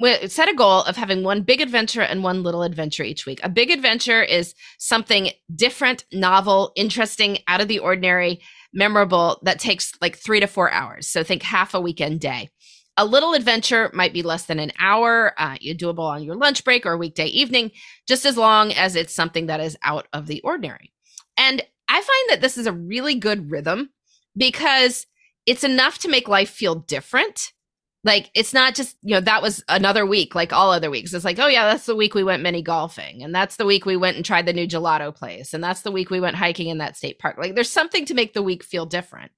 we 0.00 0.28
set 0.28 0.48
a 0.48 0.54
goal 0.54 0.82
of 0.82 0.96
having 0.96 1.22
one 1.22 1.42
big 1.42 1.60
adventure 1.60 2.02
and 2.02 2.24
one 2.24 2.42
little 2.42 2.62
adventure 2.62 3.04
each 3.04 3.26
week. 3.26 3.40
A 3.44 3.48
big 3.48 3.70
adventure 3.70 4.22
is 4.22 4.54
something 4.78 5.30
different, 5.54 6.04
novel, 6.12 6.72
interesting, 6.74 7.38
out 7.46 7.60
of 7.60 7.68
the 7.68 7.78
ordinary, 7.78 8.40
memorable 8.72 9.38
that 9.44 9.60
takes 9.60 9.92
like 10.00 10.16
three 10.16 10.40
to 10.40 10.46
four 10.46 10.70
hours. 10.72 11.06
So 11.06 11.22
think 11.22 11.42
half 11.42 11.74
a 11.74 11.80
weekend 11.80 12.20
day. 12.20 12.50
A 12.96 13.06
little 13.06 13.32
adventure 13.32 13.90
might 13.94 14.12
be 14.12 14.22
less 14.22 14.44
than 14.44 14.58
an 14.58 14.72
hour. 14.78 15.32
Uh, 15.38 15.56
doable 15.56 16.10
on 16.10 16.22
your 16.22 16.36
lunch 16.36 16.62
break 16.64 16.84
or 16.84 16.96
weekday 16.96 17.26
evening, 17.26 17.70
just 18.06 18.26
as 18.26 18.36
long 18.36 18.72
as 18.72 18.96
it's 18.96 19.14
something 19.14 19.46
that 19.46 19.60
is 19.60 19.78
out 19.82 20.08
of 20.12 20.26
the 20.26 20.40
ordinary. 20.42 20.92
And 21.36 21.62
I 21.88 21.94
find 21.94 22.30
that 22.30 22.40
this 22.40 22.58
is 22.58 22.66
a 22.66 22.72
really 22.72 23.14
good 23.14 23.50
rhythm 23.50 23.90
because 24.36 25.06
it's 25.46 25.64
enough 25.64 25.98
to 25.98 26.08
make 26.08 26.28
life 26.28 26.50
feel 26.50 26.74
different. 26.74 27.52
Like 28.04 28.30
it's 28.34 28.52
not 28.52 28.74
just, 28.74 28.96
you 29.02 29.14
know, 29.14 29.20
that 29.20 29.42
was 29.42 29.62
another 29.68 30.04
week 30.04 30.34
like 30.34 30.52
all 30.52 30.72
other 30.72 30.90
weeks. 30.90 31.12
It's 31.12 31.24
like, 31.24 31.38
oh 31.38 31.46
yeah, 31.46 31.66
that's 31.66 31.86
the 31.86 31.94
week 31.94 32.14
we 32.14 32.24
went 32.24 32.42
mini 32.42 32.62
golfing 32.62 33.22
and 33.22 33.34
that's 33.34 33.56
the 33.56 33.64
week 33.64 33.86
we 33.86 33.96
went 33.96 34.16
and 34.16 34.24
tried 34.24 34.46
the 34.46 34.52
new 34.52 34.66
gelato 34.66 35.14
place 35.14 35.54
and 35.54 35.62
that's 35.62 35.82
the 35.82 35.92
week 35.92 36.10
we 36.10 36.20
went 36.20 36.36
hiking 36.36 36.68
in 36.68 36.78
that 36.78 36.96
state 36.96 37.18
park. 37.18 37.36
Like 37.38 37.54
there's 37.54 37.70
something 37.70 38.04
to 38.06 38.14
make 38.14 38.34
the 38.34 38.42
week 38.42 38.64
feel 38.64 38.86
different. 38.86 39.30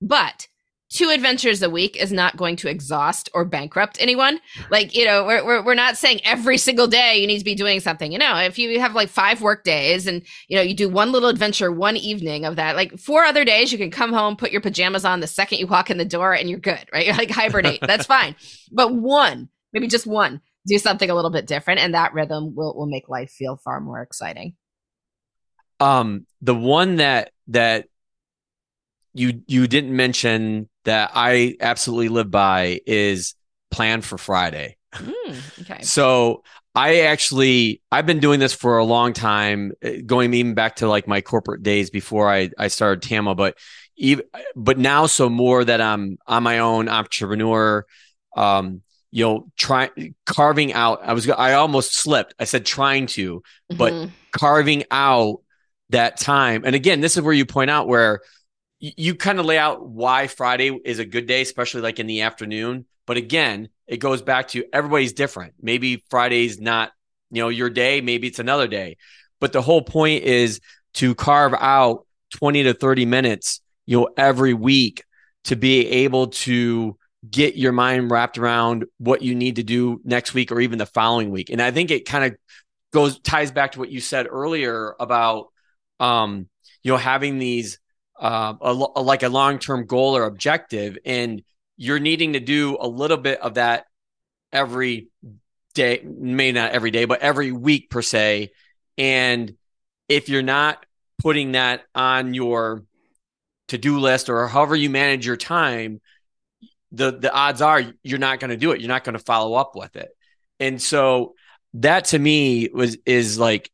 But 0.00 0.48
two 0.92 1.08
adventures 1.08 1.62
a 1.62 1.70
week 1.70 1.96
is 1.96 2.12
not 2.12 2.36
going 2.36 2.54
to 2.56 2.68
exhaust 2.68 3.30
or 3.32 3.46
bankrupt 3.46 3.96
anyone. 3.98 4.38
Like, 4.70 4.94
you 4.94 5.06
know, 5.06 5.24
we're, 5.24 5.44
we're, 5.44 5.64
we're 5.64 5.74
not 5.74 5.96
saying 5.96 6.20
every 6.24 6.58
single 6.58 6.86
day 6.86 7.16
you 7.16 7.26
need 7.26 7.38
to 7.38 7.44
be 7.44 7.54
doing 7.54 7.80
something. 7.80 8.12
You 8.12 8.18
know, 8.18 8.36
if 8.36 8.58
you 8.58 8.78
have 8.78 8.94
like 8.94 9.08
five 9.08 9.40
work 9.40 9.64
days 9.64 10.06
and, 10.06 10.22
you 10.48 10.56
know, 10.56 10.62
you 10.62 10.74
do 10.74 10.90
one 10.90 11.10
little 11.10 11.30
adventure 11.30 11.72
one 11.72 11.96
evening 11.96 12.44
of 12.44 12.56
that, 12.56 12.76
like 12.76 12.98
four 12.98 13.24
other 13.24 13.44
days, 13.44 13.72
you 13.72 13.78
can 13.78 13.90
come 13.90 14.12
home, 14.12 14.36
put 14.36 14.52
your 14.52 14.60
pajamas 14.60 15.04
on 15.04 15.20
the 15.20 15.26
second 15.26 15.58
you 15.58 15.66
walk 15.66 15.90
in 15.90 15.96
the 15.96 16.04
door 16.04 16.34
and 16.34 16.50
you're 16.50 16.58
good, 16.58 16.84
right? 16.92 17.06
You're 17.06 17.16
like 17.16 17.30
hibernate. 17.30 17.80
That's 17.80 18.06
fine. 18.06 18.36
But 18.70 18.94
one, 18.94 19.48
maybe 19.72 19.88
just 19.88 20.06
one, 20.06 20.42
do 20.66 20.76
something 20.78 21.08
a 21.08 21.14
little 21.14 21.30
bit 21.30 21.46
different. 21.46 21.80
And 21.80 21.94
that 21.94 22.12
rhythm 22.12 22.54
will, 22.54 22.76
will 22.76 22.86
make 22.86 23.08
life 23.08 23.30
feel 23.30 23.56
far 23.56 23.80
more 23.80 24.02
exciting. 24.02 24.54
um 25.80 26.26
the 26.42 26.54
one 26.54 26.96
that 26.96 27.30
that 27.48 27.86
you 29.14 29.42
you 29.46 29.66
didn't 29.66 29.94
mention 29.94 30.68
that 30.84 31.10
I 31.14 31.56
absolutely 31.60 32.08
live 32.08 32.30
by 32.30 32.80
is 32.86 33.34
plan 33.70 34.02
for 34.02 34.18
Friday. 34.18 34.76
Mm, 34.94 35.60
okay. 35.62 35.82
So 35.82 36.42
I 36.74 37.00
actually 37.00 37.82
I've 37.90 38.06
been 38.06 38.20
doing 38.20 38.40
this 38.40 38.52
for 38.52 38.78
a 38.78 38.84
long 38.84 39.12
time, 39.12 39.72
eh, 39.82 40.00
going 40.04 40.32
even 40.34 40.54
back 40.54 40.76
to 40.76 40.88
like 40.88 41.06
my 41.06 41.20
corporate 41.20 41.62
days 41.62 41.90
before 41.90 42.30
I 42.30 42.50
I 42.58 42.68
started 42.68 43.02
Tama, 43.08 43.34
but 43.34 43.56
even 43.96 44.24
but 44.56 44.78
now 44.78 45.06
so 45.06 45.28
more 45.28 45.64
that 45.64 45.80
I'm 45.80 46.18
on 46.26 46.42
my 46.42 46.58
own 46.60 46.88
entrepreneur, 46.88 47.84
um, 48.36 48.82
you 49.10 49.24
know, 49.24 49.46
try 49.56 49.90
carving 50.24 50.72
out. 50.72 51.00
I 51.02 51.12
was 51.12 51.28
I 51.28 51.54
almost 51.54 51.94
slipped. 51.94 52.34
I 52.38 52.44
said 52.44 52.64
trying 52.64 53.06
to, 53.08 53.42
but 53.70 53.94
Mhm. 53.94 54.10
carving 54.32 54.84
out 54.90 55.40
that 55.90 56.18
time. 56.18 56.62
And 56.64 56.74
again, 56.74 57.00
this 57.02 57.16
is 57.16 57.22
where 57.22 57.34
you 57.34 57.44
point 57.44 57.70
out 57.70 57.86
where 57.86 58.20
you 58.82 59.14
kind 59.14 59.38
of 59.38 59.46
lay 59.46 59.58
out 59.58 59.86
why 59.86 60.26
Friday 60.26 60.76
is 60.84 60.98
a 60.98 61.04
good 61.04 61.26
day, 61.26 61.40
especially 61.40 61.82
like 61.82 62.00
in 62.00 62.08
the 62.08 62.22
afternoon. 62.22 62.84
But 63.06 63.16
again, 63.16 63.68
it 63.86 63.98
goes 63.98 64.22
back 64.22 64.48
to 64.48 64.64
everybody's 64.72 65.12
different. 65.12 65.54
Maybe 65.62 66.04
Friday's 66.10 66.60
not, 66.60 66.90
you 67.30 67.42
know, 67.42 67.48
your 67.48 67.70
day, 67.70 68.00
maybe 68.00 68.26
it's 68.26 68.40
another 68.40 68.66
day. 68.66 68.96
But 69.40 69.52
the 69.52 69.62
whole 69.62 69.82
point 69.82 70.24
is 70.24 70.60
to 70.94 71.14
carve 71.14 71.54
out 71.54 72.06
20 72.34 72.64
to 72.64 72.74
30 72.74 73.06
minutes, 73.06 73.60
you 73.86 74.00
know, 74.00 74.08
every 74.16 74.52
week 74.52 75.04
to 75.44 75.54
be 75.54 75.86
able 75.86 76.28
to 76.28 76.96
get 77.30 77.54
your 77.54 77.72
mind 77.72 78.10
wrapped 78.10 78.36
around 78.36 78.84
what 78.98 79.22
you 79.22 79.36
need 79.36 79.56
to 79.56 79.62
do 79.62 80.00
next 80.04 80.34
week 80.34 80.50
or 80.50 80.60
even 80.60 80.78
the 80.78 80.86
following 80.86 81.30
week. 81.30 81.50
And 81.50 81.62
I 81.62 81.70
think 81.70 81.92
it 81.92 82.04
kind 82.04 82.24
of 82.24 82.36
goes 82.92 83.20
ties 83.20 83.52
back 83.52 83.72
to 83.72 83.78
what 83.78 83.90
you 83.90 84.00
said 84.00 84.26
earlier 84.28 84.94
about 85.00 85.46
um 85.98 86.48
you 86.82 86.90
know 86.90 86.98
having 86.98 87.38
these 87.38 87.78
uh 88.22 88.54
a, 88.60 88.72
like 88.72 89.22
a 89.22 89.28
long-term 89.28 89.86
goal 89.86 90.16
or 90.16 90.24
objective 90.24 90.96
and 91.04 91.42
you're 91.76 92.00
needing 92.00 92.34
to 92.34 92.40
do 92.40 92.76
a 92.80 92.86
little 92.86 93.16
bit 93.16 93.40
of 93.40 93.54
that 93.54 93.86
every 94.52 95.08
day, 95.74 96.02
may 96.04 96.52
not 96.52 96.72
every 96.72 96.90
day 96.90 97.04
but 97.04 97.20
every 97.20 97.52
week 97.52 97.90
per 97.90 98.02
se. 98.02 98.52
And 98.96 99.54
if 100.08 100.28
you're 100.28 100.42
not 100.42 100.84
putting 101.20 101.52
that 101.52 101.82
on 101.94 102.34
your 102.34 102.84
to-do 103.68 103.98
list 103.98 104.28
or 104.28 104.46
however 104.48 104.76
you 104.76 104.90
manage 104.90 105.26
your 105.26 105.36
time 105.36 106.00
the 106.92 107.18
the 107.18 107.32
odds 107.32 107.60
are 107.60 107.82
you're 108.02 108.18
not 108.18 108.38
going 108.38 108.50
to 108.50 108.56
do 108.56 108.72
it. 108.72 108.80
You're 108.80 108.88
not 108.88 109.04
going 109.04 109.16
to 109.16 109.24
follow 109.24 109.54
up 109.54 109.74
with 109.74 109.96
it. 109.96 110.10
And 110.60 110.80
so 110.80 111.34
that 111.74 112.04
to 112.06 112.18
me 112.18 112.68
was 112.72 112.98
is 113.06 113.38
like 113.38 113.70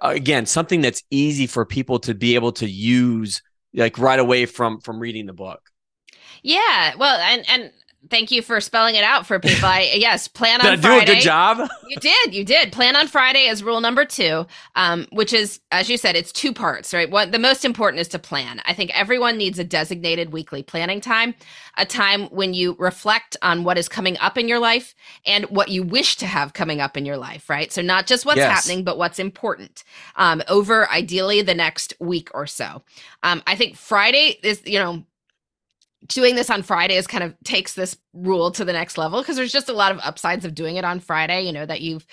again 0.00 0.46
something 0.46 0.80
that's 0.80 1.02
easy 1.10 1.46
for 1.46 1.66
people 1.66 1.98
to 2.00 2.14
be 2.14 2.34
able 2.34 2.52
to 2.52 2.68
use 2.68 3.42
like 3.74 3.98
right 3.98 4.18
away 4.18 4.46
from 4.46 4.80
from 4.80 4.98
reading 4.98 5.26
the 5.26 5.32
book 5.32 5.60
Yeah. 6.42 6.94
Well, 6.98 7.18
and, 7.20 7.44
and 7.48 7.72
thank 8.10 8.30
you 8.30 8.42
for 8.42 8.60
spelling 8.60 8.94
it 8.94 9.04
out 9.04 9.26
for 9.26 9.38
people. 9.38 9.68
I, 9.68 9.92
yes, 9.94 10.28
plan 10.28 10.60
on 10.60 10.66
did 10.70 10.72
i 10.72 10.76
do 10.76 10.98
Friday. 10.98 11.12
a 11.12 11.14
good 11.14 11.20
job 11.20 11.68
You 11.84 11.98
did, 11.98 12.34
you 12.34 12.44
did. 12.44 12.72
Plan 12.72 12.94
on 12.96 13.08
Friday 13.08 13.46
is 13.48 13.62
rule 13.62 13.80
number 13.80 14.04
two, 14.04 14.46
um, 14.76 15.06
which 15.12 15.32
is, 15.32 15.60
as 15.72 15.90
you 15.90 15.96
said, 15.98 16.14
it's 16.16 16.30
two 16.32 16.52
parts, 16.52 16.94
right? 16.94 17.10
What 17.10 17.32
the 17.32 17.40
most 17.40 17.64
important 17.64 18.00
is 18.00 18.08
to 18.08 18.20
plan. 18.20 18.60
I 18.66 18.72
think 18.72 18.96
everyone 18.98 19.36
needs 19.36 19.58
a 19.58 19.64
designated 19.64 20.32
weekly 20.32 20.62
planning 20.62 21.00
time, 21.00 21.34
a 21.76 21.84
time 21.84 22.26
when 22.28 22.54
you 22.54 22.76
reflect 22.78 23.36
on 23.42 23.64
what 23.64 23.78
is 23.78 23.88
coming 23.88 24.16
up 24.18 24.38
in 24.38 24.46
your 24.48 24.60
life 24.60 24.94
and 25.26 25.44
what 25.46 25.70
you 25.70 25.82
wish 25.82 26.16
to 26.18 26.26
have 26.26 26.52
coming 26.54 26.80
up 26.80 26.96
in 26.96 27.04
your 27.04 27.16
life, 27.16 27.50
right? 27.50 27.72
So 27.72 27.82
not 27.82 28.06
just 28.06 28.24
what's 28.26 28.36
Yes. 28.36 28.46
happening, 28.46 28.84
but 28.84 28.96
what's 28.98 29.18
important 29.18 29.82
um, 30.16 30.42
over 30.48 30.88
ideally 30.90 31.42
the 31.42 31.54
next 31.54 31.94
week 32.00 32.30
or 32.32 32.46
so. 32.46 32.82
Um, 33.24 33.42
I 33.46 33.56
think 33.56 33.76
Friday 33.76 34.38
is, 34.44 34.62
you 34.64 34.78
know, 34.78 35.04
doing 36.08 36.34
this 36.34 36.50
on 36.50 36.62
Fridays 36.62 37.06
kind 37.06 37.24
of 37.24 37.34
takes 37.44 37.74
this 37.74 37.96
rule 38.12 38.50
to 38.52 38.64
the 38.64 38.72
next 38.72 38.98
level 38.98 39.20
because 39.20 39.36
there's 39.36 39.52
just 39.52 39.68
a 39.68 39.74
lot 39.74 39.92
of 39.92 40.00
upsides 40.02 40.44
of 40.44 40.54
doing 40.54 40.76
it 40.76 40.84
on 40.84 41.00
Friday, 41.00 41.42
you 41.42 41.52
know, 41.52 41.66
that 41.66 41.80
you've 41.80 42.06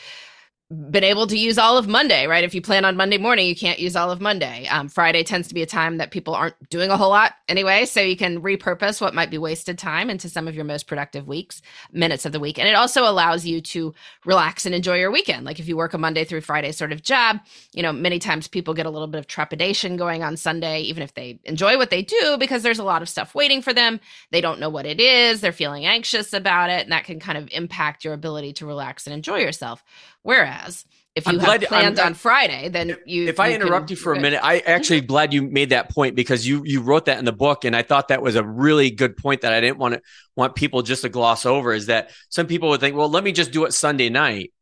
been 0.70 1.04
able 1.04 1.26
to 1.26 1.36
use 1.36 1.58
all 1.58 1.80
of 1.80 1.88
Monday, 1.88 2.28
right? 2.28 2.44
If 2.44 2.54
you 2.54 2.62
plan 2.62 2.86
on 2.86 2.96
Monday 2.96 3.18
morning, 3.18 3.48
you 3.48 3.56
can't 3.56 3.80
use 3.80 3.96
all 3.96 4.12
of 4.12 4.22
Monday. 4.22 4.68
Um, 4.68 4.88
Friday 4.88 5.24
tends 5.24 5.48
to 5.48 5.56
be 5.56 5.64
a 5.64 5.66
time 5.66 5.98
that 5.98 6.12
people 6.12 6.36
aren't 6.36 6.70
doing 6.70 6.92
a 6.92 6.98
whole 6.98 7.10
lot 7.10 7.34
anyway. 7.48 7.86
So 7.86 8.02
you 8.02 8.16
can 8.16 8.40
repurpose 8.40 9.02
what 9.02 9.16
might 9.16 9.32
be 9.32 9.40
wasted 9.40 9.80
time 9.80 10.12
into 10.12 10.30
some 10.30 10.48
of 10.48 10.54
your 10.54 10.66
most 10.66 10.86
productive 10.86 11.28
weeks, 11.28 11.64
minutes 11.92 12.24
of 12.24 12.34
the 12.34 12.40
week. 12.40 12.60
And 12.60 12.68
it 12.68 12.76
also 12.76 13.02
allows 13.02 13.48
you 13.48 13.62
to 13.62 13.96
relax 14.26 14.68
and 14.68 14.76
enjoy 14.76 15.00
your 15.00 15.10
weekend. 15.10 15.44
Like 15.44 15.60
if 15.60 15.68
you 15.68 15.76
work 15.76 15.96
a 15.96 15.98
Monday 15.98 16.24
through 16.24 16.42
Friday 16.42 16.72
sort 16.72 16.92
of 16.92 17.02
job, 17.02 17.40
you 17.74 17.82
know, 17.82 17.92
many 17.92 18.20
times 18.20 18.48
people 18.48 18.76
get 18.76 18.86
a 18.86 18.92
little 18.92 19.08
bit 19.08 19.18
of 19.18 19.26
trepidation 19.26 19.98
going 19.98 20.22
on 20.22 20.38
Sunday, 20.38 20.82
even 20.82 21.02
if 21.02 21.16
they 21.16 21.40
enjoy 21.46 21.78
what 21.78 21.90
they 21.90 22.04
do, 22.04 22.38
because 22.40 22.62
there's 22.62 22.78
a 22.78 22.84
lot 22.84 23.02
of 23.02 23.10
stuff 23.10 23.34
waiting 23.34 23.64
for 23.64 23.74
them. 23.74 24.00
They 24.30 24.40
don't 24.40 24.60
know 24.60 24.70
what 24.70 24.86
it 24.86 25.02
is. 25.02 25.42
They're 25.42 25.52
feeling 25.52 25.88
anxious 25.88 26.32
about 26.32 26.70
it. 26.70 26.84
And 26.84 26.92
that 26.92 27.06
can 27.06 27.20
kind 27.20 27.40
of 27.40 27.50
impact 27.52 28.06
your 28.06 28.14
ability 28.14 28.54
to 28.54 28.68
relax 28.68 29.08
and 29.08 29.16
enjoy 29.16 29.40
yourself. 29.40 29.84
Whereas 30.30 30.86
if 31.16 31.26
you 31.26 31.32
I'm 31.34 31.40
have 31.40 31.46
glad- 31.60 31.62
planned 31.64 32.00
I'm- 32.00 32.10
on 32.10 32.14
Friday, 32.14 32.70
then 32.70 32.96
you. 33.08 33.28
if 33.28 33.40
I 33.40 33.52
interrupt 33.52 33.88
can- 33.88 33.96
you 33.96 34.00
for 34.00 34.14
a 34.14 34.20
minute, 34.20 34.42
I 34.44 34.60
actually 34.60 35.00
mm-hmm. 35.00 35.08
glad 35.08 35.34
you 35.34 35.42
made 35.42 35.72
that 35.72 35.90
point 35.90 36.14
because 36.16 36.48
you 36.48 36.62
you 36.66 36.82
wrote 36.82 37.06
that 37.06 37.18
in 37.18 37.26
the 37.26 37.32
book, 37.32 37.66
and 37.66 37.76
I 37.76 37.82
thought 37.82 38.10
that 38.10 38.22
was 38.22 38.36
a 38.36 38.44
really 38.44 38.92
good 38.92 39.18
point 39.18 39.42
that 39.42 39.54
I 39.54 39.60
didn't 39.60 39.80
want 39.80 39.96
to 39.96 40.02
want 40.36 40.54
people 40.54 40.84
just 40.84 41.02
to 41.02 41.10
gloss 41.10 41.48
over. 41.48 41.74
Is 41.74 41.88
that 41.88 42.12
some 42.30 42.46
people 42.46 42.70
would 42.70 42.80
think, 42.80 42.96
well, 42.96 43.10
let 43.10 43.24
me 43.24 43.32
just 43.32 43.52
do 43.52 43.66
it 43.66 43.74
Sunday 43.74 44.10
night, 44.10 44.54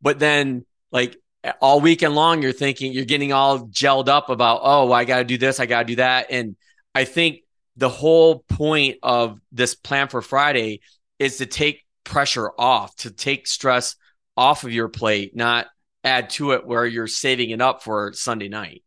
but 0.00 0.18
then 0.18 0.64
like 0.92 1.18
all 1.60 1.82
weekend 1.82 2.14
long, 2.14 2.40
you're 2.40 2.52
thinking 2.52 2.94
you're 2.94 3.04
getting 3.04 3.34
all 3.34 3.66
gelled 3.66 4.08
up 4.08 4.30
about, 4.30 4.60
oh, 4.62 4.90
I 4.92 5.04
got 5.04 5.18
to 5.18 5.24
do 5.24 5.36
this, 5.36 5.60
I 5.60 5.66
got 5.66 5.80
to 5.80 5.84
do 5.84 5.96
that, 5.96 6.28
and 6.30 6.56
I 6.94 7.04
think 7.04 7.40
the 7.76 7.90
whole 7.90 8.44
point 8.48 8.96
of 9.02 9.38
this 9.50 9.74
plan 9.74 10.08
for 10.08 10.22
Friday 10.22 10.80
is 11.18 11.36
to 11.36 11.44
take 11.44 11.84
pressure 12.02 12.50
off, 12.58 12.96
to 12.96 13.10
take 13.10 13.46
stress 13.46 13.94
off 14.36 14.64
of 14.64 14.72
your 14.72 14.88
plate, 14.88 15.34
not 15.36 15.66
add 16.04 16.30
to 16.30 16.52
it 16.52 16.66
where 16.66 16.86
you're 16.86 17.06
saving 17.06 17.50
it 17.50 17.60
up 17.60 17.82
for 17.82 18.12
Sunday 18.12 18.48
night. 18.48 18.82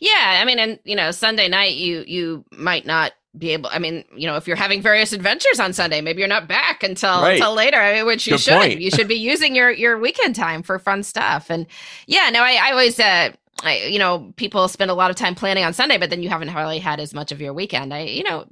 Yeah, 0.00 0.38
I 0.40 0.44
mean, 0.44 0.58
and 0.58 0.78
you 0.84 0.96
know, 0.96 1.10
Sunday 1.10 1.48
night 1.48 1.74
you 1.76 2.04
you 2.06 2.44
might 2.52 2.86
not 2.86 3.12
be 3.36 3.50
able. 3.50 3.68
I 3.72 3.78
mean, 3.78 4.04
you 4.14 4.26
know, 4.26 4.36
if 4.36 4.46
you're 4.46 4.56
having 4.56 4.82
various 4.82 5.12
adventures 5.12 5.58
on 5.60 5.72
Sunday, 5.72 6.00
maybe 6.00 6.20
you're 6.20 6.28
not 6.28 6.48
back 6.48 6.82
until 6.82 7.22
Right. 7.22 7.32
until 7.32 7.54
later. 7.54 7.78
I 7.78 7.94
mean, 7.94 8.06
which 8.06 8.26
you 8.26 8.34
Good 8.34 8.40
should. 8.40 8.80
You 8.80 8.90
should 8.90 9.08
be 9.08 9.14
using 9.16 9.54
your 9.54 9.70
your 9.70 9.98
weekend 9.98 10.34
time 10.34 10.62
for 10.62 10.78
fun 10.78 11.02
stuff. 11.02 11.50
And 11.50 11.66
yeah, 12.06 12.30
no, 12.30 12.42
I, 12.42 12.58
I 12.62 12.70
always. 12.72 12.98
uh 13.00 13.32
I, 13.64 13.84
you 13.84 13.98
know, 13.98 14.32
people 14.36 14.68
spend 14.68 14.90
a 14.90 14.94
lot 14.94 15.10
of 15.10 15.16
time 15.16 15.34
planning 15.34 15.64
on 15.64 15.72
Sunday, 15.72 15.96
but 15.96 16.10
then 16.10 16.22
you 16.22 16.28
haven't 16.28 16.54
really 16.54 16.78
had 16.78 17.00
as 17.00 17.14
much 17.14 17.32
of 17.32 17.40
your 17.40 17.52
weekend. 17.52 17.94
I, 17.94 18.02
you 18.02 18.22
know, 18.22 18.46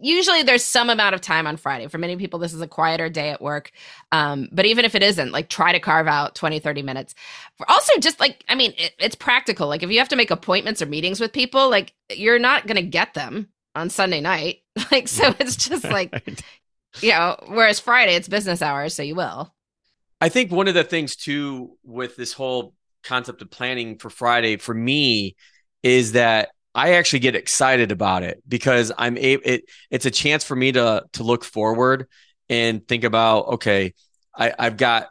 usually 0.00 0.42
there's 0.42 0.62
some 0.62 0.90
amount 0.90 1.14
of 1.14 1.20
time 1.20 1.46
on 1.46 1.56
Friday. 1.56 1.88
For 1.88 1.98
many 1.98 2.16
people, 2.16 2.38
this 2.38 2.54
is 2.54 2.60
a 2.60 2.68
quieter 2.68 3.08
day 3.08 3.30
at 3.30 3.42
work. 3.42 3.72
Um, 4.12 4.48
but 4.52 4.64
even 4.64 4.84
if 4.84 4.94
it 4.94 5.02
isn't, 5.02 5.32
like 5.32 5.48
try 5.48 5.72
to 5.72 5.80
carve 5.80 6.06
out 6.06 6.34
20, 6.36 6.60
30 6.60 6.82
minutes. 6.82 7.14
Also, 7.68 7.98
just 7.98 8.20
like, 8.20 8.44
I 8.48 8.54
mean, 8.54 8.72
it, 8.78 8.94
it's 8.98 9.16
practical. 9.16 9.66
Like 9.66 9.82
if 9.82 9.90
you 9.90 9.98
have 9.98 10.08
to 10.10 10.16
make 10.16 10.30
appointments 10.30 10.80
or 10.80 10.86
meetings 10.86 11.20
with 11.20 11.32
people, 11.32 11.68
like 11.68 11.92
you're 12.10 12.38
not 12.38 12.66
going 12.66 12.76
to 12.76 12.82
get 12.82 13.14
them 13.14 13.48
on 13.74 13.90
Sunday 13.90 14.20
night. 14.20 14.60
Like, 14.90 15.06
so 15.06 15.32
it's 15.38 15.54
just 15.54 15.84
like, 15.84 16.12
you 17.00 17.10
know, 17.10 17.36
whereas 17.46 17.78
Friday, 17.78 18.16
it's 18.16 18.26
business 18.26 18.60
hours, 18.60 18.92
so 18.92 19.04
you 19.04 19.14
will. 19.14 19.54
I 20.20 20.28
think 20.28 20.50
one 20.50 20.66
of 20.66 20.74
the 20.74 20.82
things 20.82 21.14
too 21.14 21.76
with 21.84 22.16
this 22.16 22.32
whole 22.32 22.74
concept 23.04 23.42
of 23.42 23.50
planning 23.50 23.98
for 23.98 24.10
Friday 24.10 24.56
for 24.56 24.74
me 24.74 25.36
is 25.82 26.12
that 26.12 26.50
I 26.74 26.94
actually 26.94 27.20
get 27.20 27.36
excited 27.36 27.92
about 27.92 28.22
it 28.22 28.42
because 28.48 28.90
I'm 28.98 29.16
a 29.16 29.34
it 29.34 29.64
it's 29.90 30.06
a 30.06 30.10
chance 30.10 30.42
for 30.42 30.56
me 30.56 30.72
to 30.72 31.04
to 31.12 31.22
look 31.22 31.44
forward 31.44 32.08
and 32.48 32.86
think 32.86 33.04
about 33.04 33.46
okay, 33.46 33.94
I, 34.36 34.52
I've 34.58 34.76
got 34.76 35.08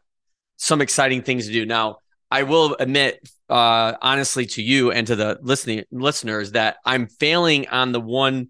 some 0.58 0.82
exciting 0.82 1.22
things 1.22 1.48
to 1.48 1.54
do. 1.54 1.66
Now, 1.66 1.98
I 2.30 2.44
will 2.44 2.76
admit 2.80 3.28
uh 3.50 3.94
honestly 4.02 4.46
to 4.48 4.62
you 4.62 4.92
and 4.92 5.08
to 5.08 5.16
the 5.16 5.40
listening 5.42 5.84
listeners 5.92 6.52
that 6.52 6.78
I'm 6.86 7.08
failing 7.08 7.68
on 7.70 7.92
the 7.92 8.02
one 8.02 8.48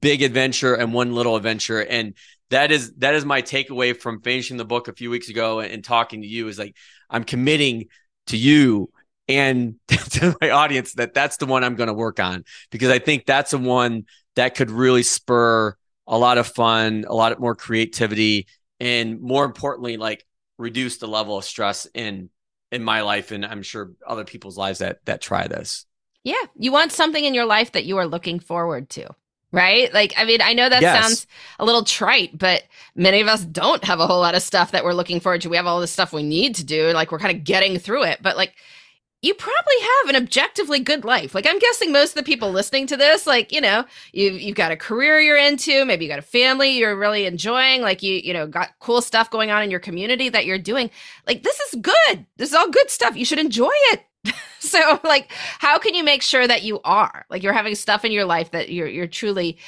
big 0.00 0.22
adventure 0.22 0.74
and 0.74 0.92
one 0.92 1.14
little 1.14 1.36
adventure 1.36 1.80
and 1.80 2.14
that 2.50 2.70
is 2.72 2.92
that 2.98 3.14
is 3.14 3.24
my 3.24 3.42
takeaway 3.42 3.96
from 3.96 4.20
finishing 4.20 4.56
the 4.56 4.64
book 4.64 4.88
a 4.88 4.92
few 4.92 5.08
weeks 5.08 5.28
ago 5.28 5.60
and, 5.60 5.72
and 5.72 5.84
talking 5.84 6.22
to 6.22 6.28
you 6.28 6.48
is 6.48 6.58
like 6.58 6.76
I'm 7.08 7.24
committing 7.24 7.86
to 8.30 8.36
you 8.36 8.90
and 9.28 9.76
to 9.88 10.36
my 10.40 10.50
audience 10.50 10.94
that 10.94 11.14
that's 11.14 11.36
the 11.36 11.46
one 11.46 11.62
I'm 11.62 11.76
going 11.76 11.88
to 11.88 11.94
work 11.94 12.18
on 12.18 12.44
because 12.70 12.90
I 12.90 12.98
think 12.98 13.26
that's 13.26 13.52
the 13.52 13.58
one 13.58 14.06
that 14.36 14.54
could 14.54 14.70
really 14.70 15.02
spur 15.02 15.76
a 16.06 16.18
lot 16.18 16.38
of 16.38 16.46
fun, 16.46 17.04
a 17.06 17.14
lot 17.14 17.32
of 17.32 17.38
more 17.38 17.54
creativity, 17.54 18.48
and 18.80 19.20
more 19.20 19.44
importantly, 19.44 19.96
like 19.96 20.26
reduce 20.58 20.98
the 20.98 21.06
level 21.06 21.38
of 21.38 21.44
stress 21.44 21.86
in 21.94 22.30
in 22.72 22.84
my 22.84 23.00
life 23.00 23.32
and 23.32 23.44
I'm 23.44 23.62
sure 23.62 23.92
other 24.06 24.24
people's 24.24 24.56
lives 24.56 24.78
that 24.80 25.04
that 25.04 25.20
try 25.20 25.46
this. 25.46 25.86
Yeah. 26.24 26.42
You 26.56 26.72
want 26.72 26.92
something 26.92 27.24
in 27.24 27.34
your 27.34 27.46
life 27.46 27.72
that 27.72 27.84
you 27.84 27.96
are 27.96 28.06
looking 28.06 28.40
forward 28.40 28.90
to. 28.90 29.08
Right? 29.52 29.92
Like, 29.92 30.14
I 30.16 30.24
mean, 30.24 30.40
I 30.40 30.52
know 30.52 30.68
that 30.68 30.80
Yes. 30.82 31.04
sounds 31.04 31.26
a 31.58 31.64
little 31.64 31.82
trite, 31.82 32.38
but 32.38 32.62
many 32.94 33.20
of 33.20 33.26
us 33.26 33.44
don't 33.44 33.82
have 33.84 33.98
a 33.98 34.06
whole 34.06 34.20
lot 34.20 34.36
of 34.36 34.42
stuff 34.42 34.70
that 34.70 34.84
we're 34.84 34.94
looking 34.94 35.18
forward 35.18 35.40
to. 35.40 35.50
We 35.50 35.56
have 35.56 35.66
all 35.66 35.80
this 35.80 35.90
stuff 35.90 36.12
we 36.12 36.22
need 36.22 36.54
to 36.56 36.64
do. 36.64 36.92
Like, 36.92 37.10
we're 37.10 37.18
kind 37.18 37.36
of 37.36 37.42
getting 37.42 37.76
through 37.78 38.04
it. 38.04 38.20
But, 38.22 38.36
like, 38.36 38.54
you 39.22 39.34
probably 39.34 39.74
have 39.80 40.14
an 40.14 40.22
objectively 40.22 40.80
good 40.80 41.04
life. 41.04 41.34
Like, 41.34 41.46
I'm 41.46 41.58
guessing 41.58 41.92
most 41.92 42.10
of 42.10 42.14
the 42.14 42.22
people 42.22 42.52
listening 42.52 42.86
to 42.86 42.96
this, 42.96 43.26
like, 43.26 43.52
you 43.52 43.60
know, 43.60 43.84
you, 44.12 44.30
you've 44.30 44.56
got 44.56 44.72
a 44.72 44.76
career 44.76 45.20
you're 45.20 45.36
into. 45.36 45.84
Maybe 45.84 46.04
you 46.06 46.10
got 46.10 46.18
a 46.18 46.22
family 46.22 46.78
you're 46.78 46.96
really 46.96 47.26
enjoying. 47.26 47.82
Like, 47.82 48.02
you, 48.02 48.14
you 48.14 48.32
know, 48.32 48.46
got 48.46 48.70
cool 48.78 49.02
stuff 49.02 49.30
going 49.30 49.50
on 49.50 49.62
in 49.62 49.70
your 49.70 49.80
community 49.80 50.30
that 50.30 50.46
you're 50.46 50.58
doing. 50.58 50.90
Like, 51.26 51.42
this 51.42 51.60
is 51.60 51.80
good. 51.80 52.24
This 52.38 52.50
is 52.50 52.54
all 52.54 52.70
good 52.70 52.88
stuff. 52.88 53.16
You 53.16 53.26
should 53.26 53.38
enjoy 53.40 53.72
it. 53.92 54.04
so 54.58 55.00
like 55.04 55.30
how 55.58 55.78
can 55.78 55.94
you 55.94 56.04
make 56.04 56.22
sure 56.22 56.46
that 56.46 56.62
you 56.62 56.80
are 56.84 57.24
like 57.30 57.42
you're 57.42 57.52
having 57.52 57.74
stuff 57.74 58.04
in 58.04 58.12
your 58.12 58.24
life 58.24 58.50
that 58.50 58.70
you're 58.70 58.86
you're 58.88 59.06
truly 59.06 59.58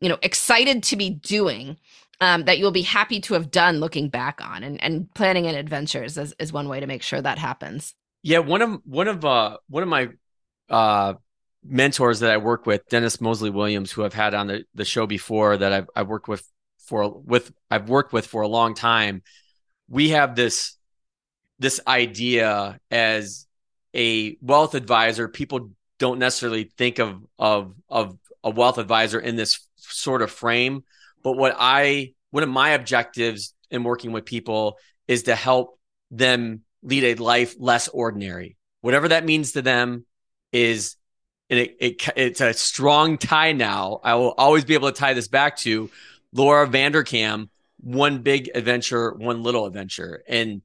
you 0.00 0.08
know 0.08 0.18
excited 0.22 0.82
to 0.82 0.96
be 0.96 1.10
doing 1.10 1.76
um, 2.22 2.44
that 2.44 2.58
you'll 2.58 2.70
be 2.70 2.82
happy 2.82 3.18
to 3.20 3.34
have 3.34 3.50
done 3.50 3.80
looking 3.80 4.10
back 4.10 4.40
on 4.42 4.62
and, 4.62 4.82
and 4.82 5.12
planning 5.14 5.46
in 5.46 5.54
adventures 5.54 6.18
is, 6.18 6.34
is 6.38 6.52
one 6.52 6.68
way 6.68 6.80
to 6.80 6.86
make 6.86 7.02
sure 7.02 7.20
that 7.20 7.38
happens 7.38 7.94
Yeah, 8.22 8.38
one 8.40 8.62
of 8.62 8.80
one 8.84 9.08
of 9.08 9.24
uh 9.24 9.56
one 9.68 9.82
of 9.82 9.88
my 9.88 10.08
uh 10.68 11.14
mentors 11.64 12.20
that 12.20 12.30
I 12.30 12.38
work 12.38 12.66
with, 12.66 12.88
Dennis 12.88 13.20
Mosley 13.20 13.50
Williams, 13.50 13.92
who 13.92 14.04
I've 14.04 14.14
had 14.14 14.34
on 14.34 14.46
the, 14.48 14.64
the 14.74 14.84
show 14.84 15.06
before 15.06 15.56
that 15.56 15.72
I've 15.72 15.88
I've 15.96 16.08
worked 16.08 16.28
with 16.28 16.44
for 16.78 17.10
with 17.20 17.52
I've 17.70 17.88
worked 17.88 18.12
with 18.12 18.26
for 18.26 18.42
a 18.42 18.48
long 18.48 18.74
time. 18.74 19.22
We 19.88 20.10
have 20.10 20.34
this 20.36 20.76
this 21.58 21.80
idea 21.86 22.78
as 22.90 23.46
a 23.94 24.36
wealth 24.40 24.74
advisor. 24.74 25.28
People 25.28 25.70
don't 25.98 26.18
necessarily 26.18 26.64
think 26.76 26.98
of 26.98 27.22
of 27.38 27.74
of 27.88 28.18
a 28.42 28.50
wealth 28.50 28.78
advisor 28.78 29.20
in 29.20 29.36
this 29.36 29.66
sort 29.76 30.22
of 30.22 30.30
frame. 30.30 30.84
But 31.22 31.36
what 31.36 31.54
I 31.58 32.14
one 32.30 32.42
of 32.42 32.48
my 32.48 32.70
objectives 32.70 33.54
in 33.70 33.84
working 33.84 34.12
with 34.12 34.24
people 34.24 34.78
is 35.06 35.24
to 35.24 35.34
help 35.34 35.78
them 36.10 36.62
lead 36.82 37.04
a 37.04 37.14
life 37.22 37.54
less 37.58 37.88
ordinary. 37.88 38.56
Whatever 38.80 39.08
that 39.08 39.24
means 39.24 39.52
to 39.52 39.62
them 39.62 40.06
is 40.52 40.96
and 41.50 41.58
it, 41.58 41.76
it 41.80 42.08
it's 42.16 42.40
a 42.40 42.54
strong 42.54 43.18
tie 43.18 43.52
now. 43.52 44.00
I 44.02 44.14
will 44.14 44.34
always 44.38 44.64
be 44.64 44.74
able 44.74 44.90
to 44.90 44.98
tie 44.98 45.14
this 45.14 45.28
back 45.28 45.56
to 45.58 45.90
Laura 46.32 46.66
Vanderkam, 46.66 47.48
one 47.80 48.22
big 48.22 48.50
adventure, 48.54 49.12
one 49.12 49.42
little 49.42 49.66
adventure. 49.66 50.22
And 50.28 50.62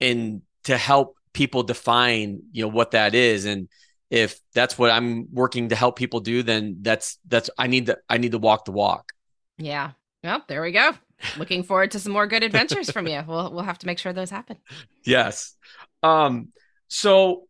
and 0.00 0.42
to 0.64 0.76
help 0.76 1.17
people 1.38 1.62
define, 1.62 2.40
you 2.50 2.62
know, 2.62 2.68
what 2.68 2.90
that 2.90 3.14
is. 3.14 3.44
And 3.44 3.68
if 4.10 4.40
that's 4.54 4.76
what 4.76 4.90
I'm 4.90 5.28
working 5.32 5.68
to 5.68 5.76
help 5.76 5.94
people 5.96 6.18
do, 6.18 6.42
then 6.42 6.78
that's 6.82 7.18
that's 7.28 7.48
I 7.56 7.68
need 7.68 7.86
to 7.86 7.98
I 8.08 8.18
need 8.18 8.32
to 8.32 8.38
walk 8.38 8.64
the 8.64 8.72
walk. 8.72 9.12
yeah 9.56 9.92
well 10.24 10.42
there 10.48 10.60
we 10.62 10.72
go 10.72 10.92
looking 11.36 11.62
forward 11.62 11.92
to 11.92 12.00
some 12.00 12.12
more 12.12 12.26
good 12.26 12.42
adventures 12.42 12.90
from 12.90 13.06
you 13.06 13.22
we'll, 13.26 13.52
we'll 13.52 13.62
have 13.62 13.78
to 13.78 13.86
make 13.86 13.98
sure 13.98 14.12
those 14.12 14.30
happen 14.30 14.56
Yes. 15.04 15.54
Um, 16.02 16.48
so 16.88 17.46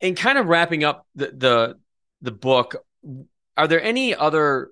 in 0.00 0.14
kind 0.14 0.38
of 0.38 0.46
wrapping 0.46 0.84
up 0.84 1.06
the, 1.14 1.32
the 1.36 1.78
the 2.22 2.32
book, 2.32 2.76
are 3.56 3.68
there 3.68 3.82
any 3.82 4.14
other 4.14 4.70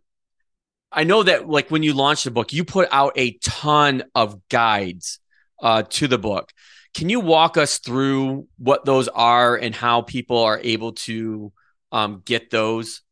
I 0.92 1.04
know 1.04 1.22
that 1.22 1.48
like 1.48 1.70
when 1.70 1.82
you 1.82 1.94
launched 1.94 2.24
the 2.24 2.30
book, 2.30 2.52
you 2.52 2.64
put 2.64 2.88
out 2.92 3.12
a 3.16 3.32
ton 3.42 4.04
of 4.14 4.46
guides 4.48 5.18
uh, 5.62 5.82
to 5.90 6.06
the 6.06 6.18
book. 6.18 6.52
Can 6.94 7.08
you 7.08 7.20
walk 7.20 7.56
us 7.56 7.78
through 7.78 8.46
what 8.58 8.84
those 8.84 9.08
are 9.08 9.56
and 9.56 9.74
how 9.74 10.02
people 10.02 10.38
are 10.38 10.60
able 10.62 10.92
to 10.92 11.52
um, 11.90 12.22
get 12.24 12.50
those, 12.50 13.02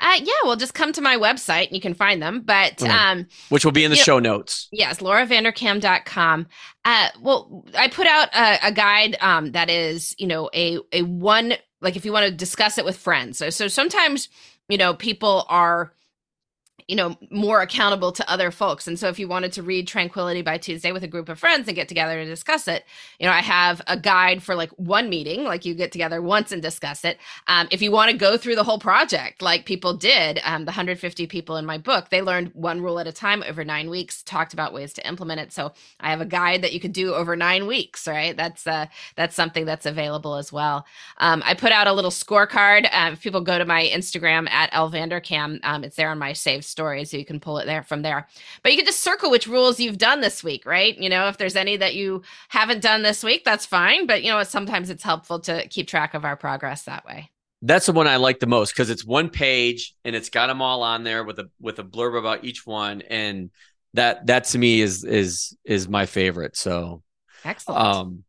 uh, 0.00 0.18
yeah 0.22 0.32
well 0.44 0.56
just 0.56 0.72
come 0.72 0.92
to 0.92 1.02
my 1.02 1.16
website 1.16 1.66
and 1.66 1.74
you 1.74 1.80
can 1.82 1.92
find 1.92 2.22
them 2.22 2.40
but 2.40 2.76
Mhm. 2.78 2.88
um 2.88 3.26
which 3.50 3.64
will 3.64 3.72
be 3.72 3.84
in 3.84 3.90
the 3.90 3.96
show 3.96 4.18
notes? 4.18 4.68
Yes, 4.72 5.00
lauravanderkam.com. 5.00 6.46
Uh, 6.84 7.08
well, 7.20 7.64
I 7.76 7.88
put 7.88 8.06
out 8.06 8.28
a, 8.34 8.68
a 8.68 8.72
guide 8.72 9.16
um, 9.20 9.52
that 9.52 9.68
is, 9.68 10.14
you 10.18 10.26
know, 10.26 10.48
a 10.54 10.78
a 10.92 11.02
one 11.02 11.54
like 11.82 11.96
if 11.96 12.04
you 12.04 12.12
want 12.12 12.26
to 12.26 12.32
discuss 12.32 12.78
it 12.78 12.84
with 12.84 12.96
friends. 12.96 13.38
So, 13.38 13.50
so 13.50 13.68
sometimes, 13.68 14.28
you 14.68 14.78
know, 14.78 14.94
people 14.94 15.44
are 15.48 15.92
you 16.88 16.96
know, 16.96 17.16
more 17.30 17.60
accountable 17.60 18.12
to 18.12 18.30
other 18.30 18.50
folks. 18.50 18.86
And 18.86 18.98
so 18.98 19.08
if 19.08 19.18
you 19.18 19.28
wanted 19.28 19.52
to 19.52 19.62
read 19.62 19.86
Tranquility 19.86 20.42
by 20.42 20.58
Tuesday 20.58 20.92
with 20.92 21.02
a 21.02 21.08
group 21.08 21.28
of 21.28 21.38
friends 21.38 21.68
and 21.68 21.74
get 21.74 21.88
together 21.88 22.22
to 22.22 22.24
discuss 22.24 22.68
it, 22.68 22.84
you 23.18 23.26
know, 23.26 23.32
I 23.32 23.40
have 23.40 23.82
a 23.86 23.98
guide 23.98 24.42
for 24.42 24.54
like 24.54 24.70
one 24.72 25.08
meeting, 25.08 25.44
like 25.44 25.64
you 25.64 25.74
get 25.74 25.92
together 25.92 26.22
once 26.22 26.52
and 26.52 26.62
discuss 26.62 27.04
it. 27.04 27.18
Um, 27.46 27.68
if 27.70 27.82
you 27.82 27.90
want 27.90 28.10
to 28.10 28.16
go 28.16 28.36
through 28.36 28.56
the 28.56 28.64
whole 28.64 28.78
project, 28.78 29.42
like 29.42 29.66
people 29.66 29.94
did, 29.94 30.40
um, 30.44 30.64
the 30.64 30.70
150 30.70 31.26
people 31.26 31.56
in 31.56 31.66
my 31.66 31.78
book, 31.78 32.10
they 32.10 32.22
learned 32.22 32.50
one 32.54 32.80
rule 32.80 32.98
at 32.98 33.06
a 33.06 33.12
time 33.12 33.42
over 33.46 33.64
nine 33.64 33.90
weeks, 33.90 34.22
talked 34.22 34.52
about 34.52 34.72
ways 34.72 34.92
to 34.94 35.06
implement 35.06 35.40
it. 35.40 35.52
So 35.52 35.72
I 36.00 36.10
have 36.10 36.20
a 36.20 36.26
guide 36.26 36.62
that 36.62 36.72
you 36.72 36.80
could 36.80 36.92
do 36.92 37.14
over 37.14 37.36
nine 37.36 37.66
weeks, 37.66 38.06
right? 38.06 38.36
That's 38.36 38.66
uh, 38.66 38.86
that's 39.16 39.34
something 39.34 39.64
that's 39.64 39.86
available 39.86 40.36
as 40.36 40.52
well. 40.52 40.86
Um, 41.18 41.42
I 41.44 41.54
put 41.54 41.72
out 41.72 41.86
a 41.86 41.92
little 41.92 42.10
scorecard. 42.10 42.86
Uh, 42.92 43.10
if 43.12 43.22
people 43.22 43.40
go 43.40 43.58
to 43.58 43.64
my 43.64 43.84
Instagram 43.92 44.48
at 44.50 44.72
lvanderkam, 44.72 45.60
um, 45.62 45.84
it's 45.84 45.96
there 45.96 46.10
on 46.10 46.18
my 46.18 46.32
saved 46.32 46.64
story, 46.70 47.04
so 47.04 47.16
you 47.16 47.24
can 47.24 47.40
pull 47.40 47.58
it 47.58 47.66
there 47.66 47.82
from 47.82 48.02
there. 48.02 48.26
But 48.62 48.72
you 48.72 48.78
can 48.78 48.86
just 48.86 49.00
circle 49.00 49.30
which 49.30 49.46
rules 49.46 49.80
you've 49.80 49.98
done 49.98 50.20
this 50.20 50.44
week, 50.44 50.64
right? 50.64 50.96
You 50.96 51.08
know, 51.08 51.28
if 51.28 51.36
there's 51.36 51.56
any 51.56 51.76
that 51.76 51.94
you 51.94 52.22
haven't 52.48 52.82
done 52.82 53.02
this 53.02 53.22
week, 53.22 53.44
that's 53.44 53.66
fine. 53.66 54.06
But 54.06 54.22
you 54.22 54.30
know, 54.30 54.42
sometimes 54.42 54.90
it's 54.90 55.02
helpful 55.02 55.40
to 55.40 55.66
keep 55.68 55.88
track 55.88 56.14
of 56.14 56.24
our 56.24 56.36
progress 56.36 56.82
that 56.82 57.04
way. 57.04 57.30
That's 57.62 57.86
the 57.86 57.92
one 57.92 58.06
I 58.06 58.16
like 58.16 58.40
the 58.40 58.46
most 58.46 58.72
because 58.72 58.88
it's 58.88 59.04
one 59.04 59.28
page 59.28 59.94
and 60.04 60.16
it's 60.16 60.30
got 60.30 60.46
them 60.46 60.62
all 60.62 60.82
on 60.82 61.04
there 61.04 61.24
with 61.24 61.38
a 61.38 61.50
with 61.60 61.78
a 61.78 61.84
blurb 61.84 62.18
about 62.18 62.44
each 62.44 62.66
one, 62.66 63.02
and 63.02 63.50
that 63.94 64.26
that 64.26 64.44
to 64.44 64.58
me 64.58 64.80
is 64.80 65.04
is 65.04 65.56
is 65.64 65.88
my 65.88 66.06
favorite. 66.06 66.56
So 66.56 67.02
excellent. 67.44 67.80
Um, 67.80 68.24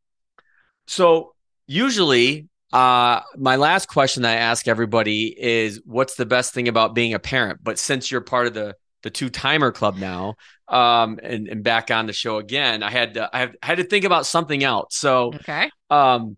so 0.88 1.34
usually 1.68 2.50
uh, 2.74 3.22
my 3.38 3.55
last 3.55 3.88
question 3.88 4.24
that 4.24 4.38
I 4.38 4.39
ask 4.39 4.67
everybody 4.67 5.36
is 5.38 5.82
what's 5.86 6.15
the 6.15 6.26
best 6.26 6.53
thing 6.53 6.67
about 6.67 6.95
being 6.95 7.13
a 7.13 7.19
parent? 7.19 7.59
But 7.63 7.80
since 7.80 8.11
you're 8.11 8.22
part 8.22 8.47
of 8.47 8.53
the 8.53 8.76
the 9.03 9.09
two 9.09 9.30
timer 9.30 9.72
club 9.72 9.97
now, 9.97 10.36
um, 10.67 11.19
and, 11.24 11.47
and 11.47 11.63
back 11.63 11.91
on 11.91 12.05
the 12.07 12.13
show 12.13 12.38
again, 12.38 12.84
I 12.84 12.91
had 12.91 13.15
to, 13.15 13.30
I, 13.34 13.39
have, 13.39 13.55
I 13.61 13.65
had 13.65 13.78
to 13.80 13.84
think 13.84 14.05
about 14.05 14.28
something 14.28 14.63
else. 14.63 14.95
So, 14.95 15.34
okay. 15.34 15.72
Um, 15.89 16.38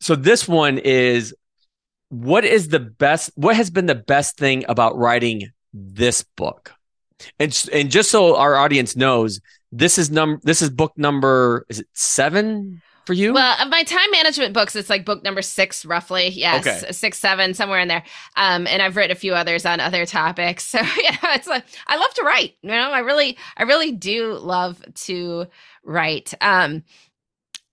so 0.00 0.14
this 0.14 0.46
one 0.46 0.76
is 0.76 1.34
what 2.10 2.44
is 2.44 2.68
the 2.68 2.80
best, 2.80 3.30
what 3.36 3.56
has 3.56 3.70
been 3.70 3.86
the 3.86 3.94
best 3.94 4.36
thing 4.36 4.64
about 4.68 4.96
writing 4.98 5.50
this 5.72 6.24
book? 6.36 6.72
And, 7.38 7.68
and 7.72 7.90
just 7.90 8.10
so 8.10 8.36
our 8.36 8.54
audience 8.54 8.96
knows, 8.96 9.40
this 9.72 9.98
is 9.98 10.08
num 10.08 10.38
this 10.44 10.62
is 10.62 10.70
book 10.70 10.92
number 10.96 11.66
is 11.68 11.80
it 11.80 11.88
seven 11.94 12.80
for 13.04 13.12
you? 13.12 13.34
Well, 13.34 13.56
of 13.60 13.68
my 13.68 13.82
time 13.82 14.10
management 14.10 14.54
books, 14.54 14.74
it's 14.76 14.90
like 14.90 15.04
book 15.04 15.22
number 15.22 15.42
six, 15.42 15.84
roughly. 15.84 16.28
Yes, 16.28 16.66
okay. 16.66 16.92
six, 16.92 17.18
seven, 17.18 17.54
somewhere 17.54 17.80
in 17.80 17.88
there. 17.88 18.04
Um, 18.36 18.66
and 18.66 18.82
I've 18.82 18.96
written 18.96 19.12
a 19.12 19.18
few 19.18 19.34
others 19.34 19.66
on 19.66 19.80
other 19.80 20.06
topics. 20.06 20.64
So 20.74 20.80
you 20.80 21.10
know, 21.10 21.30
it's 21.34 21.46
like 21.46 21.64
I 21.86 21.96
love 21.96 22.12
to 22.14 22.24
write. 22.24 22.56
You 22.62 22.70
know, 22.70 22.90
I 22.90 22.98
really, 22.98 23.38
I 23.56 23.62
really 23.62 23.92
do 23.92 24.34
love 24.34 24.82
to 25.06 25.46
write. 25.84 26.34
Um, 26.40 26.82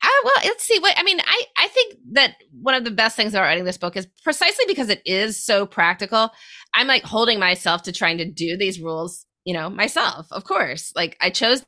I, 0.03 0.21
well, 0.23 0.33
let's 0.43 0.63
see. 0.63 0.79
What 0.79 0.97
I 0.97 1.03
mean, 1.03 1.19
I 1.19 1.43
I 1.57 1.67
think 1.69 1.95
that 2.13 2.35
one 2.51 2.75
of 2.75 2.83
the 2.83 2.91
best 2.91 3.15
things 3.15 3.33
about 3.33 3.43
writing 3.43 3.65
this 3.65 3.77
book 3.77 3.97
is 3.97 4.07
precisely 4.23 4.65
because 4.67 4.89
it 4.89 5.01
is 5.05 5.41
so 5.41 5.65
practical. 5.65 6.29
I'm 6.75 6.87
like 6.87 7.03
holding 7.03 7.39
myself 7.39 7.83
to 7.83 7.91
trying 7.91 8.19
to 8.19 8.25
do 8.25 8.55
these 8.57 8.79
rules, 8.79 9.25
you 9.45 9.53
know, 9.53 9.69
myself. 9.69 10.27
Of 10.31 10.43
course, 10.43 10.93
like 10.95 11.17
I 11.21 11.29
chose 11.31 11.63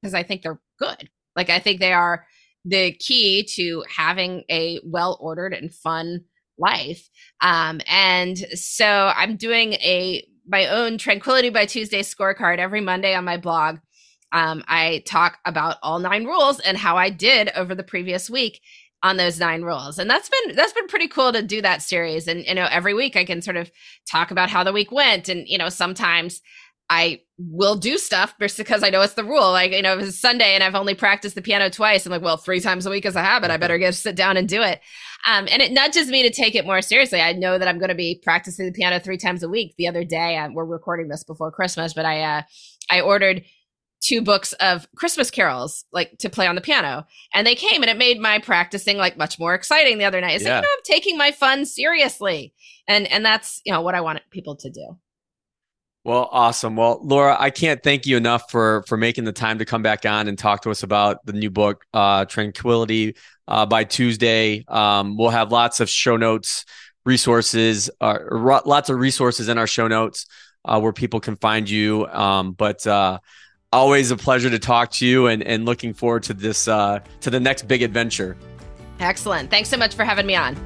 because 0.00 0.14
I 0.14 0.22
think 0.22 0.42
they're 0.42 0.60
good. 0.78 1.10
Like 1.36 1.50
I 1.50 1.58
think 1.58 1.80
they 1.80 1.92
are 1.92 2.26
the 2.64 2.92
key 2.92 3.46
to 3.56 3.84
having 3.94 4.44
a 4.50 4.80
well 4.84 5.16
ordered 5.20 5.54
and 5.54 5.74
fun 5.74 6.24
life. 6.58 7.08
Um, 7.40 7.80
and 7.88 8.36
so 8.54 9.12
I'm 9.14 9.36
doing 9.36 9.74
a 9.74 10.26
my 10.46 10.66
own 10.66 10.98
Tranquility 10.98 11.50
by 11.50 11.66
Tuesday 11.66 12.02
scorecard 12.02 12.58
every 12.58 12.80
Monday 12.80 13.14
on 13.14 13.24
my 13.24 13.36
blog. 13.36 13.78
Um, 14.32 14.64
I 14.68 15.02
talk 15.06 15.38
about 15.44 15.76
all 15.82 15.98
nine 15.98 16.24
rules 16.24 16.60
and 16.60 16.76
how 16.76 16.96
I 16.96 17.10
did 17.10 17.50
over 17.54 17.74
the 17.74 17.82
previous 17.82 18.28
week 18.28 18.60
on 19.02 19.16
those 19.16 19.40
nine 19.40 19.62
rules 19.62 19.98
and 19.98 20.10
that's 20.10 20.28
been 20.28 20.54
that's 20.54 20.74
been 20.74 20.86
pretty 20.86 21.08
cool 21.08 21.32
to 21.32 21.42
do 21.42 21.62
that 21.62 21.80
series 21.80 22.28
and 22.28 22.44
you 22.44 22.54
know 22.54 22.68
every 22.70 22.92
week 22.92 23.16
i 23.16 23.24
can 23.24 23.40
sort 23.40 23.56
of 23.56 23.70
talk 24.10 24.30
about 24.30 24.50
how 24.50 24.62
the 24.62 24.74
week 24.74 24.92
went 24.92 25.26
and 25.28 25.48
you 25.48 25.56
know 25.56 25.70
sometimes 25.70 26.42
I 26.90 27.20
will 27.38 27.76
do 27.76 27.96
stuff 27.96 28.34
just 28.40 28.58
because 28.58 28.82
I 28.82 28.90
know 28.90 29.00
it's 29.00 29.14
the 29.14 29.24
rule. 29.24 29.52
Like, 29.52 29.70
you 29.70 29.80
know, 29.80 29.96
if 29.96 30.08
it's 30.08 30.20
Sunday 30.20 30.54
and 30.54 30.62
I've 30.62 30.74
only 30.74 30.94
practiced 30.94 31.36
the 31.36 31.40
piano 31.40 31.70
twice, 31.70 32.04
I'm 32.04 32.10
like, 32.10 32.20
well, 32.20 32.36
three 32.36 32.60
times 32.60 32.84
a 32.84 32.90
week 32.90 33.06
is 33.06 33.14
a 33.14 33.22
habit. 33.22 33.52
I 33.52 33.56
better 33.56 33.78
get 33.78 33.94
sit 33.94 34.16
down 34.16 34.36
and 34.36 34.48
do 34.48 34.60
it. 34.60 34.80
Um, 35.26 35.46
and 35.50 35.62
it 35.62 35.70
nudges 35.70 36.08
me 36.08 36.24
to 36.24 36.30
take 36.30 36.56
it 36.56 36.66
more 36.66 36.82
seriously. 36.82 37.20
I 37.20 37.32
know 37.32 37.58
that 37.58 37.68
I'm 37.68 37.78
going 37.78 37.90
to 37.90 37.94
be 37.94 38.20
practicing 38.22 38.66
the 38.66 38.72
piano 38.72 38.98
three 38.98 39.18
times 39.18 39.44
a 39.44 39.48
week. 39.48 39.74
The 39.78 39.86
other 39.86 40.02
day, 40.02 40.36
uh, 40.36 40.48
we're 40.52 40.64
recording 40.64 41.08
this 41.08 41.22
before 41.22 41.52
Christmas, 41.52 41.94
but 41.94 42.04
I, 42.04 42.22
uh, 42.22 42.42
I 42.90 43.00
ordered 43.00 43.44
two 44.02 44.20
books 44.20 44.52
of 44.54 44.88
Christmas 44.96 45.30
carols, 45.30 45.84
like 45.92 46.18
to 46.18 46.28
play 46.28 46.48
on 46.48 46.56
the 46.56 46.60
piano. 46.60 47.06
And 47.34 47.46
they 47.46 47.54
came 47.54 47.82
and 47.82 47.90
it 47.90 47.98
made 47.98 48.18
my 48.18 48.40
practicing 48.40 48.96
like 48.96 49.16
much 49.16 49.38
more 49.38 49.54
exciting 49.54 49.98
the 49.98 50.06
other 50.06 50.20
night. 50.20 50.36
It's 50.36 50.44
yeah. 50.44 50.56
like, 50.56 50.64
you 50.64 50.68
know, 50.68 50.74
I'm 50.76 50.82
taking 50.84 51.16
my 51.18 51.30
fun 51.30 51.66
seriously. 51.66 52.52
And, 52.88 53.06
and 53.12 53.24
that's, 53.24 53.60
you 53.64 53.72
know, 53.72 53.82
what 53.82 53.94
I 53.94 54.00
want 54.00 54.22
people 54.30 54.56
to 54.56 54.70
do. 54.70 54.96
Well, 56.02 56.28
awesome. 56.32 56.76
Well, 56.76 56.98
Laura, 57.02 57.36
I 57.38 57.50
can't 57.50 57.82
thank 57.82 58.06
you 58.06 58.16
enough 58.16 58.50
for 58.50 58.84
for 58.88 58.96
making 58.96 59.24
the 59.24 59.32
time 59.32 59.58
to 59.58 59.66
come 59.66 59.82
back 59.82 60.06
on 60.06 60.28
and 60.28 60.38
talk 60.38 60.62
to 60.62 60.70
us 60.70 60.82
about 60.82 61.24
the 61.26 61.34
new 61.34 61.50
book, 61.50 61.84
uh, 61.92 62.24
Tranquility, 62.24 63.16
uh, 63.46 63.66
by 63.66 63.84
Tuesday. 63.84 64.64
Um, 64.66 65.18
we'll 65.18 65.30
have 65.30 65.52
lots 65.52 65.80
of 65.80 65.90
show 65.90 66.16
notes, 66.16 66.64
resources, 67.04 67.90
uh, 68.00 68.18
lots 68.30 68.88
of 68.88 68.98
resources 68.98 69.48
in 69.48 69.58
our 69.58 69.66
show 69.66 69.88
notes 69.88 70.26
uh, 70.64 70.80
where 70.80 70.92
people 70.92 71.20
can 71.20 71.36
find 71.36 71.68
you. 71.68 72.06
Um, 72.06 72.52
but 72.52 72.86
uh, 72.86 73.18
always 73.70 74.10
a 74.10 74.16
pleasure 74.16 74.48
to 74.48 74.58
talk 74.58 74.92
to 74.92 75.06
you, 75.06 75.26
and 75.26 75.42
and 75.42 75.66
looking 75.66 75.92
forward 75.92 76.22
to 76.24 76.34
this 76.34 76.66
uh, 76.66 77.00
to 77.20 77.28
the 77.28 77.40
next 77.40 77.68
big 77.68 77.82
adventure. 77.82 78.38
Excellent. 79.00 79.50
Thanks 79.50 79.68
so 79.68 79.76
much 79.76 79.94
for 79.94 80.04
having 80.04 80.26
me 80.26 80.34
on. 80.34 80.56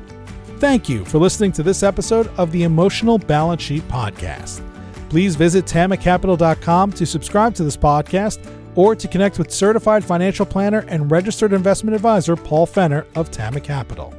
Thank 0.58 0.88
you 0.88 1.04
for 1.04 1.18
listening 1.18 1.50
to 1.52 1.64
this 1.64 1.82
episode 1.82 2.28
of 2.36 2.52
the 2.52 2.62
Emotional 2.62 3.18
Balance 3.18 3.62
Sheet 3.62 3.86
Podcast. 3.88 4.62
Please 5.08 5.36
visit 5.36 5.64
tamacapital.com 5.64 6.92
to 6.92 7.06
subscribe 7.06 7.54
to 7.54 7.64
this 7.64 7.76
podcast 7.76 8.38
or 8.74 8.96
to 8.96 9.06
connect 9.08 9.38
with 9.38 9.50
certified 9.50 10.04
financial 10.04 10.44
planner 10.44 10.84
and 10.88 11.10
registered 11.10 11.52
investment 11.52 11.94
advisor 11.94 12.36
Paul 12.36 12.66
Fenner 12.66 13.06
of 13.14 13.30
Tama 13.30 13.60
Capital. 13.60 14.12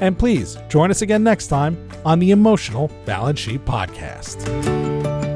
And 0.00 0.18
please 0.18 0.58
join 0.68 0.90
us 0.90 1.02
again 1.02 1.22
next 1.22 1.46
time 1.46 1.88
on 2.04 2.18
the 2.18 2.32
Emotional 2.32 2.90
Balance 3.04 3.38
Sheet 3.38 3.64
Podcast. 3.64 5.31